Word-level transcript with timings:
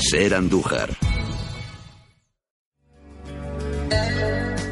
Ser 0.00 0.34
Andújar. 0.34 0.90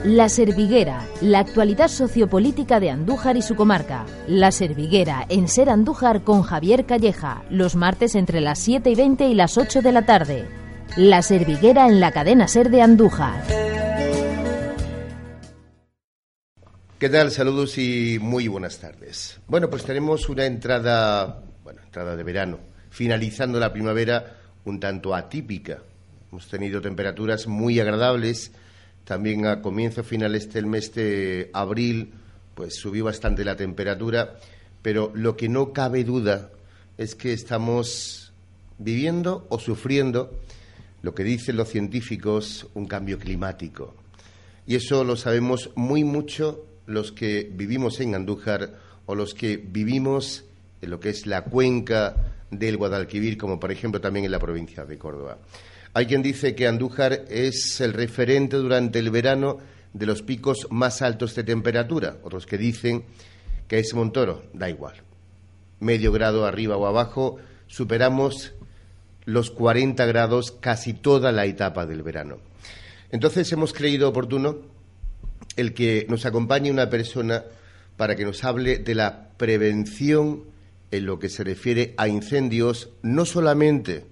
La 0.04 0.28
Serviguera, 0.28 1.06
la 1.20 1.38
actualidad 1.38 1.88
sociopolítica 1.88 2.80
de 2.80 2.90
Andújar 2.90 3.36
y 3.36 3.42
su 3.42 3.54
comarca. 3.54 4.06
La 4.26 4.50
Serviguera 4.50 5.24
en 5.28 5.46
Ser 5.46 5.70
Andújar 5.70 6.24
con 6.24 6.42
Javier 6.42 6.84
Calleja, 6.84 7.44
los 7.50 7.76
martes 7.76 8.14
entre 8.14 8.40
las 8.40 8.58
7 8.58 8.90
y 8.90 8.94
20 8.94 9.28
y 9.28 9.34
las 9.34 9.56
8 9.56 9.82
de 9.82 9.92
la 9.92 10.06
tarde. 10.06 10.48
La 10.96 11.22
Serviguera 11.22 11.86
en 11.86 12.00
la 12.00 12.12
cadena 12.12 12.48
Ser 12.48 12.70
de 12.70 12.82
Andújar. 12.82 13.44
¿Qué 17.00 17.08
tal? 17.08 17.30
Saludos 17.30 17.78
y 17.78 18.18
muy 18.20 18.46
buenas 18.46 18.78
tardes. 18.78 19.40
Bueno, 19.48 19.70
pues 19.70 19.84
tenemos 19.84 20.28
una 20.28 20.44
entrada, 20.44 21.42
bueno, 21.64 21.80
entrada 21.82 22.14
de 22.14 22.22
verano, 22.22 22.58
finalizando 22.90 23.58
la 23.58 23.72
primavera 23.72 24.36
un 24.66 24.78
tanto 24.78 25.14
atípica. 25.14 25.78
Hemos 26.30 26.46
tenido 26.48 26.82
temperaturas 26.82 27.46
muy 27.46 27.80
agradables, 27.80 28.52
también 29.04 29.46
a 29.46 29.62
comienzo 29.62 30.04
finales 30.04 30.52
del 30.52 30.66
mes 30.66 30.92
de 30.92 31.48
abril, 31.54 32.12
pues 32.54 32.74
subió 32.74 33.06
bastante 33.06 33.46
la 33.46 33.56
temperatura, 33.56 34.36
pero 34.82 35.10
lo 35.14 35.38
que 35.38 35.48
no 35.48 35.72
cabe 35.72 36.04
duda 36.04 36.50
es 36.98 37.14
que 37.14 37.32
estamos 37.32 38.34
viviendo 38.76 39.46
o 39.48 39.58
sufriendo 39.58 40.38
lo 41.00 41.14
que 41.14 41.24
dicen 41.24 41.56
los 41.56 41.70
científicos, 41.70 42.66
un 42.74 42.84
cambio 42.84 43.18
climático. 43.18 43.94
Y 44.66 44.74
eso 44.74 45.02
lo 45.02 45.16
sabemos 45.16 45.70
muy 45.76 46.04
mucho 46.04 46.66
los 46.90 47.12
que 47.12 47.48
vivimos 47.52 48.00
en 48.00 48.14
Andújar 48.14 48.74
o 49.06 49.14
los 49.14 49.34
que 49.34 49.56
vivimos 49.56 50.44
en 50.82 50.90
lo 50.90 51.00
que 51.00 51.10
es 51.10 51.26
la 51.26 51.44
cuenca 51.44 52.16
del 52.50 52.76
Guadalquivir, 52.76 53.38
como 53.38 53.60
por 53.60 53.70
ejemplo 53.70 54.00
también 54.00 54.24
en 54.24 54.32
la 54.32 54.38
provincia 54.38 54.84
de 54.84 54.98
Córdoba. 54.98 55.38
Hay 55.94 56.06
quien 56.06 56.22
dice 56.22 56.54
que 56.54 56.66
Andújar 56.66 57.24
es 57.28 57.80
el 57.80 57.92
referente 57.92 58.56
durante 58.56 58.98
el 58.98 59.10
verano 59.10 59.58
de 59.92 60.06
los 60.06 60.22
picos 60.22 60.66
más 60.70 61.02
altos 61.02 61.34
de 61.34 61.44
temperatura, 61.44 62.16
otros 62.22 62.46
que 62.46 62.58
dicen 62.58 63.04
que 63.68 63.78
es 63.78 63.94
Montoro, 63.94 64.44
da 64.52 64.68
igual. 64.68 64.94
Medio 65.78 66.12
grado 66.12 66.44
arriba 66.44 66.76
o 66.76 66.86
abajo, 66.86 67.38
superamos 67.66 68.52
los 69.24 69.50
40 69.50 70.04
grados 70.06 70.52
casi 70.52 70.92
toda 70.92 71.30
la 71.30 71.46
etapa 71.46 71.86
del 71.86 72.02
verano. 72.02 72.38
Entonces 73.12 73.50
hemos 73.52 73.72
creído 73.72 74.08
oportuno 74.08 74.58
el 75.56 75.74
que 75.74 76.06
nos 76.08 76.26
acompañe 76.26 76.70
una 76.70 76.90
persona 76.90 77.44
para 77.96 78.16
que 78.16 78.24
nos 78.24 78.44
hable 78.44 78.78
de 78.78 78.94
la 78.94 79.28
prevención 79.36 80.44
en 80.90 81.06
lo 81.06 81.18
que 81.18 81.28
se 81.28 81.44
refiere 81.44 81.94
a 81.96 82.08
incendios, 82.08 82.90
no 83.02 83.24
solamente 83.24 84.04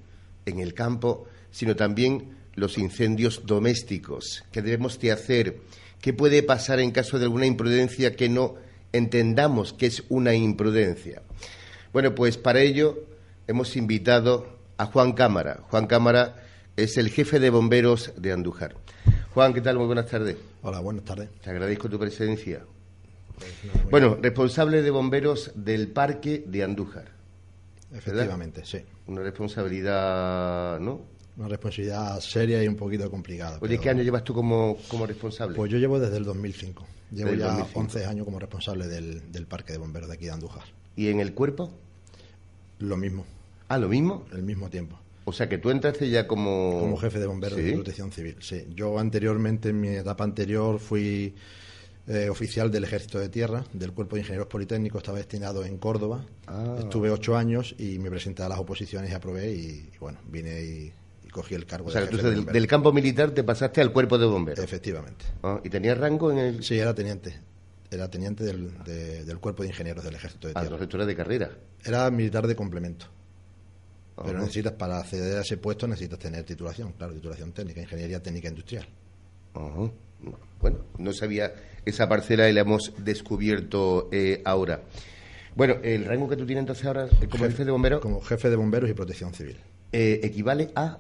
en 0.47 0.61
el 0.61 0.75
campo, 0.75 1.27
sino 1.51 1.77
también 1.77 2.37
los 2.55 2.79
incendios 2.79 3.43
domésticos. 3.47 4.45
¿Qué 4.53 4.63
debemos 4.63 4.99
de 4.99 5.13
hacer? 5.13 5.59
¿Qué 6.01 6.13
puede 6.13 6.43
pasar 6.43 6.81
en 6.81 6.91
caso 6.91 7.19
de 7.19 7.25
alguna 7.25 7.47
imprudencia 7.47 8.15
que 8.15 8.29
no 8.29 8.57
entendamos 8.93 9.73
que 9.73 9.87
es 9.87 10.05
una 10.09 10.35
imprudencia? 10.35 11.23
Bueno, 11.93 12.15
pues 12.15 12.37
para 12.37 12.61
ello 12.61 13.05
hemos 13.47 13.77
invitado 13.77 14.59
a 14.77 14.87
Juan 14.87 15.13
Cámara. 15.13 15.61
Juan 15.71 15.87
Cámara 15.87 16.48
es 16.79 16.97
el 16.97 17.11
jefe 17.11 17.41
de 17.41 17.51
bomberos 17.51 18.13
de 18.17 18.31
Andújar. 18.31 18.77
Juan, 19.35 19.53
¿qué 19.53 19.61
tal? 19.61 19.79
Muy 19.79 19.87
buenas 19.87 20.07
tardes. 20.07 20.37
Hola, 20.63 20.79
buenas 20.79 21.05
tardes. 21.05 21.29
Te 21.43 21.51
agradezco 21.51 21.89
tu 21.89 21.99
presencia. 21.99 22.65
Pues 23.37 23.91
bueno, 23.91 24.17
responsable 24.23 24.81
de 24.81 24.91
bomberos 24.93 25.51
del 25.57 25.89
Parque 25.89 26.45
de 26.47 26.63
Andújar. 26.63 27.11
Efectivamente, 27.93 28.65
sí. 28.65 28.79
Una 29.09 29.23
responsabilidad, 29.23 30.79
¿no? 30.79 31.01
Una 31.37 31.49
responsabilidad 31.49 32.21
seria 32.21 32.63
y 32.63 32.69
un 32.69 32.77
poquito 32.77 33.11
complicada. 33.11 33.59
Oye, 33.61 33.79
¿qué 33.79 33.91
año 33.91 34.05
llevas 34.05 34.23
tú 34.23 34.33
como, 34.33 34.77
como 34.87 35.05
responsable? 35.05 35.57
Pues 35.57 35.73
yo 35.73 35.79
llevo 35.79 35.99
desde 35.99 36.19
el 36.19 36.25
2005. 36.25 36.87
Llevo 37.11 37.35
ya 37.35 37.67
11 37.75 38.07
años 38.07 38.25
como 38.25 38.39
responsable 38.39 38.87
del, 38.87 39.33
del 39.33 39.47
Parque 39.49 39.73
de 39.73 39.79
Bomberos 39.79 40.09
de 40.09 40.15
aquí 40.15 40.27
de 40.27 40.31
Andújar. 40.31 40.65
¿Y 40.95 41.09
en 41.09 41.19
el 41.19 41.35
cuerpo? 41.35 41.73
Lo 42.79 42.97
mismo. 42.97 43.25
¿Ah, 43.67 43.79
lo 43.79 43.89
mismo? 43.89 44.27
El 44.33 44.45
mismo 44.45 44.71
tiempo. 44.71 45.01
O 45.29 45.33
sea, 45.33 45.49
que 45.49 45.59
tú 45.59 45.71
entraste 45.71 46.09
ya 46.09 46.27
como... 46.27 46.81
Como 46.81 46.97
jefe 46.97 47.19
de 47.19 47.27
bomberos 47.27 47.59
de 47.59 47.73
protección 47.73 48.11
civil, 48.13 48.37
sí. 48.41 48.67
Yo 48.75 48.99
anteriormente, 48.99 49.69
en 49.69 49.81
mi 49.81 49.89
etapa 49.89 50.25
anterior, 50.25 50.79
fui 50.79 51.35
eh, 52.07 52.31
oficial 52.31 52.71
del 52.71 52.85
Ejército 52.85 53.19
de 53.19 53.29
Tierra, 53.29 53.65
del 53.75 53.93
Cuerpo 53.93 54.17
de 54.17 54.23
Ingenieros 54.23 54.49
Politécnicos, 54.49 55.03
estaba 55.03 55.19
destinado 55.19 55.67
en 55.67 55.77
Córdoba. 55.77 56.25
Ah. 56.47 56.77
Estuve 56.79 57.11
ocho 57.11 57.37
años 57.37 57.75
y 57.79 57.99
me 57.99 58.09
presenté 58.09 58.43
a 58.43 58.49
las 58.49 58.59
oposiciones 58.59 59.11
y 59.11 59.15
aprobé 59.15 59.53
y, 59.53 59.91
bueno, 60.01 60.19
vine 60.27 60.63
y, 60.63 60.93
cogí 61.31 61.55
el 61.55 61.67
cargo. 61.67 61.89
O 61.89 61.91
sea, 61.91 62.07
del, 62.07 62.47
del, 62.47 62.67
campo 62.67 62.91
militar 62.91 63.33
te 63.33 63.45
pasaste 63.45 63.83
al 63.83 63.93
Cuerpo 63.93 64.17
de 64.17 64.25
Bomberos. 64.25 64.65
Efectivamente. 64.65 65.27
Ah, 65.43 65.61
¿Y 65.63 65.69
tenías 65.69 65.99
rango 65.99 66.33
en 66.33 66.39
el...? 66.39 66.65
Sí, 66.65 66.79
era 66.79 66.95
teniente. 66.95 67.39
Era 67.91 68.11
teniente 68.11 68.45
del, 68.45 68.73
del 68.85 69.39
Cuerpo 69.39 69.63
de 69.63 69.69
Ingenieros 69.69 70.03
del 70.03 70.15
Ejército 70.15 70.49
de 70.49 70.55
ah, 70.57 70.61
Tierra. 70.63 70.77
Ah, 70.81 70.83
entonces 70.83 71.07
de 71.07 71.15
carrera. 71.15 71.51
Era 71.85 72.11
militar 72.11 72.47
de 72.47 72.57
complemento. 72.57 73.07
Pero 74.25 74.39
necesitas, 74.39 74.73
para 74.73 74.99
acceder 74.99 75.39
a 75.39 75.41
ese 75.43 75.57
puesto, 75.57 75.87
necesitas 75.87 76.19
tener 76.19 76.45
titulación, 76.45 76.93
claro, 76.93 77.13
titulación 77.15 77.53
técnica, 77.53 77.81
ingeniería 77.81 78.23
técnica 78.23 78.49
industrial. 78.49 78.87
Bueno, 80.61 80.79
no 80.99 81.13
sabía 81.13 81.53
esa 81.85 82.09
parcela 82.09 82.49
y 82.49 82.53
la 82.53 82.61
hemos 82.61 82.93
descubierto 82.99 84.09
eh, 84.13 84.43
ahora. 84.45 84.83
Bueno, 85.55 85.77
¿el 85.83 86.05
rango 86.05 86.29
que 86.29 86.37
tú 86.37 86.47
tienes 86.47 86.63
entonces 86.63 86.85
ahora 86.87 87.09
como 87.31 87.45
jefe, 87.45 87.65
de 87.65 87.71
bomberos? 87.71 88.01
Como 88.01 88.21
jefe 88.21 88.51
de 88.51 88.57
bomberos 88.57 88.91
y 88.91 88.95
protección 88.95 89.33
civil. 89.35 89.59
Eh, 89.93 90.21
¿Equivale 90.23 90.71
a 90.75 90.99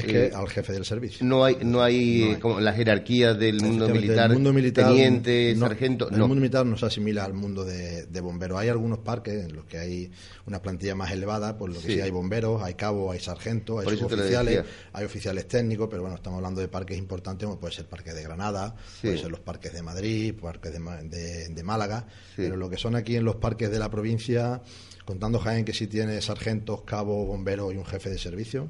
es 0.00 0.04
que 0.04 0.26
eh, 0.26 0.32
al 0.34 0.48
jefe 0.48 0.72
del 0.72 0.84
servicio. 0.84 1.26
No 1.26 1.44
hay, 1.44 1.58
no 1.62 1.82
hay, 1.82 2.36
como 2.40 2.60
la 2.60 2.72
jerarquía 2.72 3.34
del 3.34 3.60
mundo 3.60 3.88
militar, 3.88 4.32
mundo 4.32 4.52
militar, 4.52 4.88
teniente, 4.88 5.54
sargento. 5.56 6.10
El 6.10 6.18
mundo 6.18 6.36
militar 6.36 6.66
no 6.66 6.76
se 6.76 6.86
asimila 6.86 7.24
al 7.24 7.34
mundo 7.34 7.64
de, 7.64 8.06
de, 8.06 8.20
bomberos. 8.20 8.58
Hay 8.58 8.68
algunos 8.68 8.98
parques 8.98 9.46
en 9.46 9.54
los 9.54 9.64
que 9.64 9.78
hay 9.78 10.10
una 10.46 10.60
plantilla 10.62 10.94
más 10.94 11.12
elevada, 11.12 11.56
por 11.56 11.70
lo 11.70 11.80
que 11.80 11.94
sí, 11.94 12.00
hay 12.00 12.10
bomberos, 12.10 12.62
hay 12.62 12.74
cabos, 12.74 13.12
hay 13.12 13.20
sargentos, 13.20 13.86
hay 13.86 13.94
oficiales, 13.94 14.64
hay 14.92 15.04
oficiales 15.04 15.48
técnicos, 15.48 15.88
pero 15.90 16.02
bueno, 16.02 16.16
estamos 16.16 16.38
hablando 16.38 16.60
de 16.60 16.68
parques 16.68 16.96
importantes, 16.98 17.46
como 17.46 17.58
puede 17.58 17.74
ser 17.74 17.84
el 17.84 17.88
Parque 17.88 18.12
de 18.12 18.22
Granada, 18.22 18.74
puede 19.00 19.18
ser 19.18 19.30
los 19.30 19.40
parques 19.40 19.72
de 19.72 19.82
Madrid, 19.82 20.34
parques 20.40 20.72
de, 20.72 21.48
de 21.48 21.62
Málaga, 21.62 22.06
pero 22.36 22.56
lo 22.56 22.70
que 22.70 22.76
son 22.76 22.94
aquí 22.96 23.16
en 23.16 23.24
los 23.24 23.36
parques 23.36 23.70
de 23.70 23.78
la 23.78 23.90
provincia 23.90 24.62
contando 25.06 25.38
Jaén 25.38 25.64
que 25.64 25.72
sí 25.72 25.86
tiene 25.86 26.20
sargentos, 26.20 26.82
cabos, 26.82 27.26
bomberos 27.26 27.72
y 27.72 27.76
un 27.76 27.86
jefe 27.86 28.10
de 28.10 28.18
servicio, 28.18 28.68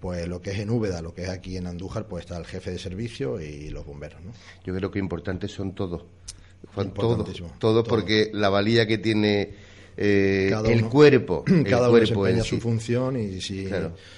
pues 0.00 0.28
lo 0.28 0.40
que 0.40 0.50
es 0.50 0.58
en 0.58 0.70
Úbeda, 0.70 1.02
lo 1.02 1.14
que 1.14 1.24
es 1.24 1.28
aquí 1.28 1.56
en 1.56 1.66
Andújar, 1.66 2.06
pues 2.06 2.24
está 2.24 2.36
el 2.36 2.46
jefe 2.46 2.70
de 2.70 2.78
servicio 2.78 3.40
y 3.40 3.70
los 3.70 3.86
bomberos. 3.86 4.22
¿no? 4.22 4.32
Yo 4.64 4.74
creo 4.74 4.90
que 4.90 4.98
importantes 4.98 5.52
son 5.52 5.74
todos. 5.74 6.04
Todos, 6.94 7.42
todo, 7.58 7.84
porque 7.84 8.30
la 8.34 8.48
valía 8.48 8.86
que 8.86 8.98
tiene 8.98 9.54
eh, 9.96 10.52
el 10.66 10.84
cuerpo. 10.86 11.44
Cada 11.68 11.88
uno 11.88 11.98
desempeña 11.98 12.42
su 12.42 12.60
función 12.60 13.18
y 13.18 13.40
si, 13.40 13.68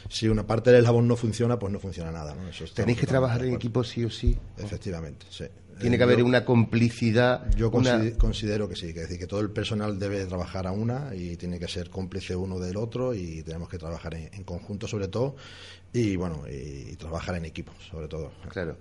si 0.08 0.28
una 0.28 0.46
parte 0.46 0.70
del 0.70 0.80
eslabón 0.80 1.06
no 1.06 1.16
funciona, 1.16 1.58
pues 1.58 1.72
no 1.72 1.78
funciona 1.78 2.10
nada. 2.10 2.34
¿no? 2.34 2.50
Tenéis 2.74 2.98
que 2.98 3.06
trabajar 3.06 3.44
en 3.44 3.54
equipo 3.54 3.84
sí 3.84 4.04
o 4.04 4.10
sí. 4.10 4.36
Efectivamente, 4.56 5.26
sí. 5.30 5.44
Tiene 5.78 5.96
que 5.96 6.02
haber 6.02 6.22
una 6.22 6.44
complicidad. 6.44 7.48
Yo 7.54 7.70
considero 7.70 8.68
que 8.68 8.76
sí, 8.76 8.92
que 8.92 9.00
decir 9.00 9.18
que 9.18 9.26
todo 9.26 9.40
el 9.40 9.50
personal 9.50 9.98
debe 9.98 10.24
trabajar 10.26 10.66
a 10.66 10.72
una 10.72 11.14
y 11.14 11.36
tiene 11.36 11.58
que 11.58 11.68
ser 11.68 11.90
cómplice 11.90 12.34
uno 12.34 12.58
del 12.58 12.76
otro 12.76 13.14
y 13.14 13.42
tenemos 13.42 13.68
que 13.68 13.78
trabajar 13.78 14.14
en, 14.14 14.44
conjunto 14.44 14.88
sobre 14.88 15.08
todo 15.08 15.36
y 15.92 16.16
bueno 16.16 16.44
y, 16.50 16.96
trabajar 16.96 17.36
en 17.36 17.44
equipo 17.44 17.72
sobre 17.90 18.08
todo. 18.08 18.32
Claro. 18.48 18.76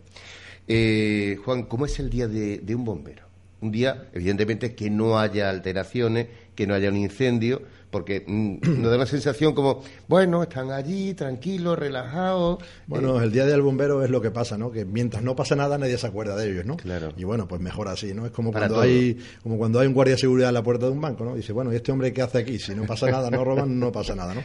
Eh, 0.67 1.37
Juan, 1.45 1.63
¿cómo 1.63 1.85
es 1.85 1.99
el 1.99 2.09
día 2.09 2.27
de, 2.27 2.75
un 2.75 2.83
bombero? 2.83 3.27
un 3.59 3.71
día, 3.71 4.09
evidentemente, 4.13 4.75
que 4.75 4.89
no 4.91 5.17
haya 5.17 5.49
alteraciones, 5.49 6.27
que 6.57 6.65
no 6.65 6.73
haya 6.73 6.89
un 6.89 6.97
incendio, 6.97 7.61
porque 7.91 8.25
mm, 8.25 8.57
nos 8.81 8.91
da 8.91 8.97
la 8.97 9.05
sensación 9.05 9.53
como, 9.53 9.83
bueno, 10.07 10.41
están 10.41 10.71
allí, 10.71 11.13
tranquilos, 11.13 11.77
relajados. 11.77 12.57
Bueno, 12.87 13.21
el 13.21 13.31
día 13.31 13.45
del 13.45 13.61
bombero 13.61 14.03
es 14.03 14.09
lo 14.09 14.19
que 14.19 14.31
pasa, 14.31 14.57
¿no? 14.57 14.71
Que 14.71 14.83
mientras 14.83 15.23
no 15.23 15.35
pasa 15.35 15.55
nada 15.55 15.77
nadie 15.77 15.99
se 15.99 16.07
acuerda 16.07 16.35
de 16.35 16.51
ellos, 16.51 16.65
¿no? 16.65 16.75
Claro. 16.77 17.13
Y 17.15 17.23
bueno, 17.23 17.47
pues 17.47 17.61
mejor 17.61 17.87
así, 17.87 18.13
¿no? 18.15 18.25
Es 18.25 18.31
como 18.31 18.51
cuando 18.51 18.81
hay 18.81 19.19
como 19.43 19.57
cuando 19.57 19.79
hay 19.79 19.87
un 19.87 19.93
guardia 19.93 20.15
de 20.15 20.21
seguridad 20.21 20.49
en 20.49 20.55
la 20.55 20.63
puerta 20.63 20.87
de 20.87 20.91
un 20.93 20.99
banco, 20.99 21.23
¿no? 21.23 21.35
Dice, 21.35 21.53
bueno, 21.53 21.71
¿y 21.71 21.75
este 21.75 21.91
hombre 21.91 22.11
qué 22.11 22.23
hace 22.23 22.39
aquí? 22.39 22.57
Si 22.57 22.73
no 22.73 22.85
pasa 22.87 23.09
nada, 23.11 23.29
no 23.29 23.45
roban, 23.45 23.79
no 23.79 23.91
pasa 23.91 24.15
nada, 24.15 24.33
¿no? 24.33 24.41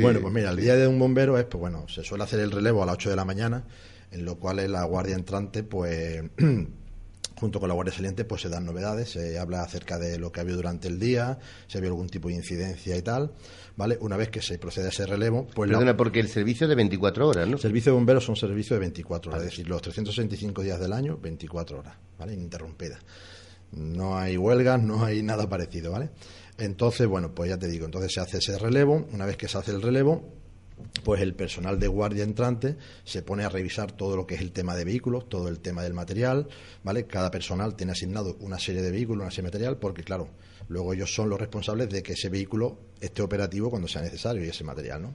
Bueno, 0.00 0.20
pues 0.20 0.32
mira, 0.32 0.50
el 0.50 0.56
día 0.56 0.76
de 0.76 0.86
un 0.86 0.98
bombero 0.98 1.36
es, 1.36 1.44
pues 1.44 1.60
bueno, 1.60 1.86
se 1.88 2.02
suele 2.02 2.24
hacer 2.24 2.40
el 2.40 2.50
relevo 2.50 2.82
a 2.82 2.86
las 2.86 2.94
8 2.94 3.10
de 3.10 3.16
la 3.16 3.24
mañana, 3.26 3.64
en 4.10 4.24
lo 4.24 4.38
cual 4.38 4.72
la 4.72 4.84
guardia 4.84 5.14
entrante, 5.14 5.62
pues 5.62 6.22
junto 7.40 7.58
con 7.58 7.68
la 7.68 7.74
Guardia 7.74 7.94
Saliente, 7.94 8.26
pues 8.26 8.42
se 8.42 8.50
dan 8.50 8.66
novedades, 8.66 9.10
se 9.10 9.38
habla 9.38 9.62
acerca 9.62 9.98
de 9.98 10.18
lo 10.18 10.30
que 10.30 10.40
ha 10.40 10.42
habido 10.42 10.58
durante 10.58 10.88
el 10.88 10.98
día, 10.98 11.38
si 11.66 11.76
ha 11.76 11.78
habido 11.78 11.94
algún 11.94 12.10
tipo 12.10 12.28
de 12.28 12.34
incidencia 12.34 12.96
y 12.96 13.02
tal, 13.02 13.32
¿vale? 13.76 13.96
Una 14.02 14.18
vez 14.18 14.28
que 14.28 14.42
se 14.42 14.58
procede 14.58 14.86
a 14.86 14.88
ese 14.90 15.06
relevo, 15.06 15.46
pues... 15.54 15.70
Perdona, 15.70 15.96
porque 15.96 16.20
el 16.20 16.28
servicio 16.28 16.66
es 16.66 16.68
de 16.68 16.74
24 16.74 17.28
horas, 17.28 17.48
¿no? 17.48 17.54
El 17.54 17.60
servicio 17.60 17.92
de 17.92 17.94
bomberos 17.94 18.24
son 18.24 18.36
servicio 18.36 18.76
de 18.76 18.80
24 18.80 19.32
horas, 19.32 19.44
es 19.44 19.50
decir, 19.50 19.68
los 19.68 19.80
365 19.80 20.62
días 20.62 20.78
del 20.78 20.92
año, 20.92 21.16
24 21.16 21.78
horas, 21.78 21.96
¿vale? 22.18 22.34
Ininterrumpida. 22.34 22.98
No 23.72 24.18
hay 24.18 24.36
huelgas, 24.36 24.82
no 24.82 25.04
hay 25.04 25.22
nada 25.22 25.48
parecido, 25.48 25.92
¿vale? 25.92 26.10
Entonces, 26.58 27.06
bueno, 27.06 27.34
pues 27.34 27.48
ya 27.48 27.56
te 27.56 27.68
digo, 27.68 27.86
entonces 27.86 28.12
se 28.12 28.20
hace 28.20 28.38
ese 28.38 28.58
relevo, 28.58 29.08
una 29.12 29.24
vez 29.24 29.38
que 29.38 29.48
se 29.48 29.56
hace 29.56 29.70
el 29.70 29.80
relevo, 29.80 30.39
pues 31.04 31.20
el 31.20 31.34
personal 31.34 31.78
de 31.78 31.88
guardia 31.88 32.24
entrante 32.24 32.76
se 33.04 33.22
pone 33.22 33.44
a 33.44 33.48
revisar 33.48 33.92
todo 33.92 34.16
lo 34.16 34.26
que 34.26 34.34
es 34.34 34.40
el 34.40 34.52
tema 34.52 34.76
de 34.76 34.84
vehículos, 34.84 35.28
todo 35.28 35.48
el 35.48 35.60
tema 35.60 35.82
del 35.82 35.94
material, 35.94 36.48
¿vale? 36.84 37.06
Cada 37.06 37.30
personal 37.30 37.76
tiene 37.76 37.92
asignado 37.92 38.36
una 38.40 38.58
serie 38.58 38.82
de 38.82 38.90
vehículos, 38.90 39.22
una 39.22 39.30
serie 39.30 39.50
de 39.50 39.58
material, 39.58 39.76
porque 39.78 40.02
claro, 40.02 40.28
luego 40.68 40.92
ellos 40.92 41.14
son 41.14 41.28
los 41.30 41.40
responsables 41.40 41.88
de 41.90 42.02
que 42.02 42.12
ese 42.12 42.28
vehículo 42.28 42.89
esté 43.00 43.22
operativo 43.22 43.70
cuando 43.70 43.88
sea 43.88 44.02
necesario 44.02 44.44
y 44.44 44.48
ese 44.48 44.64
material, 44.64 45.02
¿no? 45.02 45.14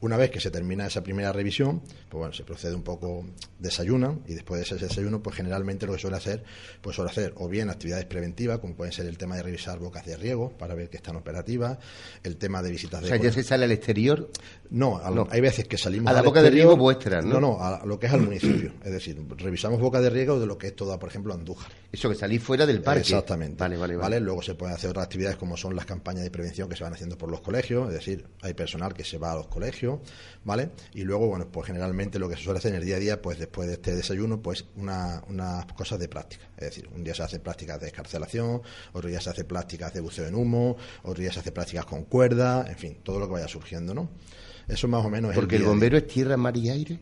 Una 0.00 0.16
vez 0.16 0.30
que 0.30 0.40
se 0.40 0.50
termina 0.50 0.86
esa 0.86 1.02
primera 1.02 1.32
revisión, 1.32 1.80
pues 1.80 2.18
bueno, 2.18 2.34
se 2.34 2.44
procede 2.44 2.74
un 2.74 2.82
poco, 2.82 3.24
desayunan 3.58 4.22
y 4.26 4.34
después 4.34 4.58
de 4.58 4.64
ese 4.64 4.84
desayuno, 4.84 5.22
pues 5.22 5.36
generalmente 5.36 5.86
lo 5.86 5.94
que 5.94 5.98
suele 5.98 6.16
hacer, 6.16 6.44
pues 6.82 6.96
suele 6.96 7.10
hacer 7.10 7.32
o 7.36 7.48
bien 7.48 7.70
actividades 7.70 8.04
preventivas, 8.04 8.58
como 8.58 8.74
pueden 8.74 8.92
ser 8.92 9.06
el 9.06 9.16
tema 9.16 9.36
de 9.36 9.42
revisar 9.42 9.78
bocas 9.78 10.04
de 10.04 10.16
riego 10.16 10.50
para 10.50 10.74
ver 10.74 10.90
que 10.90 10.98
están 10.98 11.16
operativas, 11.16 11.78
el 12.22 12.36
tema 12.36 12.62
de 12.62 12.70
visitas 12.70 13.00
de... 13.00 13.06
O 13.06 13.08
sea, 13.08 13.16
¿ya 13.16 13.32
se 13.32 13.42
sale 13.42 13.64
al 13.64 13.72
exterior? 13.72 14.30
No, 14.70 15.00
hay 15.30 15.40
veces 15.40 15.66
que 15.66 15.78
salimos 15.78 16.10
a 16.10 16.14
la 16.14 16.22
boca 16.22 16.42
de 16.42 16.50
riego 16.50 16.76
vuestra, 16.76 17.22
¿no? 17.22 17.34
No, 17.34 17.40
no, 17.40 17.62
a 17.62 17.86
lo 17.86 17.98
que 17.98 18.06
es 18.06 18.12
al 18.12 18.20
municipio. 18.20 18.72
Es 18.84 18.92
decir, 18.92 19.18
revisamos 19.38 19.80
boca 19.80 20.00
de 20.00 20.10
riego 20.10 20.38
de 20.38 20.46
lo 20.46 20.58
que 20.58 20.66
es 20.66 20.76
toda, 20.76 20.98
por 20.98 21.08
ejemplo, 21.08 21.32
Andújar. 21.32 21.72
Eso 21.90 22.08
que 22.08 22.14
salís 22.14 22.42
fuera 22.42 22.66
del 22.66 22.82
parque. 22.82 23.00
Exactamente. 23.00 23.56
Vale, 23.58 23.76
vale, 23.76 23.96
vale. 23.96 24.20
Luego 24.20 24.42
se 24.42 24.54
pueden 24.54 24.74
hacer 24.74 24.90
otras 24.90 25.04
actividades 25.04 25.36
como 25.36 25.56
son 25.56 25.74
las 25.74 25.86
campañas 25.86 26.24
de 26.24 26.30
prevención 26.30 26.68
que 26.68 26.76
se 26.76 26.84
van 26.84 26.92
haciendo 26.92 27.16
por 27.16 27.23
los 27.30 27.40
colegios, 27.40 27.88
es 27.88 27.94
decir, 27.94 28.26
hay 28.42 28.54
personal 28.54 28.94
que 28.94 29.04
se 29.04 29.18
va 29.18 29.32
a 29.32 29.36
los 29.36 29.46
colegios, 29.46 30.00
¿vale? 30.44 30.70
Y 30.94 31.02
luego, 31.02 31.26
bueno, 31.28 31.48
pues 31.50 31.66
generalmente 31.66 32.18
lo 32.18 32.28
que 32.28 32.36
se 32.36 32.42
suele 32.42 32.58
hacer 32.58 32.72
en 32.72 32.80
el 32.80 32.84
día 32.84 32.96
a 32.96 32.98
día, 32.98 33.22
pues 33.22 33.38
después 33.38 33.68
de 33.68 33.74
este 33.74 33.94
desayuno, 33.94 34.40
pues 34.40 34.64
una, 34.76 35.22
unas 35.28 35.66
cosas 35.72 35.98
de 35.98 36.08
práctica. 36.08 36.48
Es 36.56 36.66
decir, 36.66 36.88
un 36.94 37.04
día 37.04 37.14
se 37.14 37.22
hace 37.22 37.40
prácticas 37.40 37.80
de 37.80 37.88
escarcelación, 37.88 38.62
otro 38.92 39.08
día 39.08 39.20
se 39.20 39.30
hace 39.30 39.44
prácticas 39.44 39.92
de 39.94 40.00
buceo 40.00 40.26
en 40.26 40.34
humo, 40.34 40.76
otro 41.02 41.20
día 41.20 41.32
se 41.32 41.40
hace 41.40 41.52
prácticas 41.52 41.86
con 41.86 42.04
cuerda, 42.04 42.66
en 42.68 42.76
fin, 42.76 42.98
todo 43.02 43.18
lo 43.18 43.26
que 43.26 43.34
vaya 43.34 43.48
surgiendo, 43.48 43.94
¿no? 43.94 44.08
Eso 44.68 44.88
más 44.88 45.04
o 45.04 45.10
menos 45.10 45.32
es 45.32 45.34
Porque 45.36 45.56
el, 45.56 45.64
bombero 45.64 45.96
es 45.96 46.06
tierra, 46.06 46.36
mar 46.36 46.56
y 46.56 46.70
aire. 46.70 46.98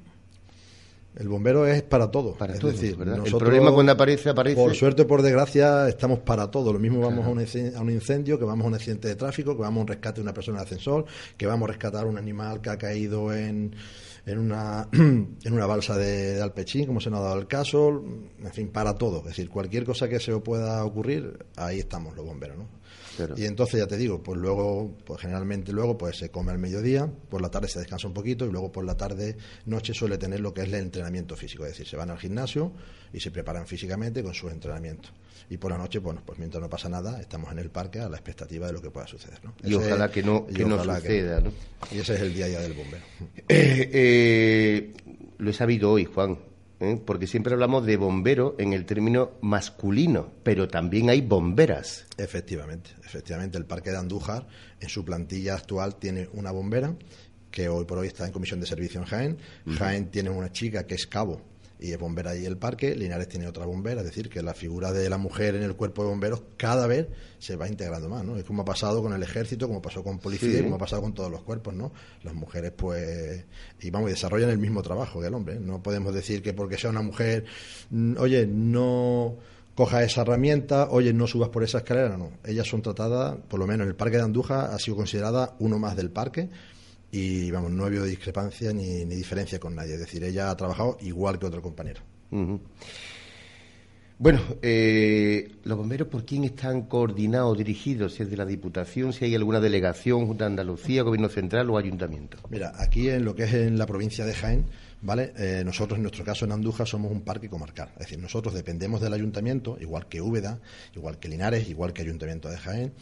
El 1.14 1.28
bombero 1.28 1.66
es 1.66 1.82
para 1.82 2.10
todo. 2.10 2.34
Para 2.34 2.54
es 2.54 2.60
decir, 2.60 2.96
¿verdad? 2.96 3.20
el 3.24 3.36
problema 3.36 3.70
cuando 3.72 3.92
aparece, 3.92 4.30
aparece. 4.30 4.56
Por 4.56 4.74
suerte 4.74 5.02
o 5.02 5.06
por 5.06 5.20
desgracia, 5.20 5.88
estamos 5.88 6.20
para 6.20 6.50
todo. 6.50 6.72
Lo 6.72 6.78
mismo 6.78 7.00
vamos 7.00 7.26
a, 7.26 7.30
un 7.30 7.90
incendio, 7.90 8.38
que 8.38 8.44
vamos 8.44 8.64
a 8.64 8.68
un 8.68 8.74
accidente 8.74 9.08
de 9.08 9.16
tráfico, 9.16 9.54
que 9.54 9.62
vamos 9.62 9.80
a 9.80 9.82
un 9.82 9.88
rescate 9.88 10.16
de 10.16 10.22
una 10.22 10.32
persona 10.32 10.58
en 10.58 10.64
ascensor, 10.64 11.04
que 11.36 11.46
vamos 11.46 11.68
a 11.68 11.72
rescatar 11.72 12.06
un 12.06 12.16
animal 12.16 12.62
que 12.62 12.70
ha 12.70 12.78
caído 12.78 13.34
en, 13.34 13.76
en, 14.24 14.38
una, 14.38 14.88
en 14.92 15.52
una 15.52 15.66
balsa 15.66 15.98
de, 15.98 16.34
de, 16.34 16.42
Alpechín, 16.42 16.86
como 16.86 17.00
se 17.00 17.10
nos 17.10 17.20
ha 17.20 17.24
dado 17.24 17.38
el 17.38 17.46
caso. 17.46 18.02
En 18.42 18.52
fin, 18.52 18.68
para 18.68 18.94
todo. 18.94 19.18
Es 19.18 19.24
decir, 19.24 19.50
cualquier 19.50 19.84
cosa 19.84 20.08
que 20.08 20.18
se 20.18 20.34
pueda 20.38 20.82
ocurrir, 20.82 21.44
ahí 21.56 21.78
estamos 21.78 22.16
los 22.16 22.24
bomberos, 22.24 22.56
¿no? 22.56 22.81
Y 23.36 23.44
entonces 23.44 23.80
ya 23.80 23.86
te 23.86 23.96
digo, 23.96 24.22
pues 24.22 24.38
luego, 24.38 24.96
pues 25.04 25.20
generalmente 25.20 25.72
luego 25.72 25.98
pues 25.98 26.16
se 26.16 26.30
come 26.30 26.52
al 26.52 26.58
mediodía, 26.58 27.10
por 27.28 27.40
la 27.40 27.50
tarde 27.50 27.68
se 27.68 27.78
descansa 27.78 28.06
un 28.06 28.14
poquito 28.14 28.46
y 28.46 28.50
luego 28.50 28.72
por 28.72 28.84
la 28.84 28.96
tarde, 28.96 29.36
noche 29.66 29.94
suele 29.94 30.18
tener 30.18 30.40
lo 30.40 30.52
que 30.54 30.62
es 30.62 30.68
el 30.68 30.74
entrenamiento 30.74 31.36
físico, 31.36 31.64
es 31.64 31.72
decir, 31.72 31.86
se 31.86 31.96
van 31.96 32.10
al 32.10 32.18
gimnasio 32.18 32.72
y 33.12 33.20
se 33.20 33.30
preparan 33.30 33.66
físicamente 33.66 34.22
con 34.22 34.34
sus 34.34 34.52
entrenamientos. 34.52 35.12
Y 35.50 35.58
por 35.58 35.70
la 35.70 35.78
noche, 35.78 35.98
bueno, 35.98 36.22
pues 36.24 36.38
mientras 36.38 36.62
no 36.62 36.70
pasa 36.70 36.88
nada, 36.88 37.20
estamos 37.20 37.52
en 37.52 37.58
el 37.58 37.70
parque 37.70 38.00
a 38.00 38.08
la 38.08 38.16
expectativa 38.16 38.66
de 38.66 38.72
lo 38.72 38.80
que 38.80 38.90
pueda 38.90 39.06
suceder. 39.06 39.38
¿no? 39.44 39.54
Y 39.62 39.74
ojalá 39.74 40.10
que 40.10 40.22
no, 40.22 40.46
que 40.46 40.64
no 40.64 40.82
suceda, 40.82 41.40
¿no? 41.40 41.52
Y 41.90 41.98
ese 41.98 42.14
es 42.14 42.20
el 42.20 42.32
día 42.32 42.46
a 42.46 42.48
día 42.48 42.60
del 42.60 42.72
bombero. 42.72 43.04
Eh, 43.48 43.90
eh, 43.92 44.94
lo 45.38 45.50
he 45.50 45.52
sabido 45.52 45.90
hoy, 45.90 46.04
Juan 46.04 46.38
¿eh? 46.82 47.00
porque 47.04 47.26
siempre 47.26 47.54
hablamos 47.54 47.86
de 47.86 47.96
bombero 47.96 48.56
en 48.58 48.72
el 48.72 48.84
término 48.84 49.32
masculino, 49.40 50.32
pero 50.42 50.68
también 50.68 51.08
hay 51.08 51.20
bomberas. 51.20 52.06
Efectivamente, 52.18 52.90
efectivamente, 53.04 53.56
el 53.56 53.64
Parque 53.64 53.90
de 53.90 53.98
Andújar 53.98 54.46
en 54.80 54.88
su 54.88 55.04
plantilla 55.04 55.54
actual 55.54 55.96
tiene 55.96 56.28
una 56.34 56.50
bombera 56.50 56.94
que 57.50 57.68
hoy 57.68 57.84
por 57.84 57.98
hoy 57.98 58.08
está 58.08 58.26
en 58.26 58.32
comisión 58.32 58.60
de 58.60 58.66
servicio 58.66 59.00
en 59.00 59.06
Jaén. 59.06 59.38
Jaén 59.66 60.10
tiene 60.10 60.30
una 60.30 60.50
chica 60.50 60.86
que 60.86 60.94
es 60.94 61.06
cabo 61.06 61.51
y 61.82 61.92
es 61.92 61.98
bombera 61.98 62.30
ahí 62.30 62.46
el 62.46 62.56
parque. 62.56 62.94
Linares 62.94 63.28
tiene 63.28 63.48
otra 63.48 63.66
bombera, 63.66 64.00
es 64.00 64.06
decir, 64.06 64.28
que 64.28 64.40
la 64.40 64.54
figura 64.54 64.92
de 64.92 65.10
la 65.10 65.18
mujer 65.18 65.56
en 65.56 65.64
el 65.64 65.74
cuerpo 65.74 66.04
de 66.04 66.10
bomberos 66.10 66.42
cada 66.56 66.86
vez 66.86 67.08
se 67.38 67.56
va 67.56 67.68
integrando 67.68 68.08
más, 68.08 68.24
¿no? 68.24 68.36
Es 68.36 68.44
como 68.44 68.62
ha 68.62 68.64
pasado 68.64 69.02
con 69.02 69.12
el 69.12 69.22
ejército, 69.22 69.66
como 69.66 69.82
pasó 69.82 70.04
con 70.04 70.20
policía 70.20 70.60
y 70.60 70.62
como 70.62 70.76
ha 70.76 70.78
pasado 70.78 71.02
con 71.02 71.12
todos 71.12 71.30
los 71.30 71.42
cuerpos, 71.42 71.74
¿no? 71.74 71.92
Las 72.22 72.34
mujeres, 72.34 72.72
pues, 72.76 73.44
y 73.80 73.90
vamos, 73.90 74.10
desarrollan 74.10 74.50
el 74.50 74.58
mismo 74.58 74.80
trabajo 74.80 75.20
que 75.20 75.26
el 75.26 75.34
hombre. 75.34 75.58
No 75.58 75.82
podemos 75.82 76.14
decir 76.14 76.40
que 76.40 76.52
porque 76.52 76.78
sea 76.78 76.90
una 76.90 77.02
mujer, 77.02 77.44
mm, 77.90 78.14
oye, 78.18 78.46
no 78.46 79.36
coja 79.74 80.04
esa 80.04 80.20
herramienta, 80.20 80.88
oye, 80.90 81.12
no 81.12 81.26
subas 81.26 81.48
por 81.48 81.64
esa 81.64 81.78
escalera, 81.78 82.16
no. 82.16 82.30
Ellas 82.44 82.68
son 82.68 82.82
tratadas, 82.82 83.38
por 83.48 83.58
lo 83.58 83.66
menos 83.66 83.84
en 83.84 83.88
el 83.88 83.96
parque 83.96 84.18
de 84.18 84.22
Andújar 84.22 84.70
ha 84.70 84.78
sido 84.78 84.96
considerada 84.98 85.56
uno 85.58 85.80
más 85.80 85.96
del 85.96 86.10
parque 86.10 86.48
y 87.12 87.50
vamos, 87.50 87.70
no 87.70 87.84
ha 87.84 87.88
habido 87.88 88.04
discrepancia 88.04 88.72
ni, 88.72 89.04
ni, 89.04 89.14
diferencia 89.14 89.60
con 89.60 89.74
nadie. 89.76 89.94
Es 89.94 90.00
decir, 90.00 90.24
ella 90.24 90.50
ha 90.50 90.56
trabajado 90.56 90.96
igual 91.02 91.38
que 91.38 91.46
otro 91.46 91.60
compañero. 91.60 92.00
Bueno, 94.22 94.40
eh, 94.62 95.50
los 95.64 95.76
bomberos, 95.76 96.06
¿por 96.06 96.24
quién 96.24 96.44
están 96.44 96.82
coordinados, 96.82 97.58
dirigidos? 97.58 98.14
Si 98.14 98.22
es 98.22 98.30
de 98.30 98.36
la 98.36 98.46
Diputación, 98.46 99.12
si 99.12 99.24
hay 99.24 99.34
alguna 99.34 99.58
delegación 99.58 100.26
junto 100.26 100.44
a 100.44 100.46
Andalucía, 100.46 101.02
Gobierno 101.02 101.28
Central 101.28 101.68
o 101.70 101.76
Ayuntamiento. 101.76 102.38
Mira, 102.48 102.72
aquí 102.78 103.08
en 103.08 103.24
lo 103.24 103.34
que 103.34 103.42
es 103.42 103.54
en 103.54 103.76
la 103.76 103.84
provincia 103.84 104.24
de 104.24 104.32
Jaén, 104.32 104.66
¿vale? 105.00 105.32
Eh, 105.36 105.62
nosotros, 105.64 105.96
en 105.96 106.04
nuestro 106.04 106.24
caso, 106.24 106.44
en 106.44 106.52
Andújar, 106.52 106.86
somos 106.86 107.10
un 107.10 107.22
parque 107.22 107.48
comarcal. 107.48 107.88
Es 107.94 108.06
decir, 108.06 108.20
nosotros 108.20 108.54
dependemos 108.54 109.00
del 109.00 109.12
ayuntamiento, 109.12 109.76
igual 109.80 110.06
que 110.06 110.20
Úbeda, 110.20 110.60
igual 110.94 111.18
que 111.18 111.28
Linares, 111.28 111.68
igual 111.68 111.92
que 111.92 112.02
Ayuntamiento 112.02 112.48
de 112.48 112.58
Jaén. 112.58 112.92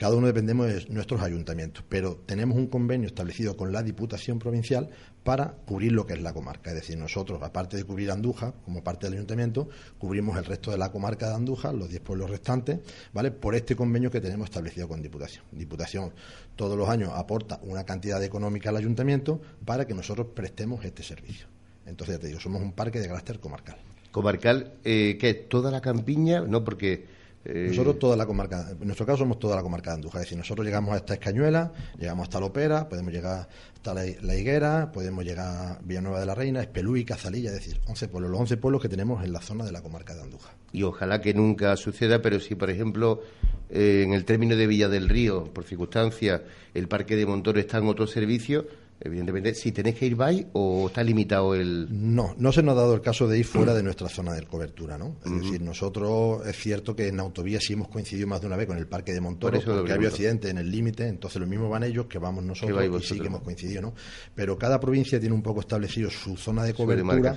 Cada 0.00 0.16
uno 0.16 0.28
dependemos 0.28 0.66
de 0.66 0.86
nuestros 0.88 1.20
ayuntamientos, 1.20 1.84
pero 1.86 2.16
tenemos 2.24 2.56
un 2.56 2.68
convenio 2.68 3.06
establecido 3.06 3.54
con 3.54 3.70
la 3.70 3.82
Diputación 3.82 4.38
Provincial 4.38 4.88
para 5.22 5.48
cubrir 5.66 5.92
lo 5.92 6.06
que 6.06 6.14
es 6.14 6.22
la 6.22 6.32
comarca. 6.32 6.70
Es 6.70 6.76
decir, 6.76 6.96
nosotros, 6.96 7.42
aparte 7.42 7.76
de 7.76 7.84
cubrir 7.84 8.10
Andújar, 8.10 8.54
como 8.64 8.82
parte 8.82 9.06
del 9.06 9.16
ayuntamiento, 9.16 9.68
cubrimos 9.98 10.38
el 10.38 10.46
resto 10.46 10.70
de 10.70 10.78
la 10.78 10.90
comarca 10.90 11.28
de 11.28 11.34
Andújar, 11.34 11.74
los 11.74 11.90
10 11.90 12.00
pueblos 12.00 12.30
restantes, 12.30 12.78
¿vale? 13.12 13.30
Por 13.30 13.54
este 13.54 13.76
convenio 13.76 14.10
que 14.10 14.22
tenemos 14.22 14.46
establecido 14.46 14.88
con 14.88 15.02
Diputación. 15.02 15.44
Diputación 15.52 16.14
todos 16.56 16.78
los 16.78 16.88
años 16.88 17.10
aporta 17.14 17.60
una 17.64 17.84
cantidad 17.84 18.24
económica 18.24 18.70
al 18.70 18.78
ayuntamiento 18.78 19.42
para 19.66 19.86
que 19.86 19.92
nosotros 19.92 20.28
prestemos 20.34 20.82
este 20.82 21.02
servicio. 21.02 21.46
Entonces, 21.84 22.16
ya 22.16 22.20
te 22.20 22.28
digo, 22.28 22.40
somos 22.40 22.62
un 22.62 22.72
parque 22.72 23.00
de 23.00 23.08
carácter 23.08 23.38
comarcal. 23.38 23.76
¿Comarcal 24.12 24.78
eh, 24.82 25.18
qué? 25.20 25.34
¿Toda 25.34 25.70
la 25.70 25.82
campiña? 25.82 26.40
No, 26.40 26.64
porque 26.64 27.19
nosotros 27.44 27.98
toda 27.98 28.16
la 28.16 28.26
comarca, 28.26 28.70
en 28.70 28.86
nuestro 28.86 29.06
caso 29.06 29.18
somos 29.18 29.38
toda 29.38 29.56
la 29.56 29.62
comarca 29.62 29.90
de 29.90 29.94
Andújar, 29.96 30.20
es 30.20 30.26
decir, 30.26 30.36
nosotros 30.36 30.66
llegamos 30.66 30.94
hasta 30.94 31.14
Escañuela, 31.14 31.72
llegamos 31.98 32.24
hasta 32.24 32.38
Lopera, 32.38 32.86
podemos 32.88 33.12
llegar 33.12 33.48
hasta 33.74 33.94
la, 33.94 34.36
Higuera, 34.36 34.92
podemos 34.92 35.24
llegar 35.24 35.46
a 35.46 35.78
Villanueva 35.82 36.20
de 36.20 36.26
la 36.26 36.34
Reina, 36.34 36.60
Espelú 36.60 36.96
y 36.96 37.04
Cazalilla, 37.06 37.48
es 37.48 37.56
decir, 37.56 37.80
11 37.86 38.08
pueblos, 38.08 38.30
los 38.30 38.40
11 38.40 38.56
pueblos 38.58 38.82
que 38.82 38.90
tenemos 38.90 39.24
en 39.24 39.32
la 39.32 39.40
zona 39.40 39.64
de 39.64 39.72
la 39.72 39.80
comarca 39.80 40.14
de 40.14 40.20
Andújar. 40.20 40.54
Y 40.72 40.82
ojalá 40.82 41.22
que 41.22 41.32
nunca 41.32 41.74
suceda, 41.76 42.20
pero 42.20 42.40
si, 42.40 42.54
por 42.54 42.68
ejemplo, 42.68 43.22
eh, 43.70 44.02
en 44.04 44.12
el 44.12 44.26
término 44.26 44.54
de 44.54 44.66
Villa 44.66 44.88
del 44.88 45.08
Río, 45.08 45.44
por 45.44 45.64
circunstancias, 45.64 46.42
el 46.74 46.88
Parque 46.88 47.16
de 47.16 47.24
Montoro 47.24 47.58
está 47.58 47.78
en 47.78 47.88
otro 47.88 48.06
servicio, 48.06 48.66
Evidentemente, 49.02 49.54
si 49.54 49.72
tenéis 49.72 49.96
que 49.96 50.06
ir, 50.06 50.14
vais 50.14 50.46
o 50.52 50.88
está 50.88 51.02
limitado 51.02 51.54
el. 51.54 51.88
No, 51.90 52.34
no 52.36 52.52
se 52.52 52.62
nos 52.62 52.76
ha 52.76 52.80
dado 52.82 52.94
el 52.94 53.00
caso 53.00 53.26
de 53.26 53.38
ir 53.38 53.44
fuera 53.46 53.72
de 53.72 53.82
nuestra 53.82 54.08
zona 54.08 54.34
de 54.34 54.42
cobertura, 54.42 54.98
¿no? 54.98 55.16
Es 55.24 55.32
decir, 55.32 55.62
nosotros 55.62 56.46
es 56.46 56.56
cierto 56.56 56.94
que 56.94 57.08
en 57.08 57.18
autovía 57.18 57.60
sí 57.60 57.72
hemos 57.72 57.88
coincidido 57.88 58.26
más 58.26 58.40
de 58.40 58.46
una 58.46 58.56
vez 58.56 58.66
con 58.66 58.76
el 58.76 58.86
parque 58.86 59.12
de 59.12 59.20
Montoro, 59.20 59.60
porque 59.60 59.92
había 59.92 60.08
accidente 60.08 60.50
en 60.50 60.58
el 60.58 60.70
límite, 60.70 61.08
entonces 61.08 61.40
lo 61.40 61.46
mismo 61.46 61.68
van 61.68 61.82
ellos 61.84 62.06
que 62.06 62.18
vamos 62.18 62.44
nosotros 62.44 63.02
y 63.02 63.06
sí 63.06 63.20
que 63.20 63.26
hemos 63.26 63.42
coincidido, 63.42 63.82
¿no? 63.82 63.94
Pero 64.34 64.58
cada 64.58 64.78
provincia 64.78 65.18
tiene 65.18 65.34
un 65.34 65.42
poco 65.42 65.60
establecido 65.60 66.10
su 66.10 66.36
zona 66.36 66.64
de 66.64 66.74
cobertura 66.74 67.36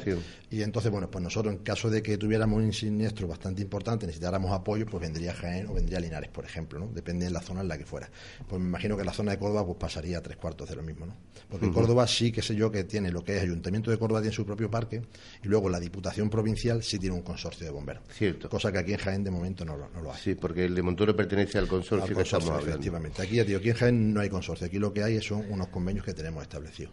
y 0.49 0.61
entonces, 0.61 0.91
bueno, 0.91 1.09
pues 1.09 1.23
nosotros 1.23 1.53
en 1.53 1.59
caso 1.61 1.89
de 1.89 2.03
que 2.03 2.17
tuviéramos 2.17 2.61
un 2.61 2.73
siniestro 2.73 3.27
bastante 3.27 3.61
importante, 3.61 4.05
necesitáramos 4.05 4.51
apoyo, 4.51 4.85
pues 4.85 5.01
vendría 5.01 5.33
Jaén 5.33 5.67
o 5.67 5.73
vendría 5.73 5.99
Linares, 5.99 6.29
por 6.29 6.45
ejemplo, 6.45 6.79
¿no? 6.79 6.87
Depende 6.87 7.25
de 7.25 7.31
la 7.31 7.41
zona 7.41 7.61
en 7.61 7.67
la 7.67 7.77
que 7.77 7.85
fuera. 7.85 8.09
Pues 8.47 8.61
me 8.61 8.67
imagino 8.67 8.95
que 8.95 9.03
la 9.03 9.13
zona 9.13 9.31
de 9.31 9.39
Córdoba 9.39 9.65
pues 9.65 9.77
pasaría 9.79 10.19
a 10.19 10.21
tres 10.21 10.37
cuartos 10.37 10.69
de 10.69 10.75
lo 10.75 10.83
mismo, 10.83 11.05
¿no? 11.05 11.15
Porque 11.53 11.69
Córdoba 11.69 12.07
sí, 12.07 12.31
que 12.31 12.41
sé 12.41 12.55
yo, 12.55 12.71
que 12.71 12.83
tiene 12.83 13.11
lo 13.11 13.23
que 13.23 13.37
es 13.37 13.43
Ayuntamiento 13.43 13.91
de 13.91 13.99
Córdoba 13.99 14.21
tiene 14.21 14.35
su 14.35 14.43
propio 14.43 14.71
parque 14.71 15.03
y 15.43 15.47
luego 15.47 15.69
la 15.69 15.79
Diputación 15.79 16.27
Provincial 16.27 16.81
sí 16.81 16.97
tiene 16.97 17.15
un 17.15 17.21
consorcio 17.21 17.63
de 17.63 17.71
bomberos. 17.71 18.01
Cierto. 18.09 18.49
Cosa 18.49 18.71
que 18.71 18.79
aquí 18.79 18.93
en 18.93 18.97
Jaén 18.97 19.23
de 19.23 19.29
momento 19.29 19.63
no, 19.63 19.77
lo 19.77 20.11
hay. 20.11 20.19
Sí, 20.19 20.33
porque 20.33 20.65
el 20.65 20.73
de 20.73 20.81
Montoro 20.81 21.15
pertenece 21.15 21.59
al 21.59 21.67
consorcio, 21.67 22.15
que 22.15 22.23
estamos 22.23 22.49
hablando. 22.49 22.71
Efectivamente. 22.71 23.21
Aquí, 23.21 23.35
ya 23.35 23.43
aquí 23.43 23.69
en 23.69 23.75
Jaén 23.75 24.13
no 24.15 24.21
hay 24.21 24.29
consorcio. 24.29 24.65
Aquí 24.65 24.79
lo 24.79 24.91
que 24.91 25.03
hay 25.03 25.21
son 25.21 25.45
unos 25.47 25.67
convenios 25.67 26.03
que 26.03 26.15
tenemos 26.15 26.41
establecidos. 26.41 26.91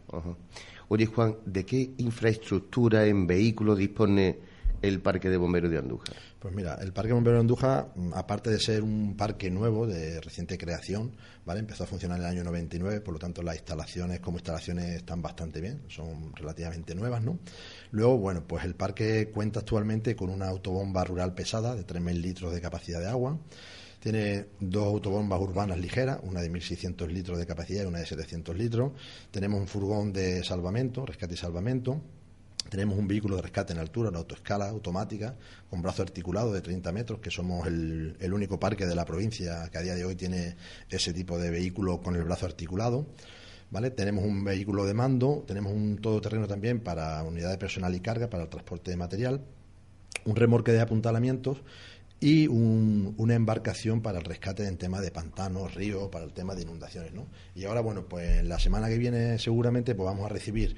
Oye, 0.88 1.06
Juan, 1.06 1.36
¿de 1.46 1.64
qué 1.64 1.92
infraestructura 1.96 3.06
en 3.06 3.26
vehículos 3.26 3.78
dispone 3.78 4.40
el 4.82 5.00
Parque 5.00 5.28
de 5.28 5.36
Bomberos 5.36 5.70
de 5.70 5.78
Andújar? 5.78 6.16
Pues 6.38 6.54
mira, 6.54 6.74
el 6.80 6.92
Parque 6.92 7.08
de 7.08 7.14
Bomberos 7.14 7.38
de 7.38 7.40
Andújar, 7.40 7.92
mm, 7.94 8.14
aparte 8.14 8.50
de 8.50 8.58
ser 8.58 8.82
un 8.82 9.16
parque 9.16 9.50
nuevo, 9.50 9.86
de 9.86 10.20
reciente 10.20 10.56
creación, 10.56 11.12
¿vale? 11.44 11.60
empezó 11.60 11.84
a 11.84 11.86
funcionar 11.86 12.18
en 12.18 12.24
el 12.24 12.30
año 12.30 12.44
99, 12.44 13.00
por 13.00 13.14
lo 13.14 13.20
tanto 13.20 13.42
las 13.42 13.56
instalaciones 13.56 14.20
como 14.20 14.38
instalaciones 14.38 14.96
están 14.96 15.22
bastante 15.22 15.60
bien, 15.60 15.82
son 15.88 16.34
relativamente 16.34 16.94
nuevas, 16.94 17.22
¿no? 17.22 17.38
Luego, 17.90 18.18
bueno, 18.18 18.44
pues 18.46 18.64
el 18.64 18.74
parque 18.74 19.30
cuenta 19.32 19.60
actualmente 19.60 20.16
con 20.16 20.30
una 20.30 20.48
autobomba 20.48 21.04
rural 21.04 21.34
pesada 21.34 21.74
de 21.74 21.86
3.000 21.86 22.20
litros 22.20 22.52
de 22.52 22.60
capacidad 22.60 23.00
de 23.00 23.08
agua, 23.08 23.38
tiene 24.00 24.46
dos 24.60 24.86
autobombas 24.86 25.38
urbanas 25.40 25.78
ligeras, 25.78 26.20
una 26.22 26.40
de 26.40 26.50
1.600 26.50 27.06
litros 27.08 27.38
de 27.38 27.44
capacidad 27.46 27.84
y 27.84 27.86
una 27.86 27.98
de 27.98 28.06
700 28.06 28.56
litros. 28.56 28.92
Tenemos 29.30 29.60
un 29.60 29.68
furgón 29.68 30.10
de 30.10 30.42
salvamento, 30.42 31.04
rescate 31.04 31.34
y 31.34 31.36
salvamento 31.36 32.00
tenemos 32.70 32.96
un 32.96 33.08
vehículo 33.08 33.36
de 33.36 33.42
rescate 33.42 33.72
en 33.72 33.80
altura, 33.80 34.08
una 34.08 34.18
autoescala 34.18 34.68
automática, 34.68 35.34
con 35.68 35.82
brazo 35.82 36.02
articulado 36.02 36.52
de 36.52 36.62
30 36.62 36.92
metros, 36.92 37.20
que 37.20 37.30
somos 37.30 37.66
el, 37.66 38.32
único 38.32 38.58
parque 38.58 38.86
de 38.86 38.94
la 38.94 39.04
provincia 39.04 39.68
que 39.70 39.78
a 39.78 39.82
día 39.82 39.94
de 39.94 40.04
hoy 40.04 40.14
tiene 40.14 40.56
ese 40.88 41.12
tipo 41.12 41.38
de 41.38 41.50
vehículo 41.50 42.00
con 42.00 42.16
el 42.16 42.22
brazo 42.24 42.46
articulado. 42.46 43.06
¿Vale? 43.72 43.90
Tenemos 43.90 44.24
un 44.24 44.42
vehículo 44.42 44.84
de 44.84 44.94
mando, 44.94 45.44
tenemos 45.46 45.72
un 45.72 45.98
todoterreno 45.98 46.48
también 46.48 46.80
para 46.80 47.22
unidad 47.22 47.50
de 47.50 47.58
personal 47.58 47.94
y 47.94 48.00
carga, 48.00 48.28
para 48.28 48.44
el 48.44 48.48
transporte 48.48 48.90
de 48.90 48.96
material, 48.96 49.44
un 50.24 50.34
remorque 50.34 50.72
de 50.72 50.80
apuntalamientos 50.80 51.62
y 52.20 52.48
una 52.48 53.34
embarcación 53.34 54.02
para 54.02 54.18
el 54.18 54.24
rescate 54.24 54.66
en 54.66 54.76
tema 54.76 55.00
de 55.00 55.10
pantanos, 55.10 55.74
ríos, 55.74 56.08
para 56.10 56.24
el 56.26 56.32
tema 56.32 56.54
de 56.54 56.62
inundaciones, 56.62 57.14
¿no? 57.14 57.26
Y 57.54 57.64
ahora, 57.64 57.80
bueno, 57.80 58.04
pues 58.06 58.44
la 58.44 58.58
semana 58.58 58.88
que 58.88 58.98
viene 58.98 59.38
seguramente 59.38 59.94
pues 59.94 60.04
vamos 60.04 60.26
a 60.26 60.28
recibir 60.28 60.76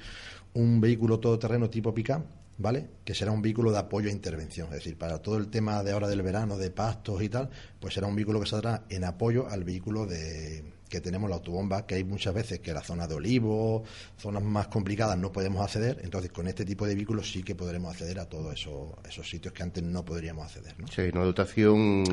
un 0.53 0.81
vehículo 0.81 1.19
todoterreno 1.19 1.69
tipo 1.69 1.93
pica, 1.93 2.23
¿vale? 2.57 2.87
Que 3.03 3.15
será 3.15 3.31
un 3.31 3.41
vehículo 3.41 3.71
de 3.71 3.79
apoyo 3.79 4.09
a 4.09 4.11
intervención, 4.11 4.67
es 4.67 4.75
decir, 4.75 4.97
para 4.97 5.19
todo 5.19 5.37
el 5.37 5.47
tema 5.47 5.83
de 5.83 5.91
ahora 5.91 6.07
del 6.07 6.21
verano, 6.21 6.57
de 6.57 6.69
pastos 6.69 7.21
y 7.21 7.29
tal, 7.29 7.49
pues 7.79 7.93
será 7.93 8.07
un 8.07 8.15
vehículo 8.15 8.39
que 8.39 8.47
saldrá 8.47 8.83
en 8.89 9.03
apoyo 9.03 9.47
al 9.49 9.63
vehículo 9.63 10.05
de 10.05 10.63
que 10.93 11.01
tenemos 11.01 11.27
la 11.27 11.37
autobomba, 11.37 11.87
que 11.87 11.95
hay 11.95 12.03
muchas 12.03 12.35
veces 12.35 12.59
que 12.59 12.71
la 12.71 12.83
zona 12.83 13.07
de 13.07 13.15
olivos, 13.15 13.81
zonas 14.15 14.43
más 14.43 14.67
complicadas 14.67 15.17
no 15.17 15.31
podemos 15.31 15.63
acceder, 15.63 15.99
entonces 16.03 16.31
con 16.31 16.47
este 16.47 16.65
tipo 16.65 16.85
de 16.85 16.93
vehículos 16.93 17.31
sí 17.31 17.41
que 17.41 17.55
podremos 17.55 17.91
acceder 17.91 18.19
a 18.19 18.25
todos 18.25 18.53
esos, 18.53 18.91
esos 19.09 19.27
sitios 19.27 19.55
que 19.55 19.63
antes 19.63 19.83
no 19.83 20.05
podríamos 20.05 20.45
acceder. 20.45 20.79
¿no? 20.79 20.87
Sí, 20.87 21.01
una 21.11 21.23
dotación... 21.23 22.03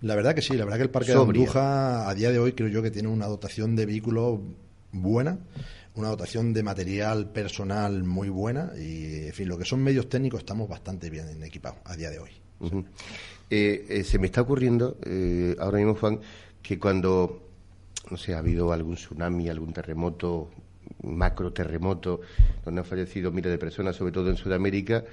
La 0.00 0.14
verdad 0.14 0.34
que 0.34 0.40
sí, 0.40 0.56
la 0.56 0.64
verdad 0.64 0.78
que 0.78 0.84
el 0.84 0.90
Parque 0.90 1.12
de 1.12 1.20
Andújar 1.20 2.08
a 2.08 2.14
día 2.14 2.30
de 2.30 2.38
hoy 2.38 2.54
creo 2.54 2.68
yo 2.68 2.82
que 2.82 2.90
tiene 2.90 3.08
una 3.08 3.26
dotación 3.26 3.76
de 3.76 3.84
vehículos 3.84 4.40
buena 4.92 5.38
una 5.94 6.08
dotación 6.08 6.52
de 6.52 6.62
material 6.62 7.30
personal 7.30 8.04
muy 8.04 8.28
buena 8.28 8.72
y, 8.78 9.26
en 9.26 9.32
fin, 9.32 9.48
lo 9.48 9.58
que 9.58 9.64
son 9.64 9.82
medios 9.82 10.08
técnicos 10.08 10.40
estamos 10.40 10.68
bastante 10.68 11.10
bien 11.10 11.42
equipados 11.42 11.78
a 11.84 11.96
día 11.96 12.10
de 12.10 12.18
hoy. 12.18 12.30
Eh, 13.50 13.84
eh, 13.88 14.04
se 14.04 14.18
me 14.18 14.26
está 14.26 14.40
ocurriendo 14.40 14.96
eh, 15.04 15.54
ahora 15.58 15.78
mismo, 15.78 15.94
Juan, 15.94 16.20
que 16.62 16.78
cuando, 16.78 17.50
no 18.10 18.16
sé, 18.16 18.34
ha 18.34 18.38
habido 18.38 18.72
algún 18.72 18.94
tsunami, 18.94 19.48
algún 19.48 19.72
terremoto, 19.74 20.48
macro 21.02 21.52
terremoto, 21.52 22.20
donde 22.64 22.80
han 22.80 22.86
fallecido 22.86 23.30
miles 23.30 23.52
de 23.52 23.58
personas, 23.58 23.96
sobre 23.96 24.12
todo 24.12 24.30
en 24.30 24.36
Sudamérica, 24.36 25.04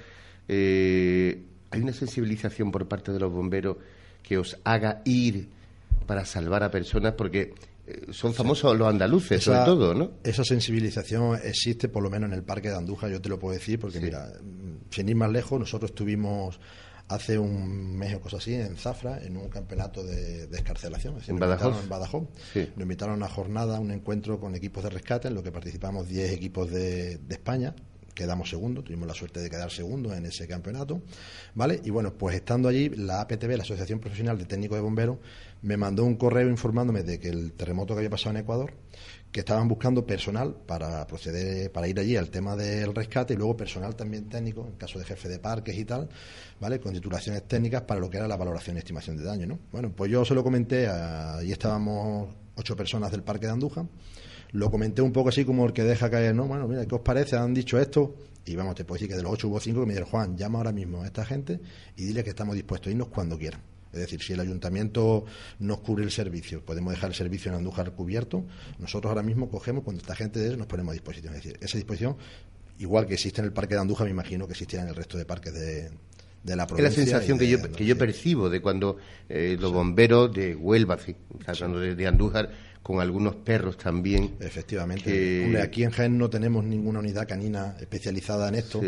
¿hay 0.48 1.80
una 1.82 1.92
sensibilización 1.92 2.72
por 2.72 2.88
parte 2.88 3.12
de 3.12 3.20
los 3.20 3.30
bomberos 3.30 3.76
que 4.22 4.38
os 4.38 4.58
haga 4.64 5.02
ir 5.04 5.48
para 6.06 6.24
salvar 6.24 6.62
a 6.62 6.70
personas? 6.70 7.12
Porque 7.12 7.52
son 8.10 8.34
famosos 8.34 8.76
los 8.76 8.88
andaluces, 8.88 9.42
sobre 9.42 9.64
todo, 9.64 9.94
¿no? 9.94 10.12
Esa 10.22 10.44
sensibilización 10.44 11.38
existe, 11.42 11.88
por 11.88 12.02
lo 12.02 12.10
menos 12.10 12.30
en 12.30 12.34
el 12.34 12.42
Parque 12.42 12.68
de 12.68 12.76
Andújar, 12.76 13.10
yo 13.10 13.20
te 13.20 13.28
lo 13.28 13.38
puedo 13.38 13.54
decir, 13.54 13.78
porque 13.78 14.00
mira, 14.00 14.32
sin 14.90 15.08
ir 15.08 15.16
más 15.16 15.30
lejos, 15.30 15.58
nosotros 15.58 15.90
estuvimos 15.90 16.60
hace 17.08 17.38
un 17.38 17.96
mes 17.96 18.14
o 18.14 18.20
cosas 18.20 18.40
así 18.40 18.54
en 18.54 18.76
Zafra, 18.76 19.18
en 19.22 19.36
un 19.36 19.48
campeonato 19.48 20.04
de, 20.04 20.44
escarcelación. 20.44 21.16
¿En 21.26 21.38
Badajoz? 21.38 21.82
En 21.82 21.88
Badajoz. 21.88 22.28
Nos 22.54 22.80
invitaron 22.80 23.14
a 23.14 23.16
una 23.16 23.28
jornada, 23.28 23.80
un 23.80 23.90
encuentro 23.90 24.38
con 24.38 24.54
equipos 24.54 24.84
de 24.84 24.90
rescate, 24.90 25.28
en 25.28 25.34
lo 25.34 25.42
que 25.42 25.50
participamos 25.50 26.08
10 26.08 26.32
equipos 26.32 26.70
de, 26.70 27.18
de 27.18 27.34
España 27.34 27.74
quedamos 28.20 28.50
segundo, 28.50 28.82
tuvimos 28.82 29.08
la 29.08 29.14
suerte 29.14 29.40
de 29.40 29.48
quedar 29.48 29.70
segundo 29.70 30.12
en 30.14 30.26
ese 30.26 30.46
campeonato, 30.46 31.00
¿vale? 31.54 31.80
Y 31.84 31.90
bueno, 31.90 32.12
pues 32.12 32.36
estando 32.36 32.68
allí, 32.68 32.90
la 32.90 33.22
APTB, 33.22 33.56
la 33.56 33.62
Asociación 33.62 33.98
Profesional 33.98 34.36
de 34.36 34.44
Técnicos 34.44 34.76
de 34.76 34.82
Bomberos, 34.82 35.18
me 35.62 35.76
mandó 35.76 36.04
un 36.04 36.16
correo 36.16 36.48
informándome 36.48 37.02
de 37.02 37.18
que 37.18 37.28
el 37.28 37.52
terremoto 37.52 37.94
que 37.94 37.98
había 37.98 38.10
pasado 38.10 38.30
en 38.30 38.42
Ecuador, 38.42 38.72
que 39.30 39.40
estaban 39.40 39.68
buscando 39.68 40.04
personal 40.06 40.56
para 40.66 41.06
proceder, 41.06 41.70
para 41.70 41.86
ir 41.86 41.98
allí 42.00 42.16
al 42.16 42.30
tema 42.30 42.56
del 42.56 42.94
rescate 42.94 43.34
y 43.34 43.36
luego 43.36 43.56
personal 43.56 43.94
también 43.94 44.28
técnico, 44.28 44.66
en 44.66 44.76
caso 44.76 44.98
de 44.98 45.04
jefe 45.04 45.28
de 45.28 45.38
parques 45.38 45.76
y 45.76 45.84
tal, 45.84 46.08
¿vale? 46.60 46.80
Con 46.80 46.92
titulaciones 46.92 47.46
técnicas 47.46 47.82
para 47.82 48.00
lo 48.00 48.10
que 48.10 48.16
era 48.16 48.26
la 48.26 48.36
valoración 48.36 48.76
y 48.76 48.80
estimación 48.80 49.16
de 49.16 49.24
daño, 49.24 49.46
¿no? 49.46 49.58
Bueno, 49.70 49.92
pues 49.94 50.10
yo 50.10 50.24
se 50.24 50.34
lo 50.34 50.42
comenté, 50.42 50.88
allí 50.88 51.52
estábamos 51.52 52.28
ocho 52.56 52.76
personas 52.76 53.10
del 53.12 53.22
parque 53.22 53.46
de 53.46 53.52
Andújar, 53.52 53.86
lo 54.52 54.70
comenté 54.70 55.00
un 55.00 55.12
poco 55.12 55.28
así 55.28 55.44
como 55.44 55.64
el 55.64 55.72
que 55.72 55.84
deja 55.84 56.10
caer, 56.10 56.34
no, 56.34 56.46
bueno, 56.46 56.66
mira, 56.66 56.84
¿qué 56.86 56.94
os 56.94 57.02
parece? 57.02 57.36
Han 57.36 57.54
dicho 57.54 57.78
esto, 57.78 58.16
y 58.44 58.56
vamos, 58.56 58.74
te 58.74 58.84
puedo 58.84 58.96
decir 58.96 59.08
que 59.08 59.16
de 59.16 59.22
los 59.22 59.32
ocho 59.32 59.48
hubo 59.48 59.60
cinco 59.60 59.80
que 59.80 59.86
me 59.86 59.92
dijeron, 59.92 60.10
Juan, 60.10 60.36
llama 60.36 60.58
ahora 60.58 60.72
mismo 60.72 61.02
a 61.02 61.06
esta 61.06 61.24
gente 61.24 61.60
y 61.96 62.04
dile 62.04 62.24
que 62.24 62.30
estamos 62.30 62.56
dispuestos 62.56 62.88
a 62.88 62.90
irnos 62.90 63.08
cuando 63.08 63.38
quieran. 63.38 63.69
Es 63.92 64.00
decir, 64.00 64.22
si 64.22 64.32
el 64.32 64.40
ayuntamiento 64.40 65.24
nos 65.58 65.80
cubre 65.80 66.04
el 66.04 66.10
servicio, 66.10 66.64
podemos 66.64 66.92
dejar 66.92 67.10
el 67.10 67.16
servicio 67.16 67.50
en 67.50 67.58
Andújar 67.58 67.92
cubierto, 67.92 68.44
nosotros 68.78 69.10
ahora 69.10 69.22
mismo 69.22 69.48
cogemos, 69.48 69.84
cuando 69.84 70.00
esta 70.00 70.14
gente 70.14 70.38
de 70.38 70.56
nos 70.56 70.66
ponemos 70.66 70.92
a 70.92 70.94
disposición. 70.94 71.34
Es 71.34 71.42
decir, 71.42 71.58
esa 71.60 71.76
disposición, 71.76 72.16
igual 72.78 73.06
que 73.06 73.14
existe 73.14 73.40
en 73.40 73.46
el 73.46 73.52
Parque 73.52 73.74
de 73.74 73.80
Andújar, 73.80 74.06
me 74.06 74.12
imagino 74.12 74.46
que 74.46 74.52
existirá 74.52 74.82
en 74.82 74.88
el 74.88 74.94
resto 74.94 75.18
de 75.18 75.24
parques 75.24 75.52
de, 75.52 75.90
de 76.42 76.56
la 76.56 76.66
provincia. 76.66 76.88
Es 76.88 76.96
la 76.96 77.04
sensación 77.04 77.38
que, 77.38 77.48
yo, 77.48 77.60
que 77.72 77.84
yo 77.84 77.98
percibo 77.98 78.48
de 78.48 78.60
cuando 78.60 78.96
eh, 79.28 79.56
los 79.58 79.72
bomberos 79.72 80.32
de 80.32 80.54
Huelva, 80.54 80.98
tratando 81.44 81.80
de, 81.80 82.06
Andújar, 82.06 82.50
con 82.82 83.00
algunos 83.00 83.36
perros 83.36 83.76
también. 83.76 84.36
Efectivamente. 84.40 85.60
aquí 85.60 85.84
en 85.84 85.90
Jaén 85.90 86.16
no 86.16 86.30
tenemos 86.30 86.64
ninguna 86.64 87.00
unidad 87.00 87.28
canina 87.28 87.76
especializada 87.80 88.48
en 88.48 88.54
esto. 88.54 88.80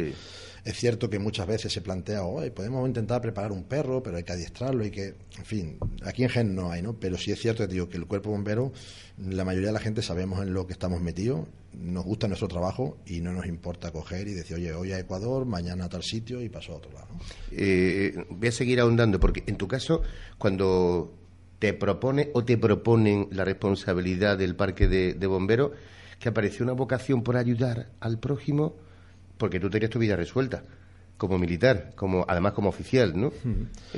Es 0.64 0.76
cierto 0.76 1.10
que 1.10 1.18
muchas 1.18 1.48
veces 1.48 1.72
se 1.72 1.80
plantea, 1.80 2.22
hoy 2.22 2.50
podemos 2.50 2.86
intentar 2.86 3.20
preparar 3.20 3.50
un 3.50 3.64
perro, 3.64 4.00
pero 4.00 4.16
hay 4.16 4.22
que 4.22 4.32
adiestrarlo 4.32 4.84
y 4.84 4.92
que, 4.92 5.14
en 5.36 5.44
fin, 5.44 5.78
aquí 6.04 6.22
en 6.22 6.28
Gen 6.28 6.54
no 6.54 6.70
hay, 6.70 6.82
¿no? 6.82 6.94
Pero 6.94 7.18
sí 7.18 7.32
es 7.32 7.40
cierto 7.40 7.66
que 7.66 7.72
digo 7.72 7.88
que 7.88 7.96
el 7.96 8.06
cuerpo 8.06 8.30
bombero, 8.30 8.72
la 9.18 9.44
mayoría 9.44 9.68
de 9.68 9.72
la 9.72 9.80
gente 9.80 10.02
sabemos 10.02 10.40
en 10.40 10.54
lo 10.54 10.68
que 10.68 10.72
estamos 10.72 11.00
metidos, 11.00 11.48
nos 11.72 12.04
gusta 12.04 12.28
nuestro 12.28 12.46
trabajo 12.46 12.98
y 13.06 13.20
no 13.20 13.32
nos 13.32 13.46
importa 13.46 13.90
coger 13.90 14.28
y 14.28 14.34
decir, 14.34 14.56
oye, 14.56 14.72
hoy 14.72 14.92
a 14.92 15.00
Ecuador, 15.00 15.46
mañana 15.46 15.86
a 15.86 15.88
tal 15.88 16.04
sitio 16.04 16.40
y 16.40 16.48
paso 16.48 16.74
a 16.74 16.76
otro 16.76 16.92
lado. 16.92 17.08
Eh, 17.50 18.24
voy 18.30 18.48
a 18.48 18.52
seguir 18.52 18.78
ahondando, 18.78 19.18
porque 19.18 19.42
en 19.48 19.56
tu 19.56 19.66
caso, 19.66 20.02
cuando 20.38 21.12
te 21.58 21.72
propone 21.72 22.30
o 22.34 22.44
te 22.44 22.56
proponen 22.56 23.26
la 23.32 23.44
responsabilidad 23.44 24.38
del 24.38 24.54
parque 24.54 24.86
de, 24.86 25.14
de 25.14 25.26
bomberos, 25.26 25.72
que 26.20 26.28
apareció 26.28 26.62
una 26.62 26.72
vocación 26.72 27.24
por 27.24 27.36
ayudar 27.36 27.90
al 27.98 28.20
prójimo, 28.20 28.76
porque 29.42 29.58
tú 29.58 29.68
tenías 29.68 29.90
tu 29.90 29.98
vida 29.98 30.14
resuelta 30.14 30.62
como 31.16 31.36
militar, 31.36 31.94
como 31.96 32.24
además 32.28 32.52
como 32.52 32.68
oficial, 32.68 33.20
¿no? 33.20 33.32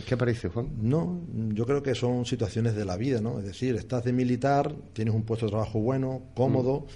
¿Qué 0.06 0.14
aparece, 0.14 0.48
Juan? 0.48 0.70
No, 0.80 1.20
yo 1.52 1.66
creo 1.66 1.82
que 1.82 1.94
son 1.94 2.24
situaciones 2.24 2.74
de 2.74 2.86
la 2.86 2.96
vida, 2.96 3.20
¿no? 3.20 3.38
Es 3.40 3.44
decir, 3.44 3.74
estás 3.74 4.04
de 4.04 4.14
militar, 4.14 4.74
tienes 4.94 5.12
un 5.12 5.22
puesto 5.24 5.44
de 5.44 5.50
trabajo 5.50 5.80
bueno, 5.80 6.22
cómodo, 6.34 6.86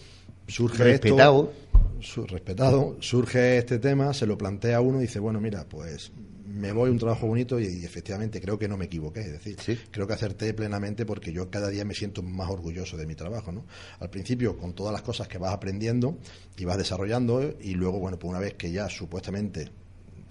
surge 0.47 0.83
respetado. 0.83 1.53
esto, 1.53 1.88
respetado, 2.27 2.97
surge 3.01 3.59
este 3.59 3.79
tema, 3.79 4.13
se 4.15 4.27
lo 4.27 4.39
plantea 4.39 4.81
uno 4.81 4.99
y 4.99 5.03
dice, 5.03 5.19
bueno, 5.19 5.41
mira, 5.41 5.65
pues 5.69 6.13
me 6.49 6.73
voy 6.73 6.89
a 6.89 6.93
un 6.93 6.99
trabajo 6.99 7.27
bonito 7.27 7.61
y, 7.61 7.85
efectivamente 7.85 8.41
creo 8.41 8.59
que 8.59 8.69
no 8.69 8.77
me 8.77 8.87
equivoqué. 8.87 9.21
Es 9.21 9.33
decir, 9.33 9.79
creo 9.91 10.07
que 10.07 10.15
acerté 10.15 10.55
plenamente 10.55 11.07
porque 11.07 11.33
yo 11.33 11.51
cada 11.51 11.69
día 11.69 11.85
me 11.85 11.95
siento 11.95 12.23
más 12.23 12.51
orgulloso 12.51 12.97
de 12.97 13.07
mi 13.07 13.15
trabajo. 13.15 13.53
¿no? 13.53 13.65
Al 14.01 14.11
principio, 14.11 14.57
con 14.57 14.75
todas 14.75 14.93
las 14.93 15.03
cosas 15.03 15.29
que 15.29 15.39
vas 15.39 15.53
aprendiendo 15.53 16.19
y 16.57 16.65
vas 16.65 16.79
desarrollando, 16.79 17.55
y 17.61 17.75
luego, 17.75 18.01
bueno, 18.01 18.19
pues 18.19 18.31
una 18.31 18.41
vez 18.41 18.55
que 18.55 18.73
ya 18.73 18.89
supuestamente 18.89 19.71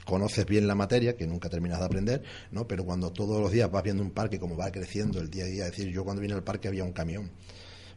conoces 0.05 0.45
bien 0.45 0.67
la 0.67 0.75
materia, 0.75 1.15
que 1.15 1.27
nunca 1.27 1.49
terminas 1.49 1.79
de 1.79 1.85
aprender, 1.85 2.23
¿no? 2.51 2.67
Pero 2.67 2.85
cuando 2.85 3.11
todos 3.11 3.41
los 3.41 3.51
días 3.51 3.69
vas 3.69 3.83
viendo 3.83 4.01
un 4.01 4.11
parque, 4.11 4.39
como 4.39 4.55
va 4.55 4.71
creciendo 4.71 5.19
el 5.19 5.29
día 5.29 5.43
a 5.43 5.47
día, 5.47 5.65
es 5.65 5.71
decir, 5.71 5.91
yo 5.91 6.03
cuando 6.03 6.21
vine 6.21 6.33
al 6.33 6.43
parque 6.43 6.67
había 6.67 6.83
un 6.83 6.93
camión 6.93 7.29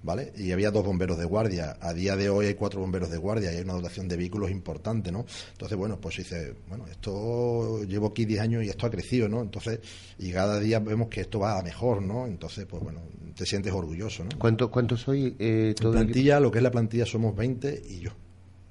¿vale? 0.02 0.32
Y 0.36 0.52
había 0.52 0.70
dos 0.70 0.84
bomberos 0.84 1.18
de 1.18 1.24
guardia. 1.24 1.76
A 1.80 1.92
día 1.92 2.16
de 2.16 2.30
hoy 2.30 2.46
hay 2.46 2.54
cuatro 2.54 2.80
bomberos 2.80 3.10
de 3.10 3.18
guardia 3.18 3.52
y 3.52 3.56
hay 3.56 3.62
una 3.62 3.74
dotación 3.74 4.08
de 4.08 4.16
vehículos 4.16 4.50
importante, 4.50 5.12
¿no? 5.12 5.26
Entonces, 5.52 5.76
bueno, 5.76 6.00
pues 6.00 6.16
dice, 6.16 6.54
bueno, 6.68 6.86
esto 6.86 7.82
llevo 7.84 8.08
aquí 8.08 8.24
10 8.24 8.40
años 8.40 8.64
y 8.64 8.68
esto 8.68 8.86
ha 8.86 8.90
crecido, 8.90 9.28
¿no? 9.28 9.42
Entonces, 9.42 9.80
y 10.18 10.32
cada 10.32 10.58
día 10.58 10.78
vemos 10.80 11.08
que 11.08 11.22
esto 11.22 11.40
va 11.40 11.58
a 11.58 11.62
mejor, 11.62 12.02
¿no? 12.02 12.26
Entonces, 12.26 12.66
pues 12.66 12.82
bueno, 12.82 13.00
te 13.34 13.44
sientes 13.46 13.72
orgulloso, 13.72 14.24
¿no? 14.24 14.30
¿Cuántos 14.38 14.70
cuánto 14.70 14.96
soy? 14.96 15.36
Eh, 15.38 15.74
todo 15.78 15.92
plantilla, 15.92 16.40
lo 16.40 16.50
que 16.50 16.58
es 16.58 16.64
la 16.64 16.70
plantilla 16.70 17.06
somos 17.06 17.36
20 17.36 17.82
y 17.88 18.00
yo. 18.00 18.10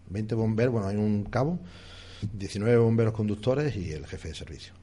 20 0.10 0.36
bomberos, 0.36 0.74
bueno, 0.74 0.88
hay 0.88 0.98
un 0.98 1.26
cabo, 1.26 1.60
19 2.34 2.78
bomberos 2.78 3.14
conductores 3.14 3.76
y 3.76 3.92
el 3.92 4.06
jefe 4.08 4.30
de 4.30 4.36
servicio. 4.36 4.74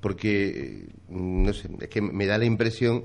Porque, 0.00 0.88
no 1.10 1.52
sé, 1.52 1.68
es 1.80 1.88
que 1.88 2.00
me 2.00 2.24
da 2.24 2.38
la 2.38 2.46
impresión 2.46 3.04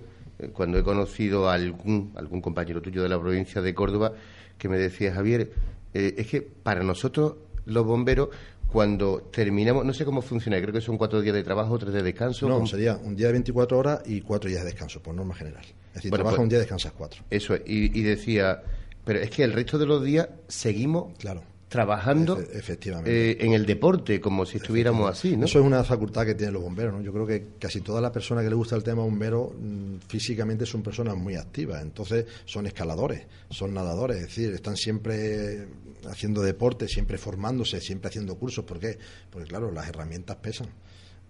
cuando 0.54 0.78
he 0.78 0.84
conocido 0.84 1.50
a 1.50 1.54
algún, 1.54 2.12
algún 2.16 2.42
compañero 2.42 2.82
tuyo 2.82 3.04
de 3.04 3.10
la 3.10 3.20
provincia 3.20 3.62
de 3.62 3.74
Córdoba 3.74 4.14
que 4.58 4.70
me 4.70 4.78
decía, 4.78 5.14
Javier, 5.14 5.52
eh, 5.94 6.16
es 6.18 6.28
que 6.28 6.42
para 6.42 6.84
nosotros 6.84 7.36
los 7.66 7.86
bomberos 7.86 8.30
cuando 8.68 9.22
terminamos, 9.32 9.86
no 9.86 9.94
sé 9.94 10.04
cómo 10.04 10.24
funciona, 10.24 10.60
creo 10.60 10.74
que 10.74 10.82
son 10.82 10.98
cuatro 10.98 11.22
días 11.22 11.36
de 11.36 11.44
trabajo, 11.44 11.78
tres 11.78 11.94
de 11.94 12.02
descanso. 12.02 12.50
No, 12.50 12.66
sería 12.66 12.98
un 12.98 13.16
día 13.16 13.28
de 13.28 13.34
24 13.34 13.78
horas 13.78 14.02
y 14.06 14.22
cuatro 14.22 14.50
días 14.50 14.64
de 14.64 14.72
descanso, 14.72 15.00
por 15.02 15.14
norma 15.14 15.36
general. 15.36 15.64
Es 15.90 15.96
decir, 15.96 16.12
trabajas 16.12 16.38
pues 16.38 16.44
un 16.44 16.50
día 16.50 16.58
y 16.58 16.62
descansas 16.62 16.92
cuatro. 16.94 17.24
Eso 17.30 17.54
es, 17.54 17.62
y, 17.68 17.98
y, 17.98 18.02
decía, 18.02 18.64
pero 19.06 19.20
es 19.20 19.30
que 19.30 19.44
el 19.44 19.54
resto 19.54 19.78
de 19.78 19.86
los 19.86 20.04
días 20.04 20.28
seguimos 20.48 21.16
claro 21.20 21.44
trabajando 21.74 22.40
efectivamente. 22.40 23.32
Eh, 23.32 23.38
en 23.40 23.54
el 23.54 23.66
deporte, 23.66 24.22
como 24.22 24.46
si 24.46 24.58
estuviéramos 24.58 25.10
así, 25.10 25.36
¿no? 25.36 25.46
Eso 25.46 25.60
es 25.60 25.66
una 25.66 25.84
facultad 25.84 26.24
que 26.24 26.36
tienen 26.36 26.54
los 26.54 26.62
bomberos, 26.62 26.94
¿no? 26.94 27.02
Yo 27.02 27.12
creo 27.12 27.26
que 27.26 27.48
casi 27.58 27.82
todas 27.82 28.00
las 28.00 28.12
personas 28.12 28.44
que 28.44 28.50
les 28.52 28.56
gusta 28.56 28.76
el 28.76 28.84
tema 28.84 29.02
bombero 29.02 29.52
mm, 29.60 30.08
físicamente 30.08 30.68
son 30.68 30.84
personas 30.84 31.16
muy 31.18 31.36
activas, 31.36 31.82
entonces 31.82 32.28
son 32.46 32.68
escaladores, 32.68 33.26
son 33.50 33.74
nadadores, 33.74 34.18
es 34.18 34.24
decir, 34.28 34.54
están 34.54 34.78
siempre 34.78 35.68
haciendo 36.08 36.44
deporte, 36.44 36.88
siempre 36.88 37.18
formándose, 37.18 37.82
siempre 37.82 38.10
haciendo 38.10 38.36
cursos, 38.36 38.64
¿por 38.66 38.80
qué? 38.80 39.00
Porque 39.32 39.48
claro, 39.48 39.72
las 39.72 39.90
herramientas 39.90 40.36
pesan. 40.36 40.68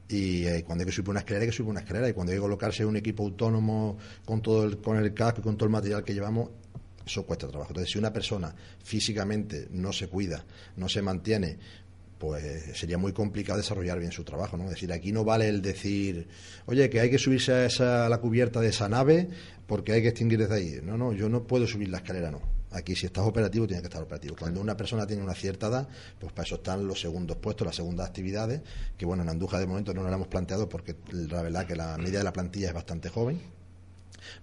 Y 0.10 0.46
eh, 0.46 0.66
cuando 0.66 0.82
hay 0.82 0.88
que 0.88 0.92
subir 0.92 1.10
una 1.12 1.20
escalera, 1.20 1.44
hay 1.44 1.50
que 1.52 1.56
subir 1.56 1.70
una 1.70 1.80
escalera. 1.80 2.10
Y 2.10 2.14
cuando 2.14 2.34
hay 2.34 2.38
que 2.38 2.42
colocarse 2.42 2.86
un 2.86 2.98
equipo 2.98 3.24
autónomo 3.24 3.98
con 4.26 4.42
todo 4.42 4.66
el, 4.66 4.78
con 4.80 4.98
el 4.98 5.14
casco 5.14 5.40
y 5.40 5.44
con 5.44 5.56
todo 5.56 5.68
el 5.68 5.72
material 5.72 6.04
que 6.04 6.14
llevamos, 6.14 6.50
eso 7.06 7.26
cuesta 7.26 7.48
trabajo. 7.48 7.72
Entonces, 7.72 7.92
si 7.92 8.00
una 8.00 8.14
persona 8.14 8.56
físicamente 8.84 9.68
no 9.72 9.92
se 9.94 10.08
cuida, 10.08 10.46
no 10.78 10.88
se 10.90 11.02
mantiene, 11.02 11.58
pues 12.24 12.78
sería 12.78 12.98
muy 12.98 13.12
complicado 13.12 13.58
desarrollar 13.58 14.00
bien 14.00 14.14
su 14.14 14.24
trabajo, 14.24 14.56
¿no? 14.56 14.64
Es 14.66 14.72
decir, 14.72 14.94
aquí 14.94 15.12
no 15.12 15.26
vale 15.26 15.50
el 15.50 15.62
decir, 15.62 16.28
oye, 16.68 16.90
que 16.90 17.02
hay 17.02 17.10
que 17.10 17.18
subirse 17.18 17.52
a, 17.52 17.66
esa, 17.66 18.08
la 18.08 18.20
cubierta 18.20 18.62
de 18.62 18.70
esa 18.70 18.88
nave 18.88 19.28
porque 19.68 19.92
hay 19.92 20.02
que 20.02 20.08
extinguir 20.08 20.40
desde 20.40 20.56
ahí. 20.56 20.80
No, 20.82 20.98
no, 20.98 21.12
yo 21.12 21.28
no 21.28 21.44
puedo 21.44 21.68
subir 21.68 21.90
la 21.90 21.98
escalera, 21.98 22.32
no. 22.32 22.42
Aquí 22.72 22.96
si 22.96 23.06
estás 23.06 23.26
operativo 23.26 23.68
tienes 23.68 23.82
que 23.82 23.88
estar 23.88 24.02
operativo. 24.02 24.36
Cuando 24.40 24.62
una 24.62 24.78
persona 24.78 25.06
tiene 25.06 25.22
una 25.22 25.36
cierta 25.36 25.68
edad, 25.68 25.88
pues 26.18 26.32
para 26.32 26.46
eso 26.46 26.56
están 26.56 26.88
los 26.88 27.02
segundos 27.02 27.38
puestos, 27.38 27.68
las 27.68 27.76
segundas 27.76 28.08
actividades, 28.08 28.62
que 28.98 29.06
bueno, 29.06 29.24
en 29.24 29.30
Andújar 29.30 29.60
de 29.60 29.68
momento 29.68 29.94
no 29.94 30.02
nos 30.02 30.10
la 30.10 30.16
hemos 30.16 30.30
planteado 30.30 30.70
porque 30.70 30.96
la 31.12 31.42
verdad 31.42 31.68
que 31.68 31.76
la 31.76 31.98
media 31.98 32.20
de 32.20 32.24
la 32.24 32.34
plantilla 32.34 32.70
es 32.70 32.74
bastante 32.74 33.10
joven 33.10 33.42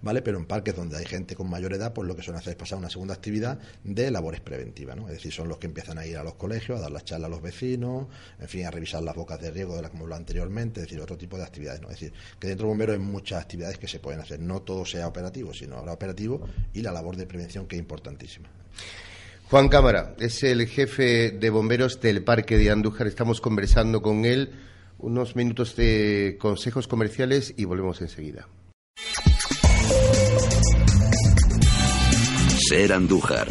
¿vale? 0.01 0.21
Pero 0.21 0.37
en 0.37 0.45
parques 0.45 0.75
donde 0.75 0.97
hay 0.97 1.05
gente 1.05 1.35
con 1.35 1.49
mayor 1.49 1.73
edad, 1.73 1.93
pues 1.93 2.07
lo 2.07 2.15
que 2.15 2.21
suelen 2.21 2.39
hacer 2.39 2.51
es 2.51 2.57
pasar 2.57 2.77
una 2.77 2.89
segunda 2.89 3.13
actividad 3.13 3.59
de 3.83 4.11
labores 4.11 4.41
preventivas, 4.41 4.95
¿no? 4.95 5.07
Es 5.07 5.15
decir, 5.15 5.31
son 5.31 5.47
los 5.47 5.57
que 5.57 5.67
empiezan 5.67 5.97
a 5.97 6.05
ir 6.05 6.17
a 6.17 6.23
los 6.23 6.35
colegios, 6.35 6.79
a 6.79 6.81
dar 6.81 6.91
las 6.91 7.05
charlas 7.05 7.27
a 7.27 7.29
los 7.29 7.41
vecinos, 7.41 8.07
en 8.39 8.47
fin, 8.47 8.65
a 8.65 8.71
revisar 8.71 9.03
las 9.03 9.15
bocas 9.15 9.39
de 9.39 9.51
riego 9.51 9.75
de 9.75 9.81
las 9.81 9.91
como 9.91 10.07
lo 10.07 10.15
anteriormente, 10.15 10.81
es 10.81 10.87
decir, 10.87 11.01
otro 11.01 11.17
tipo 11.17 11.37
de 11.37 11.43
actividades, 11.43 11.81
¿no? 11.81 11.87
Es 11.89 11.99
decir, 11.99 12.13
que 12.39 12.47
dentro 12.47 12.65
de 12.65 12.69
bomberos 12.69 12.93
hay 12.93 13.01
muchas 13.01 13.41
actividades 13.41 13.77
que 13.77 13.87
se 13.87 13.99
pueden 13.99 14.21
hacer, 14.21 14.39
no 14.39 14.61
todo 14.61 14.85
sea 14.85 15.07
operativo, 15.07 15.53
sino 15.53 15.77
habrá 15.77 15.93
operativo 15.93 16.47
y 16.73 16.81
la 16.81 16.91
labor 16.91 17.15
de 17.15 17.25
prevención 17.25 17.67
que 17.67 17.75
es 17.75 17.79
importantísima. 17.79 18.49
Juan 19.49 19.67
Cámara 19.67 20.15
es 20.17 20.43
el 20.43 20.65
jefe 20.65 21.31
de 21.31 21.49
bomberos 21.49 21.99
del 21.99 22.23
Parque 22.23 22.57
de 22.57 22.71
Andújar. 22.71 23.07
Estamos 23.07 23.41
conversando 23.41 24.01
con 24.01 24.23
él 24.23 24.51
unos 24.97 25.35
minutos 25.35 25.75
de 25.75 26.37
consejos 26.39 26.87
comerciales 26.87 27.53
y 27.57 27.65
volvemos 27.65 28.01
enseguida. 28.01 28.47
Ser 32.71 32.93
Andújar. 32.93 33.49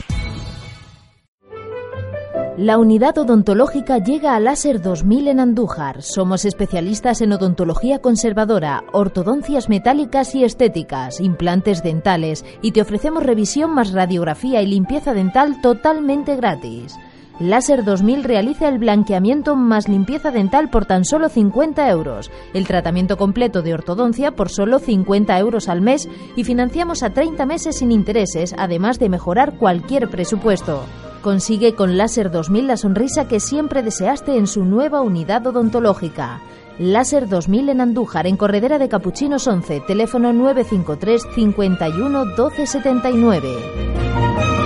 La 2.57 2.79
unidad 2.79 3.19
odontológica 3.19 3.99
llega 3.99 4.35
a 4.35 4.41
Láser 4.41 4.81
2000 4.81 5.29
en 5.29 5.41
Andújar. 5.41 6.01
Somos 6.01 6.47
especialistas 6.47 7.21
en 7.21 7.35
odontología 7.35 7.99
conservadora, 7.99 8.83
ortodoncias 8.95 9.69
metálicas 9.69 10.35
y 10.35 10.45
estéticas, 10.45 11.21
implantes 11.21 11.83
dentales 11.83 12.47
y 12.63 12.73
te 12.73 12.81
ofrecemos 12.81 13.23
revisión 13.23 13.75
más 13.75 13.93
radiografía 13.93 14.63
y 14.63 14.67
limpieza 14.67 15.13
dental 15.13 15.61
totalmente 15.61 16.37
gratis. 16.37 16.97
Láser 17.41 17.85
2000 17.85 18.23
realiza 18.23 18.69
el 18.69 18.79
blanqueamiento 18.79 19.57
más 19.57 19.89
limpieza 19.89 20.31
dental 20.31 20.69
por 20.69 20.85
tan 20.85 21.07
solo 21.07 21.31
50 21.31 21.89
euros, 21.89 22.31
el 22.53 22.67
tratamiento 22.67 23.17
completo 23.17 23.63
de 23.63 23.73
ortodoncia 23.73 24.33
por 24.33 24.51
solo 24.51 24.79
50 24.79 25.39
euros 25.39 25.71
al 25.71 25.81
mes 25.81 26.07
y 26.37 26.45
financiamos 26.45 27.03
a 27.03 27.15
30 27.15 27.47
meses 27.47 27.79
sin 27.79 27.93
intereses, 27.93 28.55
además 28.59 28.99
de 28.99 29.09
mejorar 29.09 29.57
cualquier 29.57 30.11
presupuesto. 30.11 30.83
Consigue 31.23 31.75
con 31.75 31.97
Láser 31.97 32.31
2000 32.31 32.67
la 32.67 32.77
sonrisa 32.77 33.27
que 33.27 33.41
siempre 33.41 33.83
deseaste 33.83 34.37
en 34.37 34.47
su 34.47 34.67
nueva 34.67 35.01
unidad 35.01 35.47
odontológica. 35.47 36.43
Láser 36.79 37.27
2000 37.27 37.71
en 37.71 37.81
Andújar, 37.81 38.27
en 38.27 38.37
Corredera 38.37 38.79
de 38.79 38.91
Capuchinos 38.91 39.47
11, 39.47 39.81
teléfono 39.87 40.35
953 40.35 41.23
51 41.35 42.25
1279. 42.27 44.60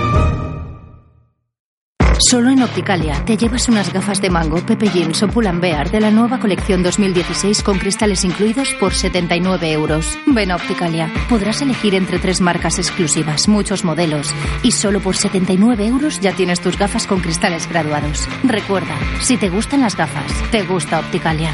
Solo 2.19 2.49
en 2.49 2.63
Opticalia 2.63 3.23
te 3.25 3.35
llevas 3.35 3.67
unas 3.67 3.91
gafas 3.91 4.21
de 4.21 4.29
mango, 4.29 4.65
Pepe 4.65 4.87
Jeans 4.87 5.21
o 5.23 5.27
Pull&Bear 5.27 5.91
de 5.91 5.99
la 5.99 6.11
nueva 6.11 6.39
colección 6.39 6.81
2016 6.81 7.61
con 7.61 7.77
cristales 7.77 8.23
incluidos 8.23 8.73
por 8.79 8.93
79 8.93 9.71
euros. 9.73 10.17
Ven 10.25 10.51
a 10.51 10.55
Opticalia. 10.55 11.11
Podrás 11.27 11.61
elegir 11.61 11.93
entre 11.93 12.19
tres 12.19 12.39
marcas 12.39 12.79
exclusivas, 12.79 13.49
muchos 13.49 13.83
modelos. 13.83 14.33
Y 14.63 14.71
solo 14.71 15.01
por 15.01 15.17
79 15.17 15.87
euros 15.87 16.21
ya 16.21 16.31
tienes 16.31 16.61
tus 16.61 16.77
gafas 16.77 17.05
con 17.05 17.19
cristales 17.19 17.67
graduados. 17.67 18.27
Recuerda, 18.43 18.95
si 19.19 19.35
te 19.35 19.49
gustan 19.49 19.81
las 19.81 19.97
gafas, 19.97 20.31
te 20.51 20.63
gusta 20.63 20.99
Opticalia. 20.99 21.51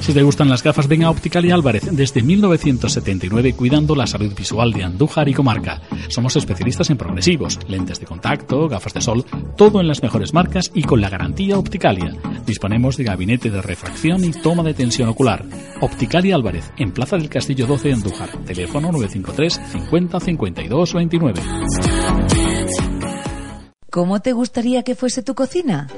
Si 0.00 0.14
te 0.14 0.22
gustan 0.22 0.48
las 0.48 0.62
gafas, 0.62 0.88
ven 0.88 1.04
a 1.04 1.10
Optical 1.10 1.44
y 1.44 1.50
Álvarez 1.50 1.88
desde 1.92 2.22
1979 2.22 3.52
cuidando 3.52 3.94
la 3.94 4.06
salud 4.06 4.34
visual 4.34 4.72
de 4.72 4.82
Andújar 4.82 5.28
y 5.28 5.34
comarca. 5.34 5.82
Somos 6.08 6.34
especialistas 6.36 6.88
en 6.90 6.96
progresivos, 6.96 7.58
lentes 7.68 8.00
de 8.00 8.06
contacto, 8.06 8.66
gafas 8.68 8.94
de 8.94 9.02
sol, 9.02 9.24
todo 9.56 9.80
en 9.80 9.88
las 9.88 10.02
mejores 10.02 10.32
marcas 10.32 10.70
y 10.74 10.82
con 10.84 11.00
la 11.00 11.10
garantía 11.10 11.58
Opticalia. 11.58 12.14
Disponemos 12.46 12.96
de 12.96 13.04
gabinete 13.04 13.50
de 13.50 13.60
refracción 13.60 14.24
y 14.24 14.32
toma 14.32 14.62
de 14.62 14.74
tensión 14.74 15.08
ocular. 15.08 15.44
Optical 15.80 16.24
y 16.24 16.32
Álvarez, 16.32 16.72
en 16.78 16.92
Plaza 16.92 17.16
del 17.16 17.28
Castillo 17.28 17.66
12 17.66 17.88
de 17.88 17.94
Andújar. 17.94 18.30
Teléfono 18.44 18.90
953 18.92 19.60
50 19.70 20.20
52 20.20 20.94
29. 20.94 21.40
¿Cómo 23.90 24.20
te 24.20 24.32
gustaría 24.32 24.82
que 24.82 24.94
fuese 24.94 25.22
tu 25.22 25.34
cocina? 25.34 25.88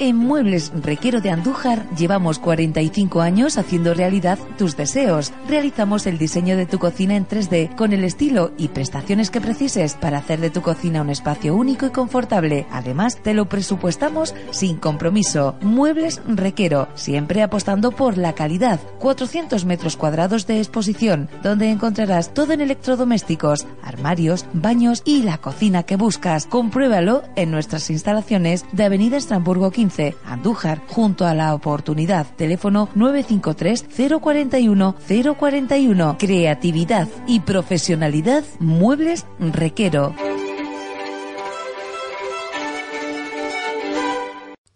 En 0.00 0.16
Muebles 0.16 0.72
Requero 0.74 1.20
de 1.20 1.30
Andújar 1.30 1.88
llevamos 1.96 2.40
45 2.40 3.20
años 3.20 3.58
haciendo 3.58 3.94
realidad 3.94 4.40
tus 4.58 4.76
deseos. 4.76 5.32
Realizamos 5.48 6.08
el 6.08 6.18
diseño 6.18 6.56
de 6.56 6.66
tu 6.66 6.80
cocina 6.80 7.14
en 7.14 7.28
3D 7.28 7.76
con 7.76 7.92
el 7.92 8.02
estilo 8.02 8.50
y 8.58 8.68
prestaciones 8.68 9.30
que 9.30 9.40
precises 9.40 9.94
para 9.94 10.18
hacer 10.18 10.40
de 10.40 10.50
tu 10.50 10.62
cocina 10.62 11.00
un 11.00 11.10
espacio 11.10 11.54
único 11.54 11.86
y 11.86 11.90
confortable. 11.90 12.66
Además, 12.72 13.18
te 13.22 13.34
lo 13.34 13.48
presupuestamos 13.48 14.34
sin 14.50 14.78
compromiso. 14.78 15.54
Muebles 15.60 16.20
Requero, 16.26 16.88
siempre 16.96 17.42
apostando 17.42 17.92
por 17.92 18.18
la 18.18 18.34
calidad. 18.34 18.80
400 18.98 19.64
metros 19.64 19.96
cuadrados 19.96 20.48
de 20.48 20.58
exposición, 20.58 21.28
donde 21.44 21.70
encontrarás 21.70 22.34
todo 22.34 22.52
en 22.52 22.60
electrodomésticos, 22.60 23.64
armarios, 23.80 24.44
baños 24.54 25.02
y 25.04 25.22
la 25.22 25.38
cocina 25.38 25.84
que 25.84 25.94
buscas. 25.94 26.46
Compruébalo 26.46 27.22
en 27.36 27.52
nuestras 27.52 27.90
instalaciones 27.90 28.64
de 28.72 28.84
Avenida 28.84 29.16
Estramburgo 29.16 29.70
15 29.70 29.84
Andújar, 30.24 30.82
junto 30.88 31.26
a 31.26 31.34
la 31.34 31.54
oportunidad. 31.54 32.26
Teléfono 32.36 32.88
953 32.94 33.86
041 34.20 34.96
041. 35.38 36.16
Creatividad 36.18 37.08
y 37.26 37.40
profesionalidad. 37.40 38.44
Muebles 38.58 39.26
Requero. 39.38 40.14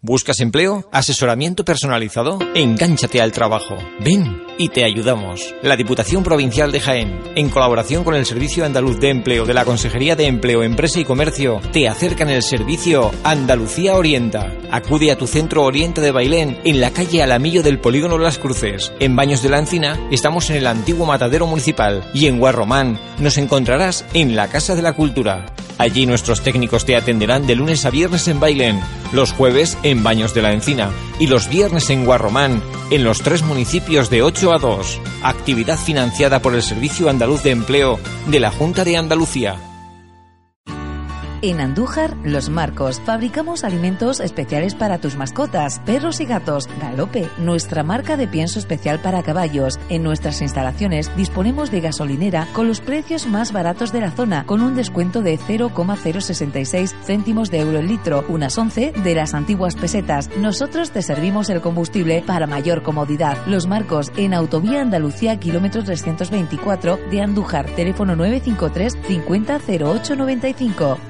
¿Buscas 0.09 0.39
empleo? 0.39 0.89
¿Asesoramiento 0.91 1.63
personalizado? 1.63 2.39
Engánchate 2.55 3.21
al 3.21 3.31
trabajo. 3.31 3.77
Ven 4.03 4.41
y 4.57 4.69
te 4.69 4.83
ayudamos. 4.83 5.53
La 5.61 5.75
Diputación 5.75 6.23
Provincial 6.23 6.71
de 6.71 6.79
Jaén, 6.79 7.19
en 7.35 7.49
colaboración 7.49 8.03
con 8.03 8.15
el 8.15 8.25
Servicio 8.25 8.65
Andaluz 8.65 8.99
de 8.99 9.11
Empleo 9.11 9.45
de 9.45 9.53
la 9.53 9.65
Consejería 9.65 10.15
de 10.15 10.25
Empleo, 10.25 10.63
Empresa 10.63 10.99
y 10.99 11.05
Comercio, 11.05 11.61
te 11.71 11.87
acercan 11.87 12.29
el 12.29 12.41
servicio 12.41 13.11
Andalucía 13.23 13.93
Orienta. 13.93 14.51
Acude 14.71 15.11
a 15.11 15.15
tu 15.15 15.27
centro 15.27 15.61
Oriente 15.61 16.01
de 16.01 16.09
Bailén 16.09 16.59
en 16.63 16.81
la 16.81 16.89
calle 16.89 17.21
Alamillo 17.21 17.61
del 17.61 17.79
Polígono 17.79 18.17
Las 18.17 18.39
Cruces. 18.39 18.91
En 18.99 19.15
Baños 19.15 19.43
de 19.43 19.49
la 19.49 19.59
Encina 19.59 20.07
estamos 20.09 20.49
en 20.49 20.55
el 20.55 20.65
antiguo 20.65 21.05
matadero 21.05 21.45
municipal 21.45 22.03
y 22.15 22.25
en 22.25 22.39
Guarromán 22.39 22.99
nos 23.19 23.37
encontrarás 23.37 24.03
en 24.15 24.35
la 24.35 24.47
Casa 24.47 24.73
de 24.73 24.81
la 24.81 24.93
Cultura. 24.93 25.53
Allí 25.79 26.05
nuestros 26.05 26.41
técnicos 26.41 26.83
te 26.83 26.97
atenderán 26.97 27.47
de 27.47 27.55
lunes 27.55 27.85
a 27.85 27.89
viernes 27.89 28.27
en 28.27 28.41
Bailén, 28.41 28.81
los 29.13 29.31
jueves 29.31 29.77
en 29.99 30.03
Baños 30.03 30.33
de 30.33 30.41
la 30.41 30.53
Encina 30.53 30.91
y 31.19 31.27
los 31.27 31.49
viernes 31.49 31.89
en 31.89 32.05
Guarromán, 32.05 32.63
en 32.89 33.03
los 33.03 33.21
tres 33.21 33.43
municipios 33.43 34.09
de 34.09 34.21
8 34.21 34.53
a 34.53 34.57
2. 34.57 35.01
Actividad 35.23 35.77
financiada 35.77 36.41
por 36.41 36.55
el 36.55 36.63
Servicio 36.63 37.09
Andaluz 37.09 37.43
de 37.43 37.51
Empleo 37.51 37.99
de 38.27 38.39
la 38.39 38.49
Junta 38.49 38.85
de 38.85 38.95
Andalucía. 38.95 39.68
En 41.41 41.61
Andújar, 41.61 42.17
Los 42.25 42.49
Marcos, 42.49 42.99
fabricamos 43.05 43.63
alimentos 43.63 44.19
especiales 44.19 44.75
para 44.75 44.97
tus 44.97 45.15
mascotas, 45.15 45.79
perros 45.85 46.19
y 46.19 46.25
gatos. 46.25 46.67
Galope, 46.81 47.29
nuestra 47.37 47.81
marca 47.81 48.17
de 48.17 48.27
pienso 48.27 48.59
especial 48.59 48.99
para 48.99 49.23
caballos. 49.23 49.79
En 49.87 50.03
nuestras 50.03 50.41
instalaciones 50.41 51.15
disponemos 51.15 51.71
de 51.71 51.79
gasolinera 51.79 52.45
con 52.51 52.67
los 52.67 52.81
precios 52.81 53.25
más 53.25 53.53
baratos 53.53 53.93
de 53.93 54.01
la 54.01 54.11
zona, 54.11 54.45
con 54.45 54.61
un 54.61 54.75
descuento 54.75 55.21
de 55.21 55.37
0,066 55.37 56.93
céntimos 57.05 57.49
de 57.51 57.61
euro 57.61 57.79
el 57.79 57.87
litro, 57.87 58.25
unas 58.27 58.57
11 58.57 58.91
de 59.01 59.15
las 59.15 59.33
antiguas 59.33 59.77
pesetas. 59.77 60.29
Nosotros 60.39 60.91
te 60.91 61.01
servimos 61.01 61.49
el 61.49 61.61
combustible 61.61 62.21
para 62.21 62.47
mayor 62.47 62.83
comodidad. 62.83 63.37
Los 63.47 63.65
Marcos, 63.65 64.11
en 64.17 64.33
Autovía 64.33 64.81
Andalucía, 64.81 65.39
kilómetro 65.39 65.85
324 65.85 66.99
de 67.09 67.21
Andújar, 67.21 67.67
teléfono 67.77 68.17
953 68.17 68.97
50 69.07 69.59
95. 70.17 71.08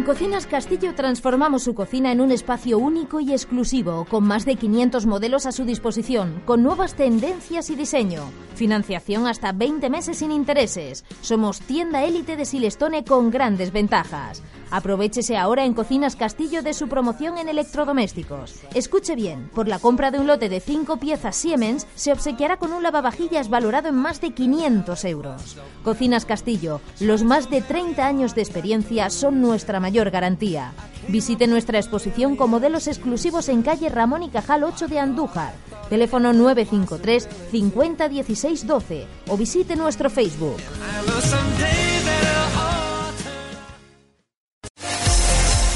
En 0.00 0.06
Cocinas 0.06 0.46
Castillo 0.46 0.94
transformamos 0.94 1.64
su 1.64 1.74
cocina 1.74 2.10
en 2.10 2.22
un 2.22 2.32
espacio 2.32 2.78
único 2.78 3.20
y 3.20 3.32
exclusivo, 3.32 4.06
con 4.08 4.24
más 4.24 4.46
de 4.46 4.56
500 4.56 5.04
modelos 5.04 5.44
a 5.44 5.52
su 5.52 5.66
disposición, 5.66 6.40
con 6.46 6.62
nuevas 6.62 6.94
tendencias 6.94 7.68
y 7.68 7.76
diseño. 7.76 8.22
Financiación 8.54 9.26
hasta 9.26 9.52
20 9.52 9.90
meses 9.90 10.16
sin 10.16 10.32
intereses. 10.32 11.04
Somos 11.20 11.60
tienda 11.60 12.02
élite 12.02 12.38
de 12.38 12.46
Silestone 12.46 13.04
con 13.04 13.30
grandes 13.30 13.72
ventajas. 13.72 14.42
Aprovechese 14.70 15.36
ahora 15.36 15.64
en 15.64 15.74
Cocinas 15.74 16.14
Castillo 16.14 16.62
de 16.62 16.74
su 16.74 16.88
promoción 16.88 17.38
en 17.38 17.48
electrodomésticos. 17.48 18.60
Escuche 18.72 19.16
bien, 19.16 19.50
por 19.52 19.66
la 19.66 19.80
compra 19.80 20.10
de 20.10 20.20
un 20.20 20.28
lote 20.28 20.48
de 20.48 20.60
5 20.60 20.98
piezas 20.98 21.36
Siemens 21.36 21.86
se 21.96 22.12
obsequiará 22.12 22.56
con 22.56 22.72
un 22.72 22.82
lavavajillas 22.82 23.50
valorado 23.50 23.88
en 23.88 23.96
más 23.96 24.20
de 24.20 24.30
500 24.30 25.04
euros. 25.06 25.56
Cocinas 25.82 26.24
Castillo, 26.24 26.80
los 27.00 27.24
más 27.24 27.50
de 27.50 27.62
30 27.62 28.06
años 28.06 28.34
de 28.34 28.42
experiencia 28.42 29.10
son 29.10 29.40
nuestra 29.40 29.80
mayor 29.80 29.89
garantía. 30.10 30.72
Visite 31.08 31.46
nuestra 31.46 31.78
exposición 31.78 32.36
con 32.36 32.50
modelos 32.50 32.86
exclusivos 32.86 33.48
en 33.48 33.62
calle 33.62 33.88
Ramón 33.88 34.22
y 34.22 34.28
Cajal 34.28 34.64
8 34.64 34.88
de 34.88 34.98
Andújar. 34.98 35.52
Teléfono 35.88 36.32
953 36.32 37.28
50 37.50 38.08
16 38.08 38.66
12 38.66 39.06
o 39.28 39.36
visite 39.36 39.76
nuestro 39.76 40.08
Facebook. 40.08 40.56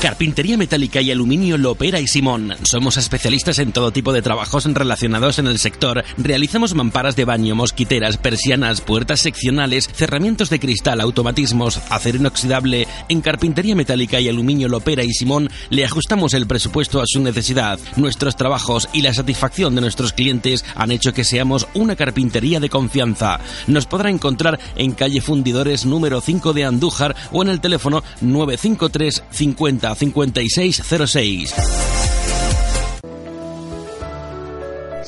Carpintería 0.05 0.59
metálica 0.59 1.01
y 1.01 1.11
aluminio 1.11 1.57
Lopera 1.57 1.99
y 1.99 2.07
Simón. 2.07 2.53
Somos 2.71 2.99
especialistas 2.99 3.59
en 3.59 3.73
todo 3.73 3.91
tipo 3.91 4.13
de 4.13 4.21
trabajos 4.21 4.67
relacionados 4.67 5.39
en 5.39 5.47
el 5.47 5.59
sector. 5.59 6.05
Realizamos 6.19 6.75
mamparas 6.75 7.17
de 7.17 7.25
baño, 7.25 7.55
mosquiteras, 7.55 8.19
persianas, 8.19 8.83
puertas 8.83 9.21
seccionales, 9.21 9.89
cerramientos 9.91 10.51
de 10.51 10.61
cristal, 10.61 11.01
automatismos, 11.01 11.81
acero 11.89 12.19
inoxidable. 12.19 12.87
En 13.09 13.23
carpintería 13.23 13.75
metálica 13.75 14.21
y 14.21 14.29
aluminio 14.29 14.69
Lopera 14.69 15.05
y 15.05 15.11
Simón 15.11 15.49
le 15.71 15.87
ajustamos 15.87 16.35
el 16.35 16.47
presupuesto 16.47 17.01
a 17.01 17.07
su 17.07 17.23
necesidad. 17.23 17.81
Nuestros 17.97 18.37
trabajos 18.37 18.91
y 18.93 19.01
la 19.01 19.15
satisfacción 19.15 19.75
de 19.75 19.81
nuestros 19.81 20.13
clientes 20.13 20.67
han 20.75 20.91
hecho 20.91 21.15
que 21.15 21.25
seamos 21.25 21.67
una 21.73 21.97
carpintería 21.97 22.61
de 22.61 22.69
confianza. 22.69 23.41
Nos 23.69 23.87
podrá 23.87 24.11
encontrar 24.11 24.61
en 24.77 24.93
calle 24.93 25.23
Fundidores 25.23 25.87
número 25.87 26.21
5 26.21 26.53
de 26.53 26.67
Andújar 26.67 27.17
o 27.33 27.41
en 27.41 27.49
el 27.49 27.63
teléfono 27.63 28.05
953 28.21 29.23
50 29.31 29.94
5606. 29.95 32.14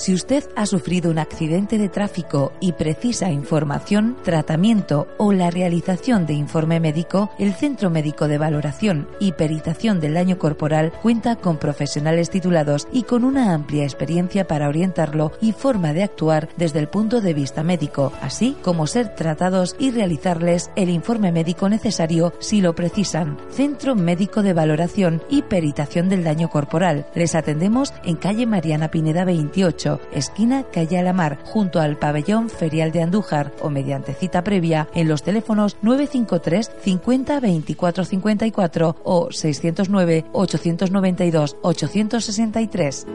Si 0.07 0.15
usted 0.15 0.45
ha 0.55 0.67
sufrido 0.67 1.11
un 1.11 1.19
accidente 1.19 1.79
de 1.79 1.89
tráfico 1.89 2.53
y 2.61 2.75
precisa 2.75 3.33
información, 3.33 4.17
tratamiento 4.23 5.09
o 5.19 5.33
la 5.33 5.51
realización 5.51 6.27
de 6.27 6.35
informe 6.35 6.79
médico, 6.79 7.31
el 7.41 7.55
Centro 7.55 7.91
Médico 7.91 8.29
de 8.29 8.39
Valoración 8.39 9.09
y 9.19 9.33
Peritación 9.33 9.99
del 9.99 10.15
Daño 10.15 10.39
Corporal 10.39 10.93
cuenta 11.03 11.35
con 11.35 11.57
profesionales 11.57 12.31
titulados 12.31 12.87
y 12.93 13.03
con 13.03 13.25
una 13.25 13.53
amplia 13.53 13.83
experiencia 13.83 14.47
para 14.47 14.69
orientarlo 14.69 15.33
y 15.41 15.51
forma 15.51 15.93
de 15.93 16.05
actuar 16.05 16.51
desde 16.57 16.79
el 16.79 16.87
punto 16.87 17.21
de 17.21 17.35
vista 17.35 17.65
médico, 17.65 18.13
así 18.23 18.57
como 18.63 18.87
ser 18.87 19.17
tratados 19.17 19.75
y 19.77 19.91
realizarles 19.91 20.71
el 20.77 20.89
informe 20.89 21.33
médico 21.33 21.69
necesario 21.69 22.33
si 22.39 22.61
lo 22.61 22.77
precisan. 22.77 23.39
Centro 23.51 23.97
Médico 23.97 24.45
de 24.45 24.53
Valoración 24.53 25.21
y 25.29 25.43
Peritación 25.43 26.09
del 26.09 26.23
Daño 26.23 26.49
Corporal. 26.49 27.07
Les 27.17 27.35
atendemos 27.35 27.93
en 28.05 28.15
calle 28.15 28.47
Mariana 28.47 28.93
Pineda 28.93 29.25
28 29.25 29.96
esquina 30.13 30.65
Calle 30.73 30.99
Alamar, 30.99 31.39
junto 31.45 31.81
al 31.81 31.99
pabellón 31.99 32.51
ferial 32.51 32.93
de 32.93 33.03
Andújar 33.03 33.53
o 33.61 33.71
mediante 33.71 34.15
cita 34.15 34.45
previa 34.45 34.89
en 34.95 35.09
los 35.09 35.23
teléfonos 35.23 35.77
953 35.83 36.71
50 36.83 37.41
24 37.41 38.05
54 38.05 38.97
o 39.05 39.29
609 39.31 40.25
892 40.33 41.57
863. 41.63 43.07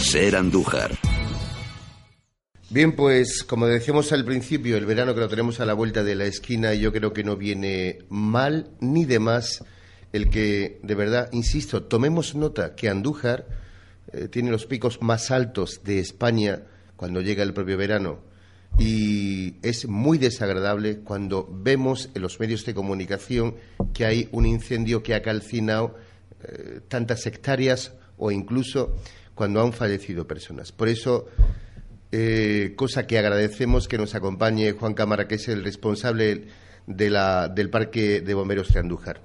Ser 0.00 0.36
Andújar. 0.36 0.92
Bien, 2.70 2.96
pues 2.96 3.44
como 3.44 3.66
decíamos 3.66 4.10
al 4.12 4.24
principio, 4.24 4.76
el 4.76 4.84
verano 4.84 5.14
que 5.14 5.20
lo 5.20 5.28
tenemos 5.28 5.60
a 5.60 5.64
la 5.64 5.74
vuelta 5.74 6.02
de 6.02 6.16
la 6.16 6.24
esquina, 6.24 6.74
yo 6.74 6.92
creo 6.92 7.12
que 7.12 7.22
no 7.22 7.36
viene 7.36 7.98
mal 8.08 8.70
ni 8.80 9.04
de 9.04 9.20
más 9.20 9.64
el 10.14 10.30
que, 10.30 10.78
de 10.80 10.94
verdad, 10.94 11.28
insisto, 11.32 11.82
tomemos 11.82 12.36
nota 12.36 12.76
que 12.76 12.88
Andújar 12.88 13.46
eh, 14.12 14.28
tiene 14.28 14.52
los 14.52 14.64
picos 14.64 15.02
más 15.02 15.32
altos 15.32 15.80
de 15.82 15.98
España 15.98 16.62
cuando 16.94 17.20
llega 17.20 17.42
el 17.42 17.52
propio 17.52 17.76
verano 17.76 18.20
y 18.78 19.56
es 19.62 19.88
muy 19.88 20.18
desagradable 20.18 21.00
cuando 21.00 21.48
vemos 21.50 22.10
en 22.14 22.22
los 22.22 22.38
medios 22.38 22.64
de 22.64 22.74
comunicación 22.74 23.56
que 23.92 24.04
hay 24.04 24.28
un 24.30 24.46
incendio 24.46 25.02
que 25.02 25.16
ha 25.16 25.22
calcinado 25.22 25.96
eh, 26.44 26.78
tantas 26.86 27.26
hectáreas 27.26 27.92
o 28.16 28.30
incluso 28.30 28.94
cuando 29.34 29.60
han 29.62 29.72
fallecido 29.72 30.28
personas. 30.28 30.70
Por 30.70 30.88
eso, 30.88 31.26
eh, 32.12 32.74
cosa 32.76 33.04
que 33.08 33.18
agradecemos 33.18 33.88
que 33.88 33.98
nos 33.98 34.14
acompañe 34.14 34.70
Juan 34.72 34.94
Cámara, 34.94 35.26
que 35.26 35.34
es 35.34 35.48
el 35.48 35.64
responsable 35.64 36.44
de 36.86 37.10
la, 37.10 37.48
del 37.48 37.68
Parque 37.68 38.20
de 38.20 38.34
Bomberos 38.34 38.72
de 38.72 38.78
Andújar. 38.78 39.20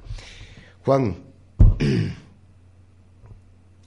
Juan, 0.85 1.17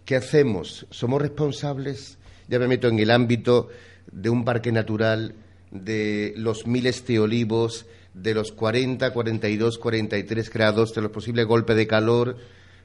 ¿qué 0.04 0.16
hacemos? 0.16 0.86
¿Somos 0.90 1.22
responsables? 1.22 2.18
Ya 2.48 2.58
me 2.58 2.68
meto 2.68 2.88
en 2.88 2.98
el 2.98 3.10
ámbito 3.10 3.70
de 4.10 4.28
un 4.28 4.44
parque 4.44 4.72
natural, 4.72 5.34
de 5.70 6.34
los 6.36 6.66
miles 6.66 7.06
de 7.06 7.18
olivos, 7.18 7.86
de 8.12 8.34
los 8.34 8.52
40, 8.52 9.10
42, 9.10 9.78
43 9.78 10.50
grados, 10.50 10.94
de 10.94 11.00
los 11.00 11.10
posibles 11.10 11.46
golpes 11.46 11.76
de 11.76 11.86
calor. 11.86 12.36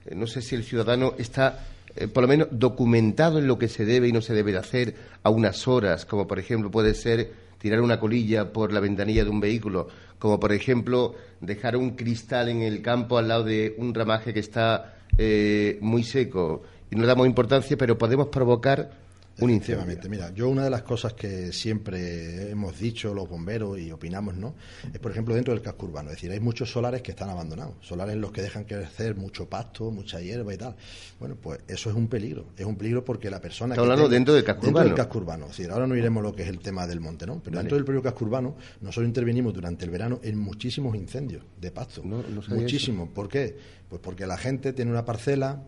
Eh, 0.06 0.16
no 0.16 0.26
sé 0.26 0.42
si 0.42 0.56
el 0.56 0.64
ciudadano 0.64 1.14
está, 1.18 1.68
eh, 1.98 2.08
por 2.08 2.24
lo 2.24 2.30
menos, 2.30 2.48
documentado 2.52 3.40
en 3.40 3.48
lo 3.48 3.60
que 3.60 3.68
se 3.68 3.84
debe 3.84 4.08
y 4.08 4.14
no 4.14 4.22
se 4.22 4.34
debe 4.34 4.54
de 4.54 4.60
hacer 4.60 4.96
a 5.22 5.30
unas 5.30 5.68
horas, 5.68 6.06
como 6.06 6.28
por 6.28 6.40
ejemplo 6.40 6.72
puede 6.72 6.94
ser 6.94 7.34
tirar 7.58 7.82
una 7.82 8.00
colilla 8.00 8.52
por 8.52 8.72
la 8.72 8.80
ventanilla 8.80 9.24
de 9.24 9.30
un 9.30 9.40
vehículo, 9.40 9.88
como 10.20 10.40
por 10.40 10.52
ejemplo 10.52 11.16
dejar 11.42 11.76
un 11.76 11.92
cristal 11.92 12.50
en 12.50 12.62
el 12.62 12.82
campo 12.82 13.18
al 13.18 13.28
lado 13.28 13.44
de 13.44 13.76
un 13.78 13.94
ramaje 13.94 14.34
que 14.34 14.40
está 14.40 14.96
eh, 15.18 15.78
muy 15.82 16.04
seco. 16.04 16.64
Y 16.90 16.96
no 16.96 17.06
damos 17.06 17.28
importancia, 17.28 17.76
pero 17.78 17.98
podemos 17.98 18.28
provocar 18.28 18.92
un 19.40 19.50
incendio. 19.50 20.10
Mira, 20.10 20.34
yo 20.34 20.50
una 20.50 20.64
de 20.64 20.70
las 20.70 20.82
cosas 20.84 21.14
que 21.14 21.52
siempre 21.54 22.50
hemos 22.50 22.80
dicho 22.80 23.14
los 23.14 23.30
bomberos 23.30 23.80
y 23.80 23.92
opinamos, 23.92 24.36
¿no? 24.36 24.56
Es, 24.92 25.00
por 25.00 25.12
ejemplo, 25.12 25.36
dentro 25.36 25.54
del 25.54 25.62
casco 25.62 25.86
urbano. 25.86 26.10
Es 26.10 26.16
decir, 26.16 26.32
hay 26.32 26.40
muchos 26.40 26.72
solares 26.72 27.02
que 27.02 27.12
están 27.12 27.30
abandonados. 27.30 27.76
Solares 27.82 28.16
en 28.16 28.22
los 28.22 28.32
que 28.32 28.42
dejan 28.42 28.64
crecer 28.64 29.16
mucho 29.16 29.48
pasto, 29.48 29.92
mucha 29.92 30.20
hierba 30.20 30.54
y 30.54 30.58
tal. 30.58 30.76
Bueno, 31.20 31.36
pues 31.42 31.60
eso 31.68 31.90
es 31.90 31.96
un 31.96 32.08
peligro. 32.08 32.46
Es 32.58 32.66
un 32.66 32.76
peligro 32.76 33.04
porque 33.06 33.30
la 33.30 33.40
persona 33.40 33.74
Está 33.76 33.82
hablando 33.84 34.10
dentro 34.10 34.34
del 34.34 34.44
casco 34.44 34.62
dentro 34.62 34.82
urbano. 34.82 34.96
del 34.96 35.06
casco 35.06 35.18
urbano. 35.20 35.46
Es 35.46 35.58
decir, 35.58 35.72
ahora 35.72 35.88
no 35.88 35.96
iremos 35.96 36.24
lo 36.24 36.34
que 36.36 36.44
es 36.44 36.50
el 36.50 36.60
tema 36.60 36.88
del 36.88 37.00
monte, 37.00 37.26
¿no? 37.26 37.42
Pero 37.44 37.58
dentro 37.58 37.76
del 37.76 37.86
propio 37.86 38.02
casco 38.02 38.26
urbano, 38.26 38.56
nosotros 38.82 39.08
intervenimos 39.08 39.54
durante 39.54 39.86
el 39.86 39.92
verano 39.92 40.20
en 40.24 40.38
muchísimos 40.38 40.96
incendios 40.96 41.44
de 41.60 41.72
pasto. 41.72 42.02
Muchísimos. 42.04 43.10
¿Por 43.10 43.28
qué? 43.28 43.58
Pues 43.90 44.02
porque 44.02 44.26
la 44.28 44.38
gente 44.38 44.74
tiene 44.74 44.92
una 44.92 45.06
parcela, 45.06 45.62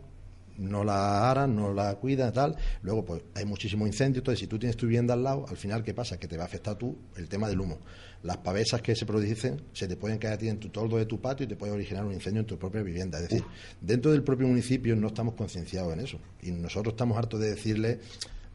no 0.58 0.84
la 0.84 1.30
aran, 1.30 1.54
no 1.56 1.72
la 1.72 1.94
cuidan, 1.96 2.32
tal. 2.32 2.56
Luego, 2.82 3.04
pues 3.04 3.22
hay 3.34 3.44
muchísimos 3.44 3.86
incendios. 3.86 4.22
Entonces, 4.22 4.40
si 4.40 4.46
tú 4.46 4.58
tienes 4.58 4.76
tu 4.76 4.86
vivienda 4.86 5.14
al 5.14 5.22
lado, 5.22 5.46
al 5.48 5.56
final, 5.56 5.82
¿qué 5.82 5.94
pasa? 5.94 6.18
Que 6.18 6.28
te 6.28 6.36
va 6.36 6.44
a 6.44 6.46
afectar 6.46 6.76
tú 6.76 6.96
el 7.16 7.28
tema 7.28 7.48
del 7.48 7.60
humo. 7.60 7.78
Las 8.22 8.38
pavesas 8.38 8.82
que 8.82 8.94
se 8.94 9.06
producen 9.06 9.62
se 9.72 9.88
te 9.88 9.96
pueden 9.96 10.18
caer 10.18 10.34
a 10.34 10.38
ti 10.38 10.48
en 10.48 10.58
tu 10.58 10.68
toldo 10.68 10.98
de 10.98 11.06
tu 11.06 11.20
patio 11.20 11.44
y 11.44 11.48
te 11.48 11.56
puede 11.56 11.72
originar 11.72 12.04
un 12.04 12.12
incendio 12.12 12.40
en 12.40 12.46
tu 12.46 12.58
propia 12.58 12.82
vivienda. 12.82 13.18
Es 13.18 13.28
decir, 13.28 13.44
dentro 13.80 14.12
del 14.12 14.22
propio 14.22 14.46
municipio 14.46 14.94
no 14.96 15.08
estamos 15.08 15.34
concienciados 15.34 15.92
en 15.92 16.00
eso. 16.00 16.18
Y 16.42 16.50
nosotros 16.50 16.92
estamos 16.92 17.16
hartos 17.16 17.40
de 17.40 17.50
decirle 17.50 18.00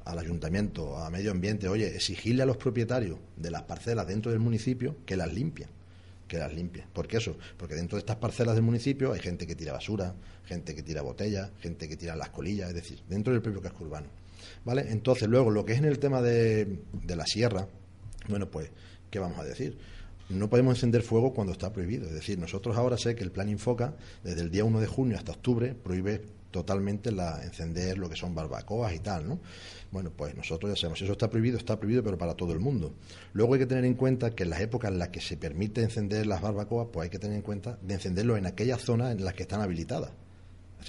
al 0.05 0.19
ayuntamiento, 0.19 0.97
a 0.97 1.10
medio 1.10 1.31
ambiente, 1.31 1.67
oye, 1.67 1.88
exigirle 1.88 2.43
a 2.43 2.45
los 2.45 2.58
propietarios 2.58 3.17
de 3.38 3.49
las 3.49 3.63
parcelas 3.63 4.08
dentro 4.08 4.31
del 4.31 4.39
municipio 4.39 4.97
que 5.05 5.17
las 5.17 5.34
limpien 5.34 5.69
que 6.27 6.38
las 6.38 6.53
limpie. 6.53 6.86
¿Por 6.91 7.08
qué 7.08 7.17
eso? 7.17 7.38
Porque 7.58 7.75
dentro 7.75 7.97
de 7.97 7.99
estas 7.99 8.17
parcelas 8.17 8.55
del 8.55 8.63
municipio 8.63 9.13
hay 9.13 9.19
gente 9.19 9.45
que 9.45 9.55
tira 9.55 9.73
basura, 9.73 10.15
gente 10.45 10.75
que 10.75 10.84
tira 10.84 11.01
botellas, 11.01 11.51
gente 11.60 11.88
que 11.88 11.97
tira 11.97 12.15
las 12.15 12.29
colillas, 12.29 12.69
es 12.69 12.75
decir, 12.75 13.01
dentro 13.10 13.34
del 13.34 13.41
propio 13.41 13.62
casco 13.62 13.84
urbano. 13.84 14.08
¿Vale? 14.63 14.86
Entonces, 14.89 15.27
luego, 15.27 15.51
lo 15.51 15.65
que 15.65 15.73
es 15.73 15.79
en 15.79 15.86
el 15.86 15.99
tema 15.99 16.21
de, 16.21 16.79
de 16.93 17.15
la 17.15 17.25
sierra, 17.25 17.67
bueno, 18.27 18.49
pues, 18.49 18.69
¿qué 19.10 19.19
vamos 19.19 19.39
a 19.39 19.43
decir? 19.43 19.77
No 20.29 20.49
podemos 20.49 20.77
encender 20.77 21.03
fuego 21.03 21.34
cuando 21.34 21.53
está 21.53 21.71
prohibido. 21.71 22.08
Es 22.08 22.13
decir, 22.13 22.39
nosotros 22.39 22.75
ahora 22.77 22.97
sé 22.97 23.15
que 23.15 23.23
el 23.23 23.31
plan 23.31 23.49
Infoca, 23.49 23.93
desde 24.23 24.41
el 24.41 24.49
día 24.49 24.65
1 24.65 24.79
de 24.79 24.88
junio 24.88 25.17
hasta 25.17 25.31
octubre, 25.31 25.75
prohíbe 25.75 26.21
totalmente 26.55 27.12
la 27.12 27.43
encender 27.43 27.97
lo 27.97 28.10
que 28.10 28.15
son 28.15 28.34
barbacoas 28.34 28.93
y 28.93 28.99
tal, 28.99 29.27
¿no? 29.27 29.39
Bueno, 29.91 30.12
pues 30.15 30.36
nosotros 30.36 30.71
ya 30.71 30.79
sabemos, 30.79 31.01
eso 31.01 31.12
está 31.12 31.29
prohibido, 31.29 31.58
está 31.58 31.77
prohibido, 31.77 32.01
pero 32.01 32.17
para 32.17 32.34
todo 32.34 32.53
el 32.53 32.60
mundo. 32.60 32.93
Luego 33.34 33.53
hay 33.53 33.60
que 33.60 33.65
tener 33.65 33.84
en 33.84 33.93
cuenta 33.93 34.31
que 34.31 34.43
en 34.43 34.51
las 34.51 34.62
épocas 34.62 34.89
en 34.89 34.99
las 34.99 35.10
que 35.10 35.19
se 35.19 35.36
permite 35.36 35.84
encender 35.84 36.25
las 36.25 36.41
barbacoas, 36.41 36.88
pues 36.93 37.03
hay 37.03 37.10
que 37.10 37.19
tener 37.19 37.36
en 37.36 37.41
cuenta 37.41 37.77
de 37.81 37.95
encenderlo 37.95 38.38
en 38.38 38.45
aquellas 38.45 38.81
zonas 38.81 39.12
en 39.12 39.25
las 39.25 39.34
que 39.34 39.43
están 39.43 39.62
habilitadas. 39.62 40.12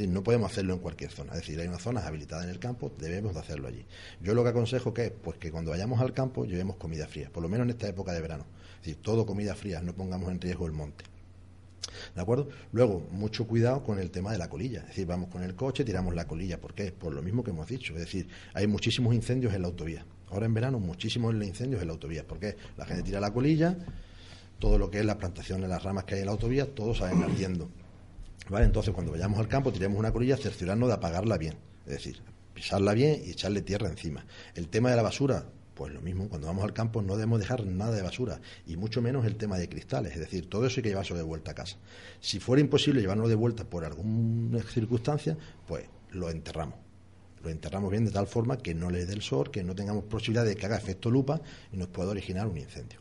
No 0.01 0.23
podemos 0.23 0.53
hacerlo 0.53 0.75
en 0.75 0.81
cualquier 0.81 1.11
zona. 1.11 1.33
Es 1.33 1.39
decir, 1.39 1.59
hay 1.59 1.69
unas 1.69 1.83
zonas 1.83 2.05
habilitadas 2.05 2.45
en 2.45 2.51
el 2.51 2.59
campo, 2.59 2.93
debemos 2.99 3.35
de 3.35 3.41
hacerlo 3.41 3.69
allí. 3.69 3.87
Yo 4.21 4.35
lo 4.35 4.43
que 4.43 4.51
aconsejo 4.51 4.93
que 4.93 5.07
es, 5.07 5.11
pues 5.11 5.39
que 5.39 5.51
cuando 5.51 5.71
vayamos 5.71 6.01
al 6.01 6.13
campo 6.13 6.45
llevemos 6.45 6.77
comida 6.77 7.07
fría, 7.07 7.31
por 7.33 7.43
lo 7.43 7.49
menos 7.49 7.65
en 7.65 7.71
esta 7.71 7.89
época 7.89 8.13
de 8.13 8.21
verano. 8.21 8.45
Es 8.75 8.87
decir, 8.87 9.03
todo 9.03 9.25
comida 9.25 9.55
fría, 9.55 9.81
no 9.81 9.95
pongamos 9.95 10.31
en 10.31 10.41
riesgo 10.41 10.67
el 10.67 10.73
monte. 10.73 11.05
¿De 12.15 12.21
acuerdo? 12.21 12.49
Luego, 12.73 13.07
mucho 13.11 13.47
cuidado 13.47 13.83
con 13.83 13.99
el 13.99 14.11
tema 14.11 14.33
de 14.33 14.39
la 14.39 14.51
colilla. 14.51 14.81
Es 14.81 14.89
decir, 14.89 15.07
vamos 15.07 15.31
con 15.31 15.43
el 15.43 15.55
coche, 15.55 15.85
tiramos 15.85 16.15
la 16.15 16.27
colilla. 16.27 16.61
¿Por 16.61 16.75
qué? 16.75 16.93
Por 16.93 17.15
lo 17.15 17.23
mismo 17.23 17.43
que 17.43 17.51
hemos 17.51 17.67
dicho. 17.67 17.95
Es 17.95 18.01
decir, 18.01 18.29
hay 18.55 18.67
muchísimos 18.67 19.15
incendios 19.15 19.55
en 19.55 19.63
la 19.63 19.69
autovía. 19.69 20.05
Ahora 20.31 20.47
en 20.47 20.55
verano, 20.55 20.79
muchísimos 20.79 21.35
incendios 21.35 21.81
en 21.81 21.89
la 21.89 21.95
autovía. 21.95 22.27
¿Por 22.27 22.39
qué? 22.39 22.57
La 22.77 22.85
gente 22.85 23.03
tira 23.03 23.21
la 23.21 23.33
colilla, 23.33 23.77
todo 24.59 24.79
lo 24.79 24.91
que 24.91 24.99
es 24.99 25.05
la 25.07 25.19
plantación 25.19 25.61
de 25.61 25.69
las 25.69 25.83
ramas 25.83 26.05
que 26.05 26.17
hay 26.17 26.21
en 26.21 26.27
la 26.27 26.33
autovía, 26.33 26.75
todos 26.75 26.99
salen 26.99 27.23
ardiendo. 27.23 27.71
¿Vale? 28.49 28.67
Entonces, 28.67 28.95
cuando 28.95 29.13
vayamos 29.13 29.39
al 29.39 29.49
campo, 29.49 29.73
tiremos 29.73 29.99
una 29.99 30.13
colilla, 30.13 30.37
cerciorarnos 30.37 30.89
de 30.89 30.95
apagarla 30.95 31.37
bien. 31.37 31.55
Es 31.85 31.93
decir, 31.93 32.23
pisarla 32.55 32.95
bien 32.95 33.23
y 33.25 33.31
echarle 33.31 33.63
tierra 33.63 33.89
encima. 33.89 34.25
El 34.55 34.69
tema 34.69 34.91
de 34.91 34.97
la 34.97 35.03
basura, 35.03 35.47
pues 35.75 35.93
lo 35.93 36.01
mismo, 36.01 36.29
cuando 36.29 36.47
vamos 36.47 36.65
al 36.65 36.73
campo 36.73 37.03
no 37.03 37.15
debemos 37.17 37.39
dejar 37.39 37.67
nada 37.67 37.93
de 37.95 38.03
basura, 38.03 38.41
y 38.67 38.77
mucho 38.77 39.03
menos 39.03 39.27
el 39.27 39.37
tema 39.37 39.59
de 39.59 39.69
cristales, 39.69 40.15
es 40.15 40.21
decir, 40.21 40.49
todo 40.49 40.67
eso 40.67 40.81
hay 40.81 40.85
que 40.85 40.89
llevarlo 40.89 41.17
de 41.17 41.23
vuelta 41.23 41.51
a 41.51 41.55
casa. 41.55 41.77
Si 42.19 42.41
fuera 42.41 42.63
imposible 42.63 43.03
llevarlo 43.03 43.29
de 43.29 43.35
vuelta 43.35 43.65
por 43.65 43.85
alguna 43.85 44.63
circunstancia, 44.63 45.37
pues 45.67 45.85
lo 46.13 46.31
enterramos. 46.31 46.77
Lo 47.45 47.51
enterramos 47.51 47.91
bien 47.91 48.07
de 48.07 48.11
tal 48.11 48.27
forma 48.27 48.57
que 48.57 48.75
no 48.75 48.91
le 48.91 49.05
dé 49.05 49.13
el 49.13 49.23
sol, 49.23 49.51
que 49.51 49.63
no 49.63 49.75
tengamos 49.75 50.05
posibilidad 50.05 50.47
de 50.47 50.57
que 50.57 50.65
haga 50.65 50.79
efecto 50.79 51.11
lupa 51.11 51.43
y 51.71 51.77
nos 51.77 51.89
pueda 51.89 52.09
originar 52.09 52.47
un 52.47 52.57
incendio. 52.57 52.99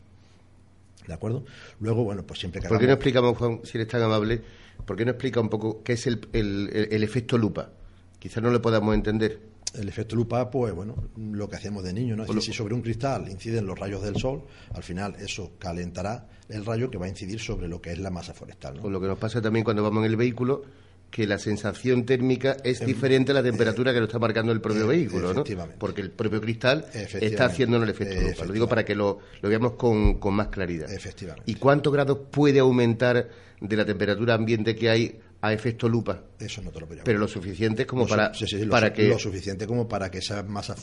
¿De 1.06 1.14
acuerdo? 1.14 1.44
Luego, 1.80 2.04
bueno, 2.04 2.26
pues 2.26 2.40
siempre 2.40 2.60
que 2.60 2.68
¿Por 2.68 2.78
qué 2.78 2.86
no 2.86 2.92
explicamos, 2.92 3.38
Juan, 3.38 3.60
si 3.64 3.78
eres 3.78 3.88
tan 3.88 4.02
amable, 4.02 4.42
por 4.86 4.96
qué 4.96 5.04
no 5.04 5.10
explica 5.10 5.40
un 5.40 5.50
poco 5.50 5.82
qué 5.82 5.92
es 5.92 6.06
el, 6.06 6.28
el 6.32 7.02
efecto 7.02 7.36
lupa? 7.36 7.70
Quizás 8.18 8.42
no 8.42 8.50
lo 8.50 8.62
podamos 8.62 8.94
entender 8.94 9.56
el 9.74 9.88
efecto 9.88 10.16
lupa, 10.16 10.50
pues 10.50 10.74
bueno, 10.74 10.94
lo 11.16 11.48
que 11.48 11.56
hacíamos 11.56 11.84
de 11.84 11.92
niño, 11.92 12.16
¿no? 12.16 12.26
si 12.40 12.52
sobre 12.52 12.74
un 12.74 12.82
cristal 12.82 13.28
inciden 13.28 13.66
los 13.66 13.78
rayos 13.78 14.02
del 14.02 14.16
sol, 14.16 14.44
al 14.72 14.82
final 14.82 15.16
eso 15.18 15.52
calentará 15.58 16.28
el 16.48 16.64
rayo 16.64 16.90
que 16.90 16.98
va 16.98 17.06
a 17.06 17.08
incidir 17.08 17.40
sobre 17.40 17.68
lo 17.68 17.80
que 17.80 17.92
es 17.92 17.98
la 17.98 18.10
masa 18.10 18.32
forestal. 18.32 18.80
Con 18.80 18.92
lo 18.92 19.00
que 19.00 19.06
nos 19.06 19.18
pasa 19.18 19.42
también 19.42 19.64
cuando 19.64 19.82
vamos 19.82 20.04
en 20.04 20.10
el 20.10 20.16
vehículo, 20.16 20.62
que 21.10 21.26
la 21.26 21.38
sensación 21.38 22.04
térmica 22.04 22.56
es 22.62 22.80
em, 22.80 22.86
diferente 22.86 23.32
a 23.32 23.34
la 23.34 23.42
temperatura 23.42 23.92
que 23.92 24.00
lo 24.00 24.06
está 24.06 24.18
marcando 24.18 24.52
el 24.52 24.60
propio 24.60 24.84
eh, 24.84 24.96
vehículo, 24.96 25.32
¿no? 25.32 25.44
Porque 25.78 26.02
el 26.02 26.10
propio 26.10 26.40
cristal 26.40 26.86
está 26.92 27.46
haciendo 27.46 27.82
el 27.82 27.88
efecto 27.88 28.20
lupa. 28.20 28.44
Lo 28.44 28.52
digo 28.52 28.68
para 28.68 28.84
que 28.84 28.94
lo, 28.94 29.20
lo 29.40 29.48
veamos 29.48 29.72
con, 29.72 30.18
con 30.18 30.34
más 30.34 30.48
claridad. 30.48 30.90
Efectivamente. 30.92 31.50
¿Y 31.50 31.54
cuántos 31.54 31.92
grados 31.92 32.18
puede 32.30 32.58
aumentar 32.58 33.28
de 33.60 33.76
la 33.76 33.84
temperatura 33.84 34.34
ambiente 34.34 34.74
que 34.74 34.90
hay 34.90 35.18
a 35.40 35.52
efecto 35.52 35.88
lupa. 35.88 36.22
Eso 36.38 36.62
no 36.62 36.70
te 36.70 36.80
lo 36.80 36.88
Pero 36.88 37.18
lo 37.18 37.28
suficiente 37.28 37.86
como 37.86 38.06
para, 38.06 38.32
para 38.70 38.92
que... 38.92 39.08
Lo 39.08 39.18
suficiente 39.18 39.66
como 39.66 39.88
para 39.88 40.10
que 40.10 40.18
esa 40.18 40.42
masa 40.42 40.74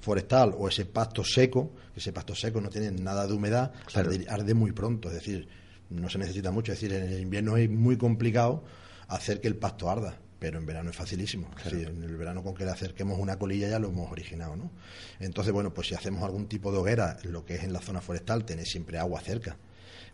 forestal 0.00 0.54
o 0.56 0.68
ese 0.68 0.84
pasto 0.86 1.24
seco, 1.24 1.72
ese 1.94 2.12
pasto 2.12 2.34
seco 2.34 2.60
no 2.60 2.68
tiene 2.68 2.90
nada 2.90 3.26
de 3.26 3.32
humedad, 3.32 3.72
arde, 3.94 4.54
muy 4.54 4.72
pronto. 4.72 5.08
Es 5.08 5.14
decir, 5.14 5.48
no 5.90 6.08
se 6.08 6.18
necesita 6.18 6.50
mucho. 6.50 6.72
Es 6.72 6.80
decir, 6.80 6.96
en 6.96 7.04
el 7.04 7.20
invierno 7.20 7.56
es 7.56 7.70
muy 7.70 7.96
complicado 7.96 8.64
hacer 9.10 9.40
que 9.40 9.48
el 9.48 9.56
pasto 9.56 9.90
arda 9.90 10.18
pero 10.38 10.58
en 10.58 10.64
verano 10.64 10.88
es 10.88 10.96
facilísimo. 10.96 11.50
en 11.70 12.02
el 12.02 12.16
verano 12.16 12.42
con 12.42 12.54
que 12.54 12.64
le 12.64 12.70
acerquemos 12.70 13.18
una 13.18 13.38
colilla 13.38 13.68
ya 13.68 13.78
lo 13.78 13.88
hemos 13.88 14.10
originado, 14.10 14.56
¿no? 14.56 14.70
Entonces, 15.18 15.52
bueno, 15.52 15.74
pues 15.74 15.88
si 15.88 15.94
hacemos 15.94 16.22
algún 16.22 16.48
tipo 16.48 16.72
de 16.72 16.78
hoguera, 16.78 17.18
lo 17.24 17.44
que 17.44 17.56
es 17.56 17.62
en 17.62 17.74
la 17.74 17.80
zona 17.80 18.00
forestal, 18.00 18.46
tener 18.46 18.64
siempre 18.66 18.96
agua 18.96 19.20
cerca 19.20 19.58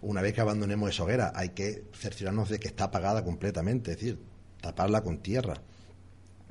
una 0.00 0.22
vez 0.22 0.34
que 0.34 0.40
abandonemos 0.40 0.90
esa 0.90 1.04
hoguera, 1.04 1.32
hay 1.34 1.50
que 1.50 1.84
cerciorarnos 1.94 2.48
de 2.48 2.58
que 2.58 2.68
está 2.68 2.84
apagada 2.84 3.24
completamente, 3.24 3.92
es 3.92 3.98
decir, 3.98 4.18
taparla 4.60 5.02
con 5.02 5.18
tierra. 5.18 5.62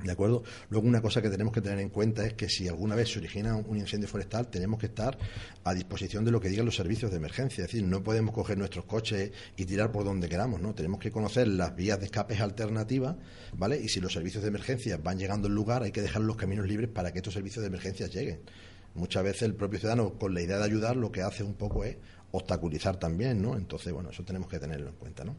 ¿De 0.02 0.12
acuerdo? 0.12 0.42
Luego 0.68 0.86
una 0.86 1.00
cosa 1.00 1.22
que 1.22 1.30
tenemos 1.30 1.54
que 1.54 1.62
tener 1.62 1.78
en 1.78 1.88
cuenta 1.88 2.26
es 2.26 2.34
que 2.34 2.50
si 2.50 2.68
alguna 2.68 2.94
vez 2.94 3.10
se 3.10 3.18
origina 3.18 3.56
un 3.56 3.78
incendio 3.78 4.06
forestal, 4.06 4.48
tenemos 4.48 4.78
que 4.78 4.86
estar 4.86 5.16
a 5.64 5.72
disposición 5.72 6.22
de 6.24 6.30
lo 6.30 6.38
que 6.38 6.50
digan 6.50 6.66
los 6.66 6.76
servicios 6.76 7.10
de 7.10 7.16
emergencia. 7.16 7.64
Es 7.64 7.72
decir, 7.72 7.82
no 7.82 8.02
podemos 8.02 8.34
coger 8.34 8.58
nuestros 8.58 8.84
coches 8.84 9.32
y 9.56 9.64
tirar 9.64 9.92
por 9.92 10.04
donde 10.04 10.28
queramos, 10.28 10.60
¿no? 10.60 10.74
Tenemos 10.74 11.00
que 11.00 11.10
conocer 11.10 11.48
las 11.48 11.74
vías 11.74 11.98
de 11.98 12.06
escapes 12.06 12.40
alternativas, 12.40 13.16
¿vale? 13.54 13.80
Y 13.80 13.88
si 13.88 14.00
los 14.00 14.12
servicios 14.12 14.42
de 14.42 14.48
emergencia 14.48 14.98
van 14.98 15.18
llegando 15.18 15.48
al 15.48 15.54
lugar, 15.54 15.82
hay 15.82 15.92
que 15.92 16.02
dejar 16.02 16.22
los 16.22 16.36
caminos 16.36 16.66
libres 16.66 16.90
para 16.90 17.10
que 17.10 17.20
estos 17.20 17.32
servicios 17.32 17.62
de 17.62 17.68
emergencia 17.68 18.06
lleguen. 18.06 18.40
Muchas 18.94 19.24
veces 19.24 19.42
el 19.42 19.54
propio 19.54 19.78
ciudadano, 19.78 20.14
con 20.18 20.34
la 20.34 20.42
idea 20.42 20.58
de 20.58 20.64
ayudar, 20.64 20.96
lo 20.96 21.10
que 21.10 21.22
hace 21.22 21.42
un 21.42 21.54
poco 21.54 21.84
es 21.84 21.96
obstaculizar 22.36 22.98
también, 22.98 23.42
¿no? 23.42 23.56
Entonces, 23.56 23.92
bueno, 23.92 24.10
eso 24.10 24.24
tenemos 24.24 24.48
que 24.48 24.58
tenerlo 24.58 24.88
en 24.88 24.96
cuenta, 24.96 25.24
¿no? 25.24 25.36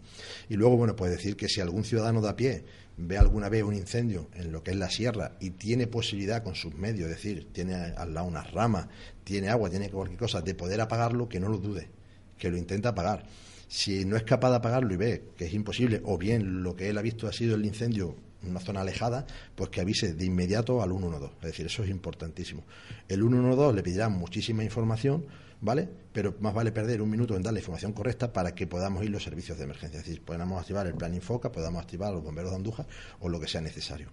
Y 0.49 0.55
luego, 0.55 0.77
bueno, 0.77 0.95
pues 0.95 1.11
decir 1.11 1.35
que 1.35 1.47
si 1.47 1.61
algún 1.61 1.83
ciudadano 1.83 2.21
de 2.21 2.29
a 2.29 2.35
pie 2.35 2.63
ve 2.97 3.17
alguna 3.17 3.49
vez 3.49 3.63
un 3.63 3.75
incendio 3.75 4.29
en 4.33 4.51
lo 4.51 4.63
que 4.63 4.71
es 4.71 4.77
la 4.77 4.89
sierra 4.89 5.37
y 5.39 5.51
tiene 5.51 5.87
posibilidad 5.87 6.43
con 6.43 6.55
sus 6.55 6.73
medios, 6.75 7.09
es 7.09 7.15
decir, 7.15 7.47
tiene 7.51 7.75
al 7.75 8.13
lado 8.13 8.27
unas 8.27 8.51
ramas, 8.51 8.87
tiene 9.23 9.49
agua, 9.49 9.69
tiene 9.69 9.89
cualquier 9.89 10.19
cosa, 10.19 10.41
de 10.41 10.55
poder 10.55 10.81
apagarlo, 10.81 11.29
que 11.29 11.39
no 11.39 11.49
lo 11.49 11.57
dude, 11.57 11.89
que 12.37 12.49
lo 12.49 12.57
intente 12.57 12.87
apagar. 12.87 13.25
Si 13.67 14.05
no 14.05 14.15
es 14.15 14.23
capaz 14.23 14.49
de 14.51 14.55
apagarlo 14.57 14.93
y 14.93 14.97
ve 14.97 15.23
que 15.35 15.45
es 15.45 15.53
imposible, 15.53 16.01
o 16.05 16.17
bien 16.17 16.63
lo 16.63 16.75
que 16.75 16.89
él 16.89 16.97
ha 16.97 17.01
visto 17.01 17.27
ha 17.27 17.33
sido 17.33 17.55
el 17.55 17.65
incendio 17.65 18.15
en 18.41 18.51
una 18.51 18.59
zona 18.59 18.81
alejada, 18.81 19.25
pues 19.55 19.69
que 19.69 19.81
avise 19.81 20.13
de 20.13 20.25
inmediato 20.25 20.81
al 20.81 20.91
112. 20.91 21.33
Es 21.35 21.41
decir, 21.41 21.65
eso 21.65 21.83
es 21.83 21.89
importantísimo. 21.89 22.63
El 23.07 23.21
112 23.21 23.75
le 23.75 23.83
pedirá 23.83 24.09
muchísima 24.09 24.63
información, 24.63 25.25
¿vale? 25.61 25.87
Pero 26.13 26.35
más 26.39 26.53
vale 26.53 26.71
perder 26.71 27.01
un 27.01 27.09
minuto 27.09 27.35
en 27.35 27.43
dar 27.43 27.53
la 27.53 27.59
información 27.59 27.93
correcta 27.93 28.31
para 28.31 28.53
que 28.53 28.67
podamos 28.67 29.03
ir 29.03 29.09
los 29.09 29.23
servicios 29.23 29.57
de 29.57 29.63
emergencia. 29.63 29.99
Es 29.99 30.05
decir, 30.05 30.21
podamos 30.23 30.59
activar 30.59 30.87
el 30.87 30.93
plan 30.93 31.13
Infoca, 31.13 31.51
podamos 31.51 31.81
activar 31.81 32.13
los 32.13 32.23
bomberos 32.23 32.51
de 32.51 32.57
Andújar 32.57 32.87
o 33.19 33.29
lo 33.29 33.39
que 33.39 33.47
sea 33.47 33.61
necesario. 33.61 34.09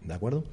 ¿De 0.00 0.14
acuerdo? 0.14 0.44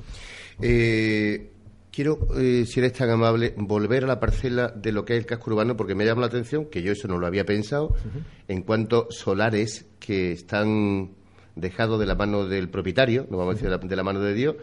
Eh, 0.62 1.52
quiero, 1.92 2.28
eh, 2.38 2.66
si 2.66 2.80
eres 2.80 2.94
tan 2.94 3.10
amable, 3.10 3.54
volver 3.58 4.04
a 4.04 4.08
la 4.08 4.20
parcela 4.20 4.70
de 4.70 4.92
lo 4.92 5.06
que 5.06 5.14
es 5.14 5.20
el 5.20 5.26
casco 5.26 5.52
urbano, 5.52 5.76
porque 5.76 5.96
me 5.96 6.06
llama 6.06 6.22
la 6.22 6.28
atención, 6.28 6.66
que 6.66 6.82
yo 6.82 6.92
eso 6.92 7.08
no 7.08 7.18
lo 7.18 7.28
había 7.28 7.46
pensado, 7.46 7.96
en 8.48 8.62
cuanto 8.64 9.08
solares 9.10 9.86
que 10.00 10.32
están 10.32 11.12
dejados 11.56 12.00
de 12.00 12.06
la 12.06 12.16
mano 12.16 12.46
del 12.46 12.70
propietario, 12.70 13.28
no 13.30 13.38
vamos 13.38 13.54
a 13.54 13.56
decir 13.56 13.90
de 13.90 13.96
la 13.96 14.04
mano 14.04 14.22
de 14.22 14.34
Dios, 14.34 14.56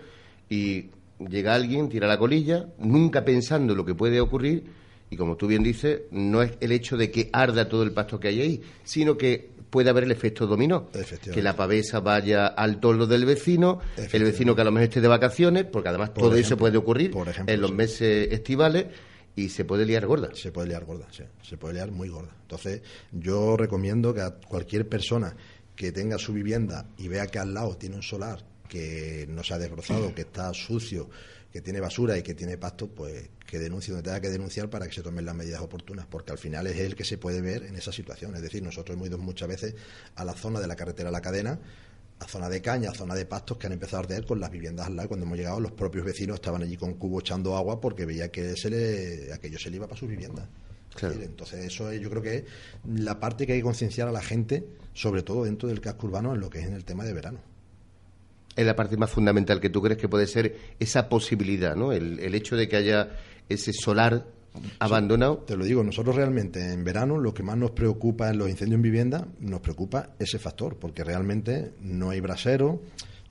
y 0.49 0.91
llega 1.19 1.55
alguien, 1.55 1.89
tira 1.89 2.07
la 2.07 2.19
colilla, 2.19 2.69
nunca 2.79 3.25
pensando 3.25 3.75
lo 3.75 3.85
que 3.85 3.95
puede 3.95 4.21
ocurrir, 4.21 4.65
y 5.11 5.17
como 5.17 5.37
tú 5.37 5.47
bien 5.47 5.63
dices, 5.63 6.03
no 6.11 6.43
es 6.43 6.53
el 6.61 6.73
hecho 6.73 6.97
de 6.97 7.11
que 7.11 7.31
arda 7.33 7.69
todo 7.69 7.83
el 7.83 7.93
pasto 7.93 8.19
que 8.19 8.29
hay 8.29 8.41
ahí, 8.41 8.63
sino 8.85 9.17
que 9.17 9.51
puede 9.71 9.91
haber 9.91 10.05
el 10.05 10.11
efecto 10.11 10.47
dominó. 10.47 10.91
Que 11.33 11.43
la 11.43 11.55
pavesa 11.55 12.01
vaya 12.01 12.47
al 12.47 12.81
toldo 12.81 13.07
del 13.07 13.25
vecino, 13.25 13.81
el 13.97 14.25
vecino 14.25 14.55
que 14.55 14.63
a 14.63 14.65
lo 14.65 14.73
mejor 14.73 14.89
esté 14.89 15.01
de 15.01 15.09
vacaciones, 15.09 15.65
porque 15.65 15.89
además 15.89 16.15
todo 16.15 16.35
eso 16.35 16.57
puede 16.57 16.79
ocurrir 16.79 17.13
en 17.47 17.61
los 17.61 17.73
meses 17.73 18.33
estivales 18.33 18.87
y 19.35 19.51
se 19.51 19.65
puede 19.65 19.85
liar 19.85 20.07
gorda. 20.07 20.31
Se 20.35 20.51
puede 20.51 20.69
liar 20.69 20.85
gorda, 20.85 21.07
sí. 21.11 21.23
Se 21.43 21.59
puede 21.59 21.75
liar 21.75 21.91
muy 21.91 22.09
gorda. 22.09 22.35
Entonces, 22.43 22.81
yo 23.13 23.57
recomiendo 23.57 24.15
que 24.15 24.23
a 24.23 24.31
cualquier 24.31 24.89
persona 24.89 25.37
que 25.75 25.93
tenga 25.93 26.17
su 26.17 26.33
vivienda 26.33 26.87
y 26.97 27.09
vea 27.09 27.27
que 27.27 27.39
al 27.39 27.53
lado 27.53 27.77
tiene 27.77 27.97
un 27.97 28.03
solar 28.03 28.43
que 28.67 29.27
no 29.29 29.45
se 29.45 29.55
ha 29.55 29.59
desbrozado, 29.59 30.15
que 30.15 30.23
está 30.23 30.53
sucio, 30.55 31.09
que 31.57 31.63
tiene 31.63 31.81
basura 31.81 32.19
y 32.19 32.23
que 32.23 32.35
tiene 32.35 32.59
pasto, 32.59 32.87
pues 32.87 33.31
que 33.47 33.59
denuncie 33.59 33.91
donde 33.91 34.05
tenga 34.05 34.21
que 34.21 34.29
denunciar 34.29 34.69
para 34.69 34.87
que 34.87 34.93
se 34.93 35.01
tomen 35.01 35.25
las 35.25 35.35
medidas 35.35 35.63
oportunas, 35.63 36.05
porque 36.05 36.31
al 36.31 36.37
final 36.37 36.67
es 36.67 36.77
el 36.77 36.95
que 36.95 37.03
se 37.03 37.17
puede 37.17 37.41
ver 37.41 37.63
en 37.63 37.77
esa 37.77 37.93
situación. 37.93 38.35
Es 38.37 38.43
decir, 38.43 38.63
nosotros 38.63 38.95
hemos 38.95 39.09
ido 39.09 39.17
muchas 39.17 39.49
veces 39.49 39.75
a 40.17 40.25
la 40.27 40.35
zona 40.35 40.61
de 40.61 40.67
la 40.67 40.77
carretera 40.77 41.11
La 41.11 41.23
Cadena, 41.23 41.59
a 42.19 42.29
zona 42.29 42.51
de 42.51 42.61
caña, 42.61 42.91
a 42.91 42.95
zona 42.95 43.15
de 43.15 43.25
pastos 43.25 43.57
que 43.57 43.69
han 43.69 43.73
empezado 43.73 44.03
a 44.03 44.05
arder 44.05 44.27
con 44.27 44.39
las 44.39 44.51
viviendas 44.51 44.87
al 44.87 44.97
lado. 44.97 45.09
Cuando 45.09 45.25
hemos 45.25 45.39
llegado, 45.39 45.59
los 45.59 45.73
propios 45.73 46.05
vecinos 46.05 46.35
estaban 46.35 46.63
allí 46.63 46.77
con 46.77 46.93
cubo 46.93 47.21
echando 47.21 47.57
agua 47.57 47.81
porque 47.81 48.05
veía 48.05 48.31
que 48.31 48.55
se 48.55 48.69
le, 48.69 49.33
aquello 49.33 49.59
se 49.59 49.71
le 49.71 49.77
iba 49.77 49.87
para 49.87 49.99
sus 49.99 50.11
viviendas. 50.11 50.47
entonces, 51.01 51.65
eso 51.65 51.91
yo 51.91 52.11
creo 52.11 52.21
que 52.21 52.37
es 52.37 52.45
la 52.85 53.19
parte 53.19 53.47
que 53.47 53.55
hay 53.55 53.61
que 53.61 53.65
concienciar 53.65 54.09
a 54.09 54.13
la 54.13 54.21
gente, 54.21 54.67
sobre 54.93 55.23
todo 55.23 55.45
dentro 55.45 55.71
del 55.71 55.81
casco 55.81 56.07
urbano, 56.07 56.35
en 56.35 56.41
lo 56.41 56.51
que 56.51 56.59
es 56.59 56.67
en 56.67 56.75
el 56.75 56.85
tema 56.85 57.03
de 57.05 57.15
verano 57.15 57.56
es 58.57 58.67
la 58.67 58.75
parte 58.75 58.97
más 58.97 59.11
fundamental 59.11 59.61
que 59.61 59.71
tú 59.71 59.83
crees 59.83 60.01
que 60.01 60.09
puede 60.09 60.27
ser 60.27 60.57
esa 60.81 61.09
posibilidad, 61.09 61.77
¿no? 61.77 61.93
El, 61.93 62.19
el 62.19 62.35
hecho 62.35 62.57
de 62.57 62.69
que 62.69 62.77
haya 62.77 63.11
ese 63.49 63.73
solar 63.73 64.27
abandonado. 64.79 65.39
te 65.39 65.57
lo 65.57 65.65
digo, 65.65 65.83
nosotros 65.83 66.17
realmente 66.17 66.73
en 66.73 66.85
verano 66.85 67.19
lo 67.19 67.35
que 67.35 67.43
más 67.43 67.57
nos 67.57 67.73
preocupa 67.73 68.31
en 68.31 68.39
los 68.39 68.49
incendios 68.49 68.77
en 68.79 68.83
vivienda, 68.83 69.29
nos 69.41 69.61
preocupa 69.61 70.11
ese 70.19 70.39
factor, 70.39 70.77
porque 70.79 71.05
realmente 71.05 71.73
no 71.81 72.11
hay 72.11 72.21
brasero, 72.21 72.83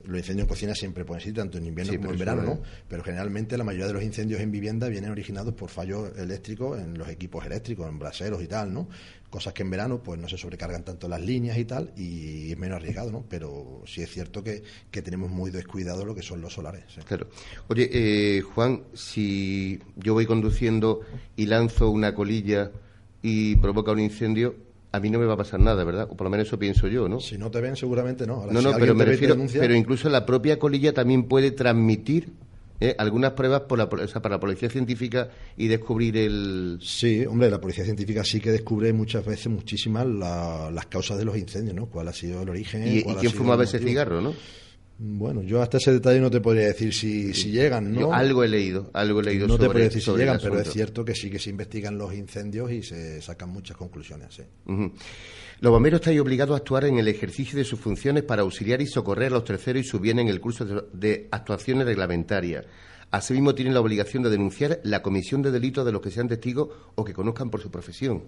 los 0.06 0.18
incendios 0.18 0.44
en 0.44 0.48
cocina 0.48 0.74
siempre 0.74 1.04
pueden 1.04 1.22
ser, 1.22 1.34
tanto 1.34 1.58
en 1.58 1.66
invierno 1.66 1.96
como 1.96 2.12
en 2.12 2.18
verano, 2.18 2.42
¿no? 2.42 2.62
Pero 2.88 3.02
generalmente 3.02 3.56
la 3.58 3.64
mayoría 3.64 3.86
de 3.86 3.92
los 3.94 4.02
incendios 4.02 4.40
en 4.40 4.50
vivienda 4.50 4.88
vienen 4.88 5.10
originados 5.10 5.54
por 5.54 5.70
fallos 5.70 6.16
eléctricos 6.16 6.80
en 6.80 6.96
los 6.96 7.08
equipos 7.08 7.44
eléctricos, 7.44 7.88
en 7.88 7.98
braseros 7.98 8.42
y 8.42 8.46
tal, 8.46 8.72
¿no? 8.72 8.88
Cosas 9.30 9.52
que 9.52 9.62
en 9.62 9.70
verano 9.70 10.02
pues 10.02 10.20
no 10.20 10.28
se 10.28 10.38
sobrecargan 10.38 10.84
tanto 10.84 11.08
las 11.08 11.20
líneas 11.20 11.58
y 11.58 11.64
tal, 11.64 11.92
y 11.96 12.52
es 12.52 12.58
menos 12.58 12.76
arriesgado, 12.76 13.10
¿no? 13.10 13.24
Pero 13.28 13.82
sí 13.86 14.02
es 14.02 14.10
cierto 14.10 14.42
que, 14.42 14.62
que 14.90 15.02
tenemos 15.02 15.30
muy 15.30 15.50
descuidado 15.50 16.04
lo 16.04 16.14
que 16.14 16.22
son 16.22 16.40
los 16.40 16.54
solares. 16.54 16.84
Claro. 17.06 17.28
Oye, 17.68 17.90
eh, 17.92 18.40
Juan, 18.40 18.84
si 18.94 19.80
yo 19.96 20.14
voy 20.14 20.26
conduciendo 20.26 21.00
y 21.34 21.46
lanzo 21.46 21.90
una 21.90 22.14
colilla 22.14 22.70
y 23.22 23.56
provoca 23.56 23.92
un 23.92 24.00
incendio, 24.00 24.65
a 24.92 25.00
mí 25.00 25.10
no 25.10 25.18
me 25.18 25.26
va 25.26 25.34
a 25.34 25.36
pasar 25.36 25.60
nada, 25.60 25.84
¿verdad? 25.84 26.08
O 26.10 26.16
por 26.16 26.24
lo 26.24 26.30
menos 26.30 26.46
eso 26.46 26.58
pienso 26.58 26.88
yo, 26.88 27.08
¿no? 27.08 27.20
Si 27.20 27.36
no 27.36 27.50
te 27.50 27.60
ven, 27.60 27.76
seguramente 27.76 28.26
no. 28.26 28.46
no, 28.46 28.60
no, 28.60 28.72
pero 28.78 28.94
me 28.94 29.04
refiero, 29.04 29.36
pero 29.52 29.74
incluso 29.74 30.08
la 30.08 30.24
propia 30.24 30.58
colilla 30.58 30.92
también 30.92 31.24
puede 31.24 31.50
transmitir 31.50 32.32
¿eh? 32.80 32.94
algunas 32.98 33.32
pruebas 33.32 33.62
por 33.62 33.78
la, 33.78 33.88
para 33.88 34.36
la 34.36 34.40
policía 34.40 34.70
científica 34.70 35.28
y 35.56 35.66
descubrir 35.68 36.16
el... 36.16 36.78
Sí, 36.82 37.24
hombre, 37.26 37.50
la 37.50 37.60
policía 37.60 37.84
científica 37.84 38.24
sí 38.24 38.40
que 38.40 38.50
descubre 38.50 38.92
muchas 38.92 39.24
veces 39.24 39.48
muchísimas 39.48 40.06
las 40.06 40.86
causas 40.86 41.18
de 41.18 41.24
los 41.24 41.36
incendios, 41.36 41.74
¿no? 41.74 41.86
¿Cuál 41.86 42.08
ha 42.08 42.12
sido 42.12 42.42
el 42.42 42.48
origen? 42.48 42.86
¿Y, 42.86 43.02
quién 43.02 43.32
fumaba 43.32 43.64
ese 43.64 43.78
cigarro, 43.78 44.20
no? 44.20 44.34
Bueno, 44.98 45.42
yo 45.42 45.60
hasta 45.60 45.76
ese 45.76 45.92
detalle 45.92 46.20
no 46.20 46.30
te 46.30 46.40
podría 46.40 46.66
decir 46.66 46.94
si, 46.94 47.34
si 47.34 47.50
llegan, 47.50 47.92
¿no? 47.92 48.14
algo 48.14 48.42
he 48.42 48.48
leído, 48.48 48.90
algo 48.94 49.20
he 49.20 49.24
leído 49.24 49.46
No 49.46 49.58
te 49.58 49.66
podría 49.66 49.84
decir 49.84 50.02
si 50.02 50.10
llegan, 50.12 50.38
pero 50.42 50.58
es 50.58 50.70
cierto 50.70 51.04
que 51.04 51.14
sí 51.14 51.30
que 51.30 51.38
se 51.38 51.50
investigan 51.50 51.98
los 51.98 52.14
incendios 52.14 52.72
y 52.72 52.82
se 52.82 53.20
sacan 53.20 53.50
muchas 53.50 53.76
conclusiones, 53.76 54.34
sí. 54.34 54.42
Los 55.60 55.72
bomberos 55.72 56.00
están 56.00 56.18
obligados 56.18 56.54
a 56.54 56.58
actuar 56.58 56.84
en 56.84 56.98
el 56.98 57.08
ejercicio 57.08 57.58
de 57.58 57.64
sus 57.64 57.78
funciones 57.80 58.22
para 58.22 58.42
auxiliar 58.42 58.80
y 58.80 58.86
socorrer 58.86 59.28
a 59.28 59.36
los 59.36 59.44
terceros 59.44 59.84
y 59.84 59.88
su 59.88 60.00
bien 60.00 60.18
en 60.18 60.28
el 60.28 60.40
curso 60.40 60.64
de 60.64 61.28
actuaciones 61.30 61.86
reglamentarias. 61.86 62.64
Asimismo, 63.10 63.54
tienen 63.54 63.74
la 63.74 63.80
obligación 63.80 64.22
de 64.22 64.30
denunciar 64.30 64.80
la 64.82 65.02
comisión 65.02 65.40
de 65.42 65.50
delitos 65.50 65.86
de 65.86 65.92
los 65.92 66.02
que 66.02 66.10
sean 66.10 66.28
testigos 66.28 66.68
o 66.94 67.04
que 67.04 67.14
conozcan 67.14 67.50
por 67.50 67.60
su 67.62 67.70
profesión. 67.70 68.24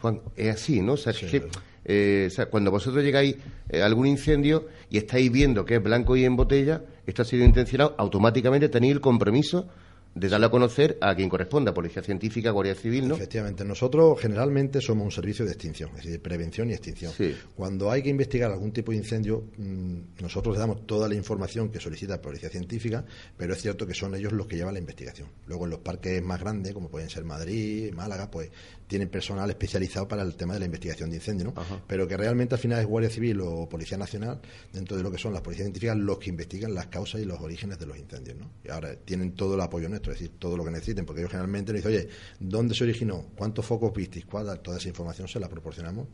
Juan, 0.00 0.20
es 0.36 0.54
así, 0.54 0.80
¿no? 0.80 0.92
O 0.92 0.96
sea, 0.96 1.12
que, 1.12 1.48
eh, 1.84 2.28
cuando 2.50 2.70
vosotros 2.70 3.04
llegáis 3.04 3.36
eh, 3.68 3.82
a 3.82 3.86
algún 3.86 4.06
incendio 4.06 4.68
y 4.90 4.98
estáis 4.98 5.30
viendo 5.30 5.64
que 5.64 5.76
es 5.76 5.82
blanco 5.82 6.16
y 6.16 6.24
en 6.24 6.36
botella, 6.36 6.82
esto 7.06 7.22
ha 7.22 7.24
sido 7.24 7.44
intencionado, 7.44 7.94
automáticamente 7.98 8.68
tenéis 8.68 8.94
el 8.94 9.00
compromiso 9.00 9.68
de 10.14 10.28
darlo 10.28 10.46
a 10.46 10.50
conocer 10.50 10.96
a 11.00 11.14
quien 11.14 11.28
corresponda, 11.28 11.74
Policía 11.74 12.02
Científica, 12.02 12.50
Guardia 12.52 12.74
Civil, 12.74 13.08
¿no? 13.08 13.16
Efectivamente, 13.16 13.64
nosotros 13.64 14.20
generalmente 14.20 14.80
somos 14.80 15.04
un 15.04 15.10
servicio 15.10 15.44
de 15.44 15.52
extinción, 15.52 15.90
es 15.90 15.96
decir, 15.96 16.12
de 16.12 16.18
prevención 16.20 16.70
y 16.70 16.72
extinción. 16.72 17.12
Cuando 17.56 17.90
hay 17.90 18.02
que 18.02 18.10
investigar 18.10 18.50
algún 18.50 18.72
tipo 18.72 18.92
de 18.92 18.98
incendio, 18.98 19.44
mm, 19.56 20.22
nosotros 20.22 20.54
le 20.54 20.60
damos 20.60 20.86
toda 20.86 21.08
la 21.08 21.14
información 21.16 21.68
que 21.68 21.80
solicita 21.80 22.22
Policía 22.22 22.48
Científica, 22.48 23.04
pero 23.36 23.54
es 23.54 23.62
cierto 23.62 23.86
que 23.86 23.94
son 23.94 24.14
ellos 24.14 24.32
los 24.32 24.46
que 24.46 24.56
llevan 24.56 24.74
la 24.74 24.80
investigación. 24.80 25.28
Luego 25.46 25.64
en 25.64 25.70
los 25.70 25.80
parques 25.80 26.22
más 26.22 26.40
grandes, 26.40 26.72
como 26.72 26.88
pueden 26.88 27.10
ser 27.10 27.24
Madrid, 27.24 27.92
Málaga, 27.92 28.30
pues 28.30 28.50
tienen 28.86 29.08
personal 29.08 29.48
especializado 29.50 30.06
para 30.06 30.22
el 30.22 30.34
tema 30.36 30.54
de 30.54 30.60
la 30.60 30.66
investigación 30.66 31.10
de 31.10 31.16
incendios, 31.16 31.54
¿no? 31.54 31.62
Pero 31.86 32.06
que 32.06 32.16
realmente 32.16 32.54
al 32.54 32.60
final 32.60 32.80
es 32.80 32.86
Guardia 32.86 33.10
Civil 33.10 33.40
o 33.40 33.68
Policía 33.68 33.96
Nacional, 33.96 34.40
dentro 34.72 34.96
de 34.96 35.02
lo 35.02 35.10
que 35.10 35.18
son 35.18 35.32
las 35.32 35.42
policías 35.42 35.66
científicas, 35.66 35.96
los 35.96 36.18
que 36.18 36.30
investigan 36.30 36.74
las 36.74 36.86
causas 36.86 37.20
y 37.20 37.24
los 37.24 37.40
orígenes 37.40 37.78
de 37.78 37.86
los 37.86 37.96
incendios, 37.96 38.36
¿no? 38.38 38.50
Y 38.62 38.70
ahora 38.70 38.94
tienen 38.96 39.32
todo 39.32 39.54
el 39.54 39.60
apoyo 39.60 39.88
nuestro 39.88 40.12
es 40.12 40.20
decir, 40.20 40.36
todo 40.38 40.56
lo 40.56 40.64
que 40.64 40.70
necesiten, 40.70 41.06
porque 41.06 41.22
ellos 41.22 41.30
generalmente 41.30 41.72
nos 41.72 41.82
dicen, 41.82 41.98
oye, 41.98 42.08
¿dónde 42.38 42.74
se 42.74 42.84
originó? 42.84 43.26
¿Cuántos 43.36 43.64
focos 43.64 43.92
visteis? 43.92 44.26
¿Cuál? 44.26 44.60
Toda 44.60 44.78
esa 44.78 44.88
información 44.88 45.28
se 45.28 45.40
la 45.40 45.48
proporcionamos 45.48 46.08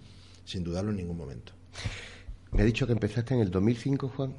sin 0.45 0.65
dudarlo 0.65 0.91
en 0.91 0.97
ningún 0.97 1.17
momento. 1.17 1.53
Me 2.53 2.63
ha 2.63 2.65
dicho 2.65 2.87
que 2.87 2.93
empezaste 2.93 3.35
en 3.35 3.41
el 3.41 3.51
2005, 3.51 4.09
Juan. 4.09 4.35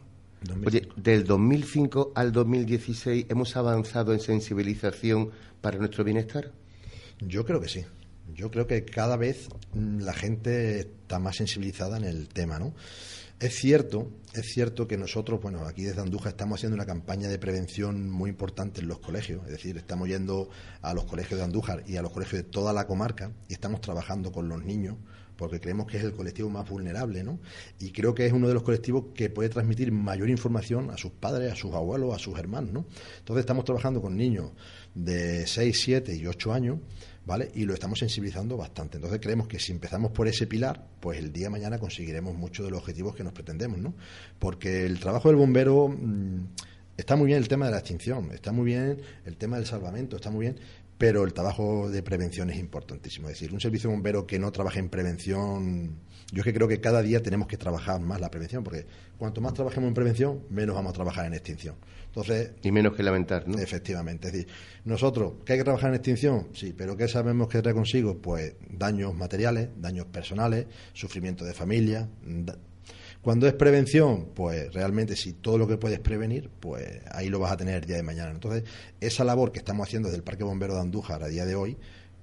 Oye, 0.65 0.89
del 0.95 1.23
2005 1.23 2.13
al 2.15 2.31
2016 2.31 3.27
hemos 3.29 3.55
avanzado 3.55 4.11
en 4.13 4.19
sensibilización 4.19 5.29
para 5.61 5.77
nuestro 5.77 6.03
bienestar. 6.03 6.51
Yo 7.19 7.45
creo 7.45 7.61
que 7.61 7.69
sí. 7.69 7.85
Yo 8.33 8.51
creo 8.51 8.67
que 8.67 8.85
cada 8.85 9.17
vez 9.17 9.49
mm, 9.73 9.99
la 9.99 10.13
gente 10.13 10.79
está 10.79 11.19
más 11.19 11.35
sensibilizada 11.35 11.97
en 11.97 12.03
el 12.03 12.27
tema, 12.29 12.59
¿no? 12.59 12.73
Es 13.39 13.55
cierto, 13.55 14.11
es 14.33 14.53
cierto 14.53 14.87
que 14.87 14.97
nosotros, 14.97 15.41
bueno, 15.41 15.65
aquí 15.65 15.83
desde 15.83 16.01
Andújar 16.01 16.33
estamos 16.33 16.59
haciendo 16.59 16.75
una 16.75 16.85
campaña 16.85 17.27
de 17.27 17.39
prevención 17.39 18.07
muy 18.11 18.29
importante 18.29 18.81
en 18.81 18.87
los 18.87 18.99
colegios, 18.99 19.43
es 19.45 19.51
decir, 19.53 19.77
estamos 19.77 20.07
yendo 20.07 20.49
a 20.83 20.93
los 20.93 21.05
colegios 21.05 21.39
de 21.39 21.45
Andújar 21.45 21.83
y 21.87 21.95
a 21.95 22.03
los 22.03 22.11
colegios 22.11 22.43
de 22.43 22.49
toda 22.49 22.71
la 22.71 22.85
comarca 22.85 23.31
y 23.49 23.53
estamos 23.53 23.81
trabajando 23.81 24.31
con 24.31 24.47
los 24.47 24.63
niños 24.63 24.97
porque 25.41 25.59
creemos 25.59 25.87
que 25.87 25.97
es 25.97 26.03
el 26.03 26.13
colectivo 26.13 26.51
más 26.51 26.69
vulnerable, 26.69 27.23
¿no? 27.23 27.39
Y 27.79 27.91
creo 27.91 28.13
que 28.13 28.27
es 28.27 28.31
uno 28.31 28.47
de 28.47 28.53
los 28.53 28.61
colectivos 28.61 29.05
que 29.15 29.31
puede 29.31 29.49
transmitir 29.49 29.91
mayor 29.91 30.29
información 30.29 30.91
a 30.91 30.97
sus 30.97 31.11
padres, 31.11 31.51
a 31.51 31.55
sus 31.55 31.73
abuelos, 31.73 32.13
a 32.13 32.19
sus 32.19 32.37
hermanos, 32.37 32.71
¿no? 32.71 32.85
Entonces 33.17 33.39
estamos 33.39 33.65
trabajando 33.65 34.03
con 34.03 34.15
niños 34.15 34.51
de 34.93 35.47
6, 35.47 35.81
7 35.81 36.15
y 36.15 36.27
8 36.27 36.53
años 36.53 36.77
¿vale? 37.25 37.51
Y 37.53 37.65
lo 37.65 37.73
estamos 37.73 37.99
sensibilizando 37.99 38.57
bastante. 38.57 38.97
Entonces 38.97 39.19
creemos 39.21 39.47
que 39.47 39.59
si 39.59 39.71
empezamos 39.71 40.11
por 40.11 40.27
ese 40.27 40.47
pilar, 40.47 40.87
pues 40.99 41.19
el 41.19 41.31
día 41.31 41.45
de 41.45 41.51
mañana 41.51 41.77
conseguiremos 41.79 42.35
muchos 42.35 42.65
de 42.65 42.71
los 42.71 42.79
objetivos 42.79 43.15
que 43.15 43.23
nos 43.23 43.33
pretendemos, 43.33 43.79
¿no? 43.79 43.93
Porque 44.39 44.85
el 44.85 44.99
trabajo 44.99 45.29
del 45.29 45.37
bombero 45.37 45.87
mm, 45.87 46.45
está 46.97 47.15
muy 47.15 47.27
bien 47.27 47.37
el 47.37 47.47
tema 47.47 47.65
de 47.65 47.71
la 47.71 47.79
extinción, 47.79 48.31
está 48.31 48.51
muy 48.51 48.65
bien 48.65 49.01
el 49.25 49.37
tema 49.37 49.57
del 49.57 49.65
salvamento, 49.65 50.15
está 50.15 50.31
muy 50.31 50.45
bien, 50.45 50.57
pero 50.97 51.23
el 51.23 51.33
trabajo 51.33 51.89
de 51.89 52.03
prevención 52.03 52.51
es 52.51 52.57
importantísimo. 52.57 53.27
Es 53.27 53.33
decir, 53.33 53.53
un 53.53 53.59
servicio 53.59 53.89
bombero 53.89 54.27
que 54.27 54.37
no 54.37 54.51
trabaje 54.51 54.79
en 54.79 54.89
prevención, 54.89 55.95
yo 56.31 56.41
es 56.41 56.43
que 56.43 56.53
creo 56.53 56.67
que 56.67 56.79
cada 56.79 57.01
día 57.01 57.23
tenemos 57.23 57.47
que 57.47 57.57
trabajar 57.57 57.99
más 58.01 58.21
la 58.21 58.29
prevención, 58.29 58.63
porque 58.63 58.85
cuanto 59.17 59.41
más 59.41 59.53
trabajemos 59.53 59.87
en 59.87 59.93
prevención, 59.95 60.43
menos 60.51 60.75
vamos 60.75 60.91
a 60.91 60.93
trabajar 60.93 61.25
en 61.25 61.33
extinción. 61.33 61.75
Entonces, 62.11 62.51
y 62.61 62.71
menos 62.71 62.93
que 62.93 63.03
lamentar, 63.03 63.47
¿no? 63.47 63.57
Efectivamente. 63.57 64.27
Es 64.27 64.33
decir, 64.33 64.47
nosotros, 64.83 65.35
¿que 65.45 65.53
hay 65.53 65.59
que 65.59 65.63
trabajar 65.63 65.91
en 65.91 65.95
extinción? 65.95 66.49
Sí, 66.53 66.73
pero 66.77 66.97
¿qué 66.97 67.07
sabemos 67.07 67.47
que 67.47 67.61
trae 67.61 67.73
consigo? 67.73 68.17
Pues 68.17 68.55
daños 68.69 69.15
materiales, 69.15 69.69
daños 69.77 70.07
personales, 70.07 70.65
sufrimiento 70.91 71.45
de 71.45 71.53
familia. 71.53 72.09
Cuando 73.21 73.47
es 73.47 73.53
prevención, 73.53 74.31
pues 74.35 74.73
realmente 74.73 75.15
si 75.15 75.33
todo 75.33 75.57
lo 75.57 75.67
que 75.69 75.77
puedes 75.77 75.99
prevenir, 76.01 76.49
pues 76.59 76.99
ahí 77.11 77.29
lo 77.29 77.39
vas 77.39 77.53
a 77.53 77.57
tener 77.57 77.75
el 77.75 77.85
día 77.85 77.95
de 77.95 78.03
mañana. 78.03 78.31
Entonces, 78.31 78.63
esa 78.99 79.23
labor 79.23 79.53
que 79.53 79.59
estamos 79.59 79.87
haciendo 79.87 80.09
desde 80.09 80.17
el 80.17 80.23
Parque 80.23 80.43
Bombero 80.43 80.73
de 80.73 80.81
Andújar 80.81 81.23
a 81.23 81.29
día 81.29 81.45
de 81.45 81.55
hoy, 81.55 81.77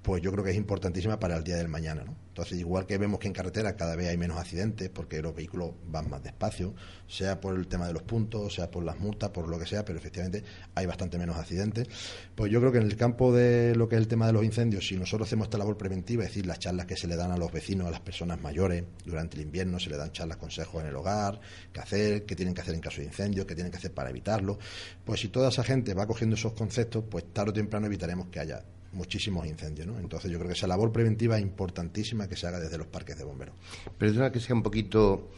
pues 0.09 0.23
yo 0.23 0.33
creo 0.33 0.43
que 0.43 0.53
es 0.53 0.57
importantísima 0.57 1.21
para 1.21 1.37
el 1.37 1.45
día 1.45 1.57
del 1.57 1.69
mañana, 1.69 2.03
¿no? 2.03 2.17
Entonces, 2.29 2.59
igual 2.59 2.87
que 2.87 2.97
vemos 2.97 3.21
que 3.21 3.27
en 3.27 3.35
carretera 3.35 3.77
cada 3.77 3.95
vez 3.95 4.09
hay 4.09 4.17
menos 4.17 4.39
accidentes 4.39 4.89
porque 4.89 5.21
los 5.21 5.35
vehículos 5.35 5.73
van 5.87 6.09
más 6.09 6.23
despacio, 6.23 6.75
sea 7.07 7.43
por 7.43 7.55
el 7.55 7.67
tema 7.67 7.87
de 7.87 7.93
los 7.93 8.05
puntos, 8.05 8.55
sea 8.55 8.71
por 8.71 8.85
las 8.85 8.99
multas, 8.99 9.29
por 9.29 9.47
lo 9.49 9.59
que 9.59 9.67
sea, 9.67 9.85
pero 9.85 9.99
efectivamente 9.99 10.43
hay 10.75 10.87
bastante 10.87 11.19
menos 11.19 11.37
accidentes. 11.37 11.89
Pues 12.35 12.51
yo 12.51 12.59
creo 12.59 12.73
que 12.73 12.79
en 12.79 12.85
el 12.85 12.97
campo 12.97 13.35
de 13.35 13.75
lo 13.75 13.87
que 13.87 13.97
es 13.97 14.01
el 14.01 14.09
tema 14.09 14.27
de 14.27 14.33
los 14.33 14.45
incendios, 14.45 14.87
si 14.87 14.97
nosotros 14.97 15.29
hacemos 15.29 15.49
esta 15.49 15.59
labor 15.59 15.77
preventiva, 15.77 16.23
es 16.23 16.31
decir, 16.31 16.47
las 16.47 16.59
charlas 16.59 16.87
que 16.87 16.97
se 16.97 17.07
le 17.07 17.15
dan 17.15 17.31
a 17.31 17.37
los 17.37 17.53
vecinos, 17.53 17.87
a 17.87 17.91
las 17.91 18.01
personas 18.01 18.41
mayores, 18.41 18.85
durante 19.05 19.37
el 19.37 19.43
invierno 19.43 19.79
se 19.79 19.91
le 19.91 19.99
dan 19.99 20.11
charlas, 20.13 20.39
consejos 20.39 20.81
en 20.81 20.89
el 20.89 20.97
hogar, 20.97 21.39
qué 21.71 21.81
hacer, 21.81 22.25
qué 22.25 22.35
tienen 22.35 22.55
que 22.55 22.63
hacer 22.63 22.75
en 22.75 22.81
caso 22.81 23.03
de 23.03 23.09
incendios, 23.09 23.45
qué 23.45 23.55
tienen 23.55 23.71
que 23.71 23.77
hacer 23.77 23.93
para 23.93 24.09
evitarlo, 24.09 24.59
pues 25.05 25.21
si 25.21 25.29
toda 25.29 25.51
esa 25.51 25.65
gente 25.65 25.93
va 25.93 26.07
cogiendo 26.07 26.35
esos 26.35 26.55
conceptos, 26.55 27.05
pues 27.11 27.31
tarde 27.31 27.51
o 27.51 27.53
temprano 27.53 27.85
evitaremos 27.85 28.29
que 28.29 28.41
haya 28.41 28.65
muchísimos 28.93 29.47
incendios. 29.47 29.87
¿no? 29.87 29.99
Entonces 29.99 30.31
yo 30.31 30.39
creo 30.39 30.49
que 30.49 30.57
esa 30.57 30.67
labor 30.67 30.93
preventiva 30.93 31.37
es 31.37 31.43
importantísima 31.43 32.29
que 32.29 32.37
se 32.37 32.47
haga 32.47 32.61
desde 32.61 32.79
los 32.79 32.87
parques 32.87 33.17
de 33.19 33.25
bomberos. 33.25 33.55
Perdona 33.97 34.33
que 34.33 34.41
sea 34.41 34.55
un 34.55 34.63
poquito 34.63 35.31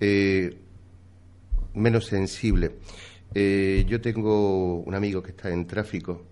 eh, 0.00 0.56
menos 1.74 2.06
sensible. 2.06 2.72
Eh, 3.34 3.84
yo 3.88 4.00
tengo 4.00 4.76
un 4.80 4.94
amigo 4.94 5.22
que 5.22 5.30
está 5.30 5.50
en 5.50 5.66
tráfico 5.66 6.22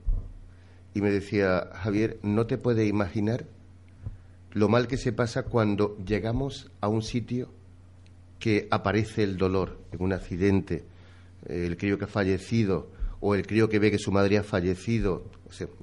y 0.94 1.00
me 1.00 1.10
decía, 1.10 1.70
Javier, 1.74 2.18
no 2.22 2.46
te 2.46 2.56
puedes 2.56 2.88
imaginar 2.88 3.46
lo 4.52 4.68
mal 4.68 4.86
que 4.86 4.96
se 4.96 5.12
pasa 5.12 5.42
cuando 5.42 5.98
llegamos 5.98 6.70
a 6.80 6.88
un 6.88 7.02
sitio 7.02 7.50
que 8.38 8.68
aparece 8.70 9.24
el 9.24 9.36
dolor 9.36 9.78
en 9.90 10.02
un 10.02 10.12
accidente, 10.12 10.84
el 11.46 11.76
crío 11.76 11.98
que 11.98 12.04
ha 12.04 12.08
fallecido 12.08 12.88
o 13.20 13.34
el 13.34 13.46
crío 13.46 13.68
que 13.68 13.78
ve 13.78 13.90
que 13.90 13.98
su 13.98 14.12
madre 14.12 14.38
ha 14.38 14.44
fallecido. 14.44 15.24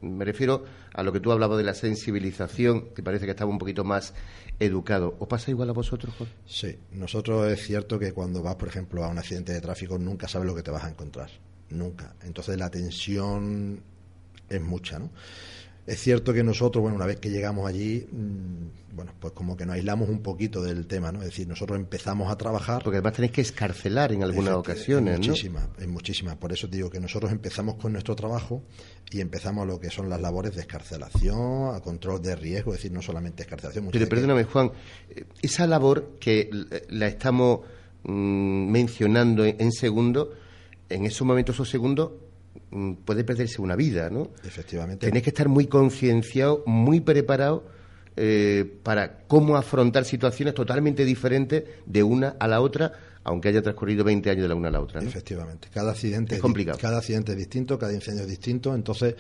me 0.01 0.23
refiero 0.23 0.63
a 0.93 1.03
lo 1.03 1.11
que 1.13 1.19
tú 1.19 1.31
hablabas 1.31 1.57
de 1.57 1.63
la 1.63 1.73
sensibilización, 1.73 2.93
que 2.93 3.03
parece 3.03 3.25
que 3.25 3.31
estaba 3.31 3.49
un 3.49 3.57
poquito 3.57 3.83
más 3.83 4.13
educado. 4.59 5.15
¿Os 5.19 5.27
pasa 5.27 5.51
igual 5.51 5.69
a 5.69 5.73
vosotros, 5.73 6.13
Juan? 6.17 6.29
Sí, 6.45 6.77
nosotros 6.91 7.51
es 7.51 7.65
cierto 7.65 7.97
que 7.97 8.13
cuando 8.13 8.41
vas, 8.41 8.55
por 8.55 8.67
ejemplo, 8.67 9.03
a 9.03 9.07
un 9.07 9.17
accidente 9.17 9.53
de 9.53 9.61
tráfico 9.61 9.97
nunca 9.97 10.27
sabes 10.27 10.47
lo 10.47 10.55
que 10.55 10.63
te 10.63 10.71
vas 10.71 10.83
a 10.83 10.89
encontrar. 10.89 11.29
Nunca. 11.69 12.15
Entonces 12.23 12.57
la 12.57 12.69
tensión 12.69 13.81
es 14.49 14.61
mucha, 14.61 14.99
¿no? 14.99 15.09
Es 15.87 15.99
cierto 15.99 16.33
que 16.33 16.43
nosotros, 16.43 16.81
bueno, 16.81 16.95
una 16.95 17.07
vez 17.07 17.19
que 17.19 17.29
llegamos 17.29 17.67
allí, 17.67 18.07
mm, 18.11 18.95
bueno, 18.95 19.13
pues 19.19 19.33
como 19.33 19.57
que 19.57 19.65
nos 19.65 19.75
aislamos 19.75 20.09
un 20.09 20.21
poquito 20.21 20.61
del 20.61 20.85
tema, 20.85 21.11
¿no? 21.11 21.19
Es 21.19 21.25
decir, 21.25 21.47
nosotros 21.47 21.79
empezamos 21.79 22.31
a 22.31 22.37
trabajar. 22.37 22.83
Porque 22.83 22.97
además 22.97 23.13
tenéis 23.13 23.31
que 23.31 23.41
escarcelar 23.41 24.11
en 24.11 24.23
algunas 24.23 24.53
ocasiones, 24.53 25.15
en 25.15 25.21
muchísimas, 25.21 25.63
En 25.79 25.89
muchísimas. 25.89 26.35
Por 26.35 26.53
eso 26.53 26.67
digo 26.67 26.89
que 26.89 26.99
nosotros 26.99 27.31
empezamos 27.31 27.75
con 27.75 27.93
nuestro 27.93 28.15
trabajo 28.15 28.63
y 29.09 29.21
empezamos 29.21 29.65
lo 29.65 29.79
que 29.79 29.89
son 29.89 30.07
las 30.07 30.21
labores 30.21 30.53
de 30.55 30.61
escarcelación, 30.61 31.73
a 31.73 31.79
control 31.81 32.21
de 32.21 32.35
riesgo, 32.35 32.73
es 32.73 32.79
decir, 32.79 32.91
no 32.91 33.01
solamente 33.01 33.43
escarcelación. 33.43 33.89
Pero 33.91 34.07
perdóname, 34.07 34.43
Juan, 34.43 34.71
esa 35.41 35.65
labor 35.65 36.17
que 36.19 36.49
la 36.89 37.07
estamos 37.07 37.61
mm, 38.03 38.69
mencionando 38.69 39.45
en, 39.45 39.55
en 39.59 39.71
segundo, 39.71 40.33
en 40.89 41.05
esos 41.05 41.25
momentos 41.25 41.59
o 41.59 41.65
segundos 41.65 42.11
puede 43.05 43.23
perderse 43.23 43.61
una 43.61 43.75
vida, 43.75 44.09
¿no? 44.09 44.29
Efectivamente. 44.43 45.07
Tenéis 45.07 45.23
que 45.23 45.29
estar 45.29 45.49
muy 45.49 45.67
concienciado, 45.67 46.63
muy 46.65 47.01
preparado 47.01 47.65
eh, 48.15 48.79
para 48.83 49.19
cómo 49.27 49.55
afrontar 49.55 50.05
situaciones 50.05 50.53
totalmente 50.53 51.05
diferentes 51.05 51.63
de 51.85 52.03
una 52.03 52.35
a 52.39 52.47
la 52.47 52.61
otra, 52.61 52.93
aunque 53.23 53.49
haya 53.49 53.61
transcurrido 53.61 54.03
20 54.03 54.29
años 54.29 54.43
de 54.43 54.49
la 54.49 54.55
una 54.55 54.69
a 54.69 54.71
la 54.71 54.81
otra. 54.81 55.01
Efectivamente. 55.01 55.69
Cada 55.73 55.91
accidente 55.91 56.35
es 56.35 56.41
complicado. 56.41 56.77
Cada 56.79 56.97
accidente 56.97 57.33
es 57.33 57.37
distinto, 57.37 57.77
cada 57.77 57.93
incendio 57.93 58.23
es 58.23 58.29
distinto, 58.29 58.73
entonces 58.73 59.15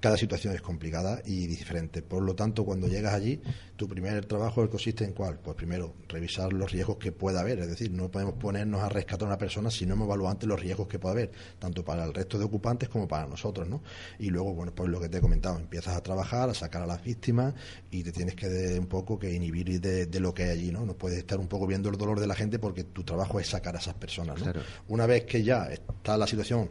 cada 0.00 0.16
situación 0.16 0.54
es 0.54 0.62
complicada 0.62 1.22
y 1.24 1.46
diferente. 1.46 2.02
Por 2.02 2.22
lo 2.22 2.34
tanto, 2.34 2.64
cuando 2.64 2.86
llegas 2.86 3.14
allí, 3.14 3.40
tu 3.76 3.88
primer 3.88 4.24
trabajo 4.26 4.68
consiste 4.68 5.04
en 5.04 5.12
cuál? 5.12 5.38
Pues 5.38 5.56
primero, 5.56 5.94
revisar 6.08 6.52
los 6.52 6.70
riesgos 6.70 6.96
que 6.96 7.12
pueda 7.12 7.40
haber. 7.40 7.60
Es 7.60 7.68
decir, 7.68 7.90
no 7.90 8.10
podemos 8.10 8.34
ponernos 8.34 8.82
a 8.82 8.88
rescatar 8.88 9.26
a 9.26 9.30
una 9.30 9.38
persona 9.38 9.70
si 9.70 9.86
no 9.86 9.94
hemos 9.94 10.06
evaluado 10.06 10.32
antes 10.32 10.48
los 10.48 10.60
riesgos 10.60 10.86
que 10.88 10.98
pueda 10.98 11.12
haber, 11.12 11.30
tanto 11.58 11.84
para 11.84 12.04
el 12.04 12.14
resto 12.14 12.38
de 12.38 12.44
ocupantes 12.44 12.88
como 12.88 13.08
para 13.08 13.26
nosotros, 13.26 13.68
¿no? 13.68 13.82
Y 14.18 14.30
luego, 14.30 14.54
bueno, 14.54 14.74
pues 14.74 14.90
lo 14.90 15.00
que 15.00 15.08
te 15.08 15.18
he 15.18 15.20
comentado, 15.20 15.58
empiezas 15.58 15.96
a 15.96 16.02
trabajar, 16.02 16.50
a 16.50 16.54
sacar 16.54 16.82
a 16.82 16.86
las 16.86 17.02
víctimas 17.02 17.54
y 17.90 18.02
te 18.02 18.12
tienes 18.12 18.34
que 18.34 18.48
de, 18.48 18.78
un 18.78 18.86
poco 18.86 19.18
que 19.18 19.32
inhibir 19.32 19.80
de, 19.80 20.20
lo 20.20 20.32
que 20.34 20.44
hay 20.44 20.50
allí, 20.50 20.72
¿no? 20.72 20.84
No 20.84 20.94
puedes 20.94 21.18
estar 21.18 21.38
un 21.38 21.48
poco 21.48 21.66
viendo 21.66 21.88
el 21.88 21.96
dolor 21.96 22.20
de 22.20 22.26
la 22.26 22.34
gente 22.34 22.58
porque 22.58 22.84
tu 22.84 23.04
trabajo 23.04 23.40
es 23.40 23.48
sacar 23.48 23.76
a 23.76 23.78
esas 23.78 23.94
personas, 23.94 24.40
¿no? 24.40 24.52
Una 24.88 25.06
vez 25.06 25.24
que 25.24 25.42
ya 25.42 25.66
está 25.66 26.16
la 26.16 26.26
situación 26.26 26.70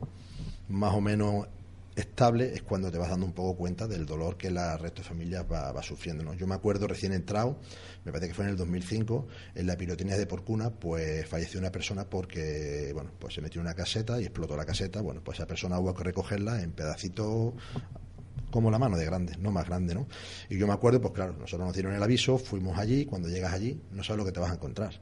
más 0.68 0.94
o 0.94 1.02
menos 1.02 1.48
estable 1.96 2.54
es 2.54 2.62
cuando 2.62 2.92
te 2.92 2.98
vas 2.98 3.10
dando 3.10 3.26
un 3.26 3.34
poco 3.34 3.56
cuenta 3.56 3.88
del 3.88 4.06
dolor 4.06 4.38
que 4.38 4.52
la 4.52 4.78
resto 4.78 5.02
de 5.02 5.08
familias 5.08 5.46
va, 5.50 5.82
sufriendo. 5.82 6.24
¿no? 6.24 6.34
Yo 6.34 6.48
me 6.48 6.56
acuerdo 6.56 6.88
recién 6.88 7.14
entrado, 7.14 7.60
me 8.04 8.12
parece 8.12 8.30
que 8.30 8.34
fue 8.34 8.46
en 8.46 8.52
el 8.52 8.58
2005, 8.58 9.28
en 9.56 9.68
la 9.68 9.78
pirotecnia 9.78 10.18
de 10.18 10.26
Porcuna, 10.26 10.70
pues 10.70 11.28
falleció 11.28 11.60
una 11.60 11.72
persona 11.72 12.10
porque, 12.10 12.92
bueno, 12.94 13.12
pues 13.20 13.34
se 13.34 13.42
metió 13.42 13.62
en 13.62 13.68
una 13.68 13.76
caseta 13.76 14.20
y 14.20 14.26
explotó 14.26 14.58
la 14.58 14.66
caseta. 14.66 15.02
Bueno, 15.02 15.22
pues 15.24 15.40
esa 15.40 15.48
persona 15.48 15.80
hubo 15.80 15.94
que 15.94 16.04
recogerla 16.04 16.62
en 16.62 16.72
pedacitos 16.72 17.54
como 18.52 18.72
la 18.72 18.80
mano 18.80 18.98
de 18.98 19.06
grande, 19.06 19.36
no 19.38 19.52
más 19.52 19.66
grande, 19.66 19.96
¿no? 19.96 20.08
Y 20.50 20.58
yo 20.58 20.68
me 20.68 20.74
acuerdo, 20.74 21.02
pues 21.02 21.14
claro, 21.14 21.34
nosotros 21.34 21.68
nos 21.68 21.74
dieron 21.74 21.94
el 21.94 22.02
aviso, 22.02 22.38
fuimos 22.38 22.78
allí, 22.78 23.06
cuando 23.06 23.28
llegas 23.28 23.54
allí, 23.54 23.82
no 23.92 24.04
sabes 24.04 24.20
lo 24.20 24.26
que 24.26 24.32
te 24.32 24.40
vas 24.40 24.52
a 24.52 24.56
encontrar 24.56 25.00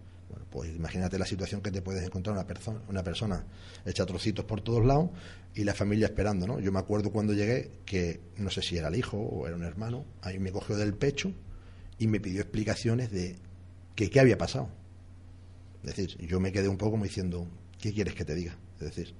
pues 0.49 0.75
imagínate 0.75 1.17
la 1.17 1.25
situación 1.25 1.61
que 1.61 1.71
te 1.71 1.81
puedes 1.81 2.03
encontrar 2.03 2.35
una 2.35 2.45
persona, 2.45 2.81
una 2.87 3.03
persona 3.03 3.45
hecha 3.85 4.05
trocitos 4.05 4.45
por 4.45 4.61
todos 4.61 4.85
lados 4.85 5.09
y 5.55 5.63
la 5.63 5.73
familia 5.73 6.07
esperando, 6.07 6.47
¿no? 6.47 6.59
Yo 6.59 6.71
me 6.71 6.79
acuerdo 6.79 7.11
cuando 7.11 7.33
llegué 7.33 7.71
que 7.85 8.21
no 8.37 8.49
sé 8.49 8.61
si 8.61 8.77
era 8.77 8.87
el 8.87 8.95
hijo 8.95 9.17
o 9.17 9.47
era 9.47 9.55
un 9.55 9.63
hermano, 9.63 10.05
ahí 10.21 10.39
me 10.39 10.51
cogió 10.51 10.77
del 10.77 10.93
pecho 10.93 11.31
y 11.97 12.07
me 12.07 12.19
pidió 12.19 12.41
explicaciones 12.41 13.11
de 13.11 13.35
que 13.95 14.09
qué 14.09 14.19
había 14.19 14.37
pasado. 14.37 14.69
Es 15.83 15.95
decir, 15.95 16.17
yo 16.25 16.39
me 16.39 16.51
quedé 16.51 16.67
un 16.67 16.77
poco 16.77 16.91
como 16.91 17.03
diciendo, 17.03 17.47
¿qué 17.79 17.93
quieres 17.93 18.15
que 18.15 18.25
te 18.25 18.35
diga? 18.35 18.57
Es 18.79 18.85
decir, 18.85 19.13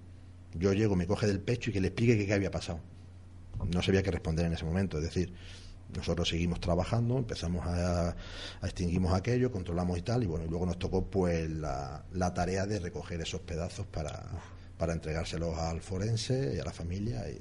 yo 0.55 0.73
llego, 0.73 0.95
me 0.95 1.07
coge 1.07 1.27
del 1.27 1.39
pecho 1.39 1.69
y 1.69 1.73
que 1.73 1.81
le 1.81 1.87
explique 1.87 2.25
qué 2.25 2.33
había 2.33 2.51
pasado. 2.51 2.79
No 3.71 3.81
sabía 3.81 4.01
qué 4.03 4.11
responder 4.11 4.45
en 4.45 4.53
ese 4.53 4.65
momento, 4.65 4.97
es 4.97 5.03
decir, 5.03 5.33
nosotros 5.95 6.29
seguimos 6.29 6.59
trabajando, 6.59 7.17
empezamos 7.17 7.65
a, 7.65 8.15
extinguimos 8.61 9.13
aquello, 9.13 9.51
controlamos 9.51 9.97
y 9.97 10.01
tal, 10.01 10.23
y 10.23 10.25
bueno, 10.25 10.45
y 10.45 10.49
luego 10.49 10.65
nos 10.65 10.79
tocó 10.79 11.05
pues 11.05 11.49
la, 11.49 12.03
tarea 12.33 12.65
de 12.65 12.79
recoger 12.79 13.21
esos 13.21 13.41
pedazos 13.41 13.85
para, 13.87 14.23
para 14.77 14.93
entregárselos 14.93 15.57
al 15.57 15.81
forense 15.81 16.53
y 16.55 16.59
a 16.59 16.63
la 16.63 16.71
familia. 16.71 17.29
Y, 17.29 17.39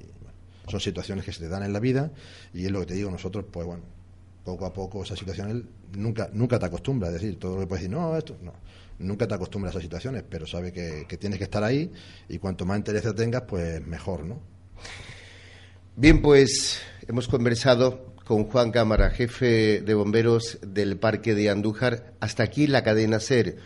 son 0.69 0.79
situaciones 0.79 1.25
que 1.25 1.33
se 1.33 1.41
te 1.41 1.49
dan 1.49 1.63
en 1.63 1.73
la 1.73 1.79
vida 1.79 2.11
y 2.53 2.65
es 2.65 2.71
lo 2.71 2.79
que 2.79 2.85
te 2.85 2.93
digo, 2.93 3.11
nosotros 3.11 3.45
pues 3.51 3.67
bueno, 3.67 3.83
poco 4.43 4.65
a 4.65 4.73
poco 4.73 5.03
esas 5.03 5.19
situaciones 5.19 5.63
nunca, 5.97 6.29
nunca 6.31 6.57
te 6.57 6.65
acostumbras, 6.65 7.13
es 7.13 7.21
decir, 7.21 7.37
todo 7.37 7.55
lo 7.55 7.61
que 7.61 7.67
puedes 7.67 7.83
decir, 7.83 7.95
no, 7.95 8.15
esto, 8.15 8.37
no, 8.41 8.53
nunca 8.99 9.27
te 9.27 9.35
acostumbras 9.35 9.71
a 9.71 9.73
esas 9.73 9.83
situaciones, 9.83 10.23
pero 10.29 10.47
sabe 10.47 10.71
que, 10.71 11.05
que 11.07 11.17
tienes 11.17 11.37
que 11.37 11.45
estar 11.45 11.63
ahí 11.63 11.91
y 12.29 12.37
cuanto 12.37 12.65
más 12.65 12.77
interés 12.77 13.03
tengas, 13.15 13.43
pues 13.43 13.85
mejor, 13.85 14.25
¿no? 14.25 14.39
Bien, 15.95 16.21
pues 16.21 16.81
hemos 17.07 17.27
conversado 17.27 18.12
con 18.25 18.45
Juan 18.45 18.71
Cámara, 18.71 19.09
jefe 19.09 19.81
de 19.81 19.93
bomberos 19.93 20.59
del 20.61 20.97
Parque 20.97 21.35
de 21.35 21.49
Andújar. 21.49 22.13
Hasta 22.19 22.43
aquí 22.43 22.67
la 22.67 22.83
cadena 22.83 23.19
SER. 23.19 23.57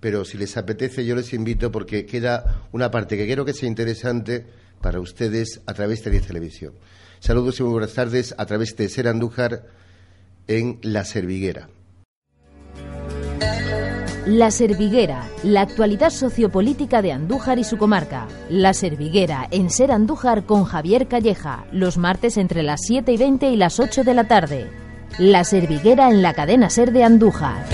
Pero 0.00 0.24
si 0.24 0.36
les 0.36 0.56
apetece, 0.56 1.04
yo 1.04 1.14
les 1.14 1.32
invito 1.32 1.70
porque 1.70 2.06
queda 2.06 2.66
una 2.72 2.90
parte 2.90 3.16
que 3.16 3.26
quiero 3.26 3.44
que 3.44 3.54
sea 3.54 3.68
interesante 3.68 4.44
para 4.80 5.00
ustedes 5.00 5.60
a 5.66 5.74
través 5.74 6.02
de 6.04 6.20
televisión. 6.20 6.74
Saludos 7.20 7.60
y 7.60 7.62
muy 7.62 7.72
buenas 7.72 7.94
tardes 7.94 8.34
a 8.36 8.46
través 8.46 8.76
de 8.76 8.88
SER 8.88 9.08
Andújar 9.08 9.66
en 10.48 10.78
La 10.82 11.04
Serviguera. 11.04 11.68
La 14.26 14.52
Serviguera, 14.52 15.28
la 15.42 15.62
actualidad 15.62 16.10
sociopolítica 16.10 17.02
de 17.02 17.10
Andújar 17.10 17.58
y 17.58 17.64
su 17.64 17.76
comarca. 17.76 18.28
La 18.48 18.72
Serviguera, 18.72 19.48
en 19.50 19.68
Ser 19.68 19.90
Andújar 19.90 20.44
con 20.44 20.62
Javier 20.62 21.08
Calleja, 21.08 21.64
los 21.72 21.98
martes 21.98 22.36
entre 22.36 22.62
las 22.62 22.82
7 22.86 23.12
y 23.12 23.16
20 23.16 23.50
y 23.50 23.56
las 23.56 23.80
8 23.80 24.04
de 24.04 24.14
la 24.14 24.28
tarde. 24.28 24.70
La 25.18 25.42
Serviguera 25.42 26.08
en 26.08 26.22
la 26.22 26.34
cadena 26.34 26.70
Ser 26.70 26.92
de 26.92 27.02
Andújar. 27.02 27.66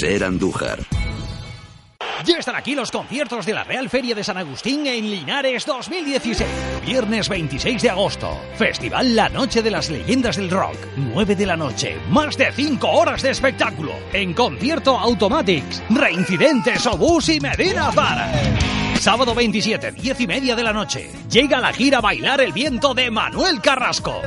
Ser 0.00 0.24
Andújar 0.24 1.05
ya 2.26 2.38
están 2.38 2.56
aquí 2.56 2.74
los 2.74 2.90
conciertos 2.90 3.46
de 3.46 3.54
la 3.54 3.62
Real 3.62 3.88
Feria 3.88 4.14
de 4.14 4.24
San 4.24 4.36
Agustín 4.36 4.86
en 4.86 5.08
Linares 5.08 5.64
2016. 5.64 6.48
Viernes 6.84 7.28
26 7.28 7.82
de 7.82 7.90
agosto. 7.90 8.40
Festival 8.56 9.14
La 9.14 9.28
Noche 9.28 9.62
de 9.62 9.70
las 9.70 9.88
Leyendas 9.88 10.36
del 10.36 10.50
Rock. 10.50 10.76
9 10.96 11.36
de 11.36 11.46
la 11.46 11.56
noche. 11.56 11.96
Más 12.10 12.36
de 12.36 12.50
5 12.50 12.88
horas 12.88 13.22
de 13.22 13.30
espectáculo. 13.30 13.92
En 14.12 14.34
concierto 14.34 14.98
Automatics, 14.98 15.82
Reincidentes, 15.90 16.84
Obús 16.86 17.28
y 17.28 17.38
Medina 17.38 17.92
Para. 17.92 18.32
Sábado 19.00 19.34
27, 19.34 19.92
10 19.92 20.20
y 20.20 20.26
media 20.26 20.56
de 20.56 20.62
la 20.62 20.72
noche. 20.72 21.10
Llega 21.30 21.60
la 21.60 21.72
gira 21.72 22.00
Bailar 22.00 22.40
el 22.40 22.52
Viento 22.52 22.92
de 22.92 23.10
Manuel 23.10 23.60
Carrasco. 23.60 24.22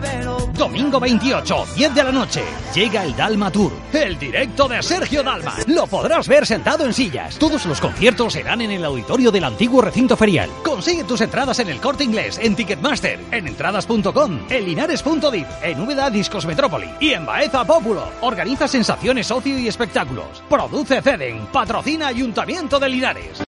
Domingo 0.53 0.99
28, 0.99 1.65
10 1.75 1.95
de 1.95 2.03
la 2.03 2.11
noche. 2.11 2.43
Llega 2.73 3.03
el 3.03 3.15
Dalma 3.15 3.51
Tour, 3.51 3.71
el 3.93 4.17
directo 4.17 4.67
de 4.67 4.81
Sergio 4.81 5.23
Dalma. 5.23 5.55
Lo 5.67 5.87
podrás 5.87 6.27
ver 6.27 6.45
sentado 6.45 6.85
en 6.85 6.93
sillas. 6.93 7.37
Todos 7.37 7.65
los 7.65 7.81
conciertos 7.81 8.33
serán 8.33 8.61
en 8.61 8.71
el 8.71 8.85
auditorio 8.85 9.31
del 9.31 9.43
antiguo 9.43 9.81
recinto 9.81 10.15
ferial. 10.15 10.49
Consigue 10.63 11.03
tus 11.03 11.21
entradas 11.21 11.59
en 11.59 11.69
el 11.69 11.81
corte 11.81 12.03
inglés, 12.03 12.39
en 12.41 12.55
Ticketmaster, 12.55 13.19
en 13.31 13.47
entradas.com, 13.47 14.39
en 14.49 14.65
linares.div, 14.65 15.47
en 15.63 15.81
Úbeda 15.81 16.09
Discos 16.09 16.45
Metrópoli 16.45 16.89
y 16.99 17.09
en 17.09 17.25
Baeza 17.25 17.65
Pópulo. 17.65 18.07
Organiza 18.21 18.67
Sensaciones 18.67 19.29
Ocio 19.31 19.57
y 19.57 19.67
Espectáculos. 19.67 20.43
Produce 20.49 21.01
Ceden. 21.01 21.47
Patrocina 21.51 22.07
Ayuntamiento 22.07 22.79
de 22.79 22.89
Linares. 22.89 23.48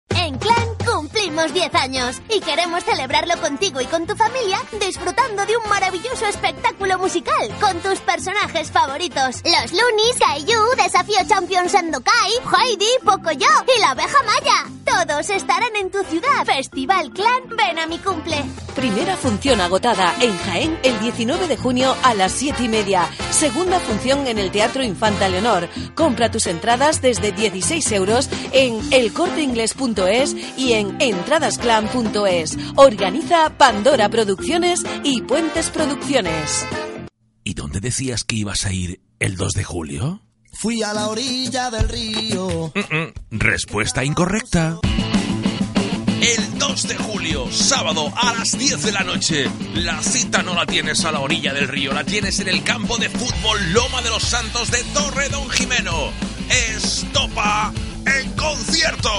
Clan 0.85 1.14
cumplimos 1.35 1.45
Cumplimos 1.45 1.53
10 1.53 1.75
años 1.75 2.21
y 2.29 2.39
queremos 2.39 2.83
celebrarlo 2.83 3.35
contigo 3.41 3.81
y 3.81 3.85
con 3.85 4.07
tu 4.07 4.15
familia 4.15 4.57
disfrutando 4.79 5.45
de 5.45 5.57
un 5.57 5.69
maravilloso 5.69 6.25
espectáculo 6.27 6.97
musical 6.97 7.49
con 7.59 7.77
tus 7.79 7.99
personajes 7.99 8.71
favoritos. 8.71 9.41
Los 9.43 9.73
Loonies, 9.73 10.17
Kaiju, 10.17 10.75
Desafío 10.77 11.17
Champions 11.27 11.73
Sandokai, 11.73 12.31
Heidi, 12.57 12.87
Pocoyo 13.03 13.47
y 13.75 13.81
la 13.81 13.91
abeja 13.91 14.17
Maya. 14.23 14.75
Todos 14.85 15.29
estarán 15.29 15.75
en 15.75 15.91
tu 15.91 16.03
ciudad. 16.03 16.45
Festival 16.45 17.11
Clan, 17.11 17.49
ven 17.57 17.79
a 17.79 17.87
mi 17.87 17.97
cumple. 17.97 18.37
Primera 18.75 19.17
función 19.17 19.61
agotada 19.61 20.13
en 20.21 20.37
Jaén 20.37 20.79
el 20.83 20.99
19 20.99 21.47
de 21.47 21.57
junio 21.57 21.95
a 22.03 22.13
las 22.13 22.33
7 22.33 22.63
y 22.63 22.69
media. 22.69 23.09
Segunda 23.31 23.79
función 23.79 24.27
en 24.27 24.37
el 24.37 24.51
Teatro 24.51 24.83
Infanta 24.83 25.27
Leonor. 25.27 25.69
Compra 25.95 26.29
tus 26.29 26.45
entradas 26.47 27.01
desde 27.01 27.31
16 27.31 27.91
euros 27.93 28.29
en 28.51 28.79
elcorteingles.es 28.91 30.35
y 30.57 30.73
en 30.73 30.95
entradasclan.es. 31.25 32.57
Organiza 32.75 33.49
Pandora 33.57 34.09
Producciones 34.09 34.83
y 35.03 35.21
Puentes 35.23 35.71
Producciones. 35.71 36.65
¿Y 37.43 37.55
dónde 37.55 37.79
decías 37.79 38.23
que 38.23 38.35
ibas 38.35 38.65
a 38.65 38.71
ir 38.71 39.01
el 39.19 39.35
2 39.35 39.53
de 39.53 39.63
julio? 39.63 40.21
Fui 40.53 40.83
a 40.83 40.93
la 40.93 41.07
orilla 41.07 41.71
del 41.71 41.89
río. 41.89 42.71
Respuesta 43.31 44.05
incorrecta. 44.05 44.79
El 46.21 46.59
2 46.59 46.87
de 46.87 46.95
julio, 46.95 47.51
sábado 47.51 48.11
a 48.15 48.33
las 48.33 48.57
10 48.57 48.83
de 48.83 48.91
la 48.91 49.03
noche. 49.03 49.49
La 49.73 50.01
cita 50.01 50.43
no 50.43 50.53
la 50.53 50.65
tienes 50.65 51.05
a 51.05 51.11
la 51.11 51.19
orilla 51.19 51.53
del 51.53 51.67
río, 51.67 51.91
la 51.91 52.03
tienes 52.03 52.39
en 52.39 52.47
el 52.47 52.63
campo 52.63 52.97
de 52.97 53.09
fútbol 53.09 53.73
Loma 53.73 54.01
de 54.01 54.09
los 54.09 54.23
Santos 54.23 54.71
de 54.71 54.83
Torre 54.93 55.29
Don 55.29 55.49
Jimeno. 55.49 56.11
Estopa 56.49 57.73
en 58.05 58.31
concierto. 58.33 59.09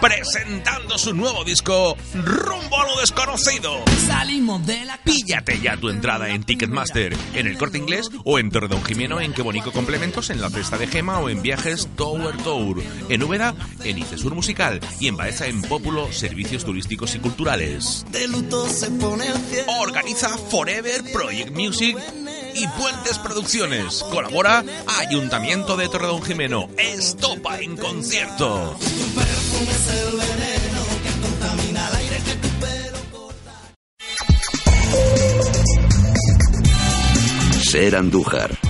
Presentando 0.00 0.96
su 0.96 1.12
nuevo 1.12 1.44
disco, 1.44 1.94
Rumbo 2.14 2.80
a 2.80 2.86
lo 2.86 3.00
Desconocido. 3.00 3.84
Salimos 4.06 4.66
de 4.66 4.84
la... 4.86 4.96
Píllate 5.04 5.60
ya 5.60 5.76
tu 5.76 5.90
entrada 5.90 6.30
en 6.30 6.42
Ticketmaster, 6.42 7.14
en 7.34 7.46
el 7.46 7.58
Corte 7.58 7.76
Inglés 7.76 8.08
o 8.24 8.38
en 8.38 8.50
Torre 8.50 8.68
Don 8.68 8.82
Jimeno 8.82 9.20
en 9.20 9.34
Qué 9.34 9.42
Bonito 9.42 9.72
Complementos, 9.72 10.30
en 10.30 10.40
la 10.40 10.48
Festa 10.48 10.78
de 10.78 10.86
Gema 10.86 11.18
o 11.18 11.28
en 11.28 11.42
Viajes 11.42 11.86
Tower 11.96 12.34
Tour. 12.38 12.82
En 13.10 13.22
Úbeda, 13.22 13.54
en 13.84 13.98
Icesur 13.98 14.34
Musical 14.34 14.80
y 15.00 15.08
en 15.08 15.18
Baeza 15.18 15.46
en 15.46 15.60
Pópulo, 15.60 16.10
Servicios 16.12 16.64
Turísticos 16.64 17.14
y 17.14 17.18
Culturales. 17.18 18.06
De 18.10 18.26
luto 18.26 18.66
se 18.68 18.90
pone 18.92 19.26
el 19.26 19.36
cielo. 19.36 19.72
Organiza 19.80 20.30
Forever 20.30 21.12
Project 21.12 21.50
Music 21.54 21.98
y 22.54 22.66
Puentes 22.68 23.18
Producciones. 23.18 24.02
Colabora 24.04 24.64
Ayuntamiento 24.98 25.76
de 25.76 25.88
Torredón 25.88 26.22
Jimeno. 26.22 26.68
Estopa 26.78 27.60
en 27.60 27.76
concierto. 27.76 28.78
Ser 37.70 37.94
Andújar. 37.94 38.69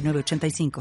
906985. 0.01 0.71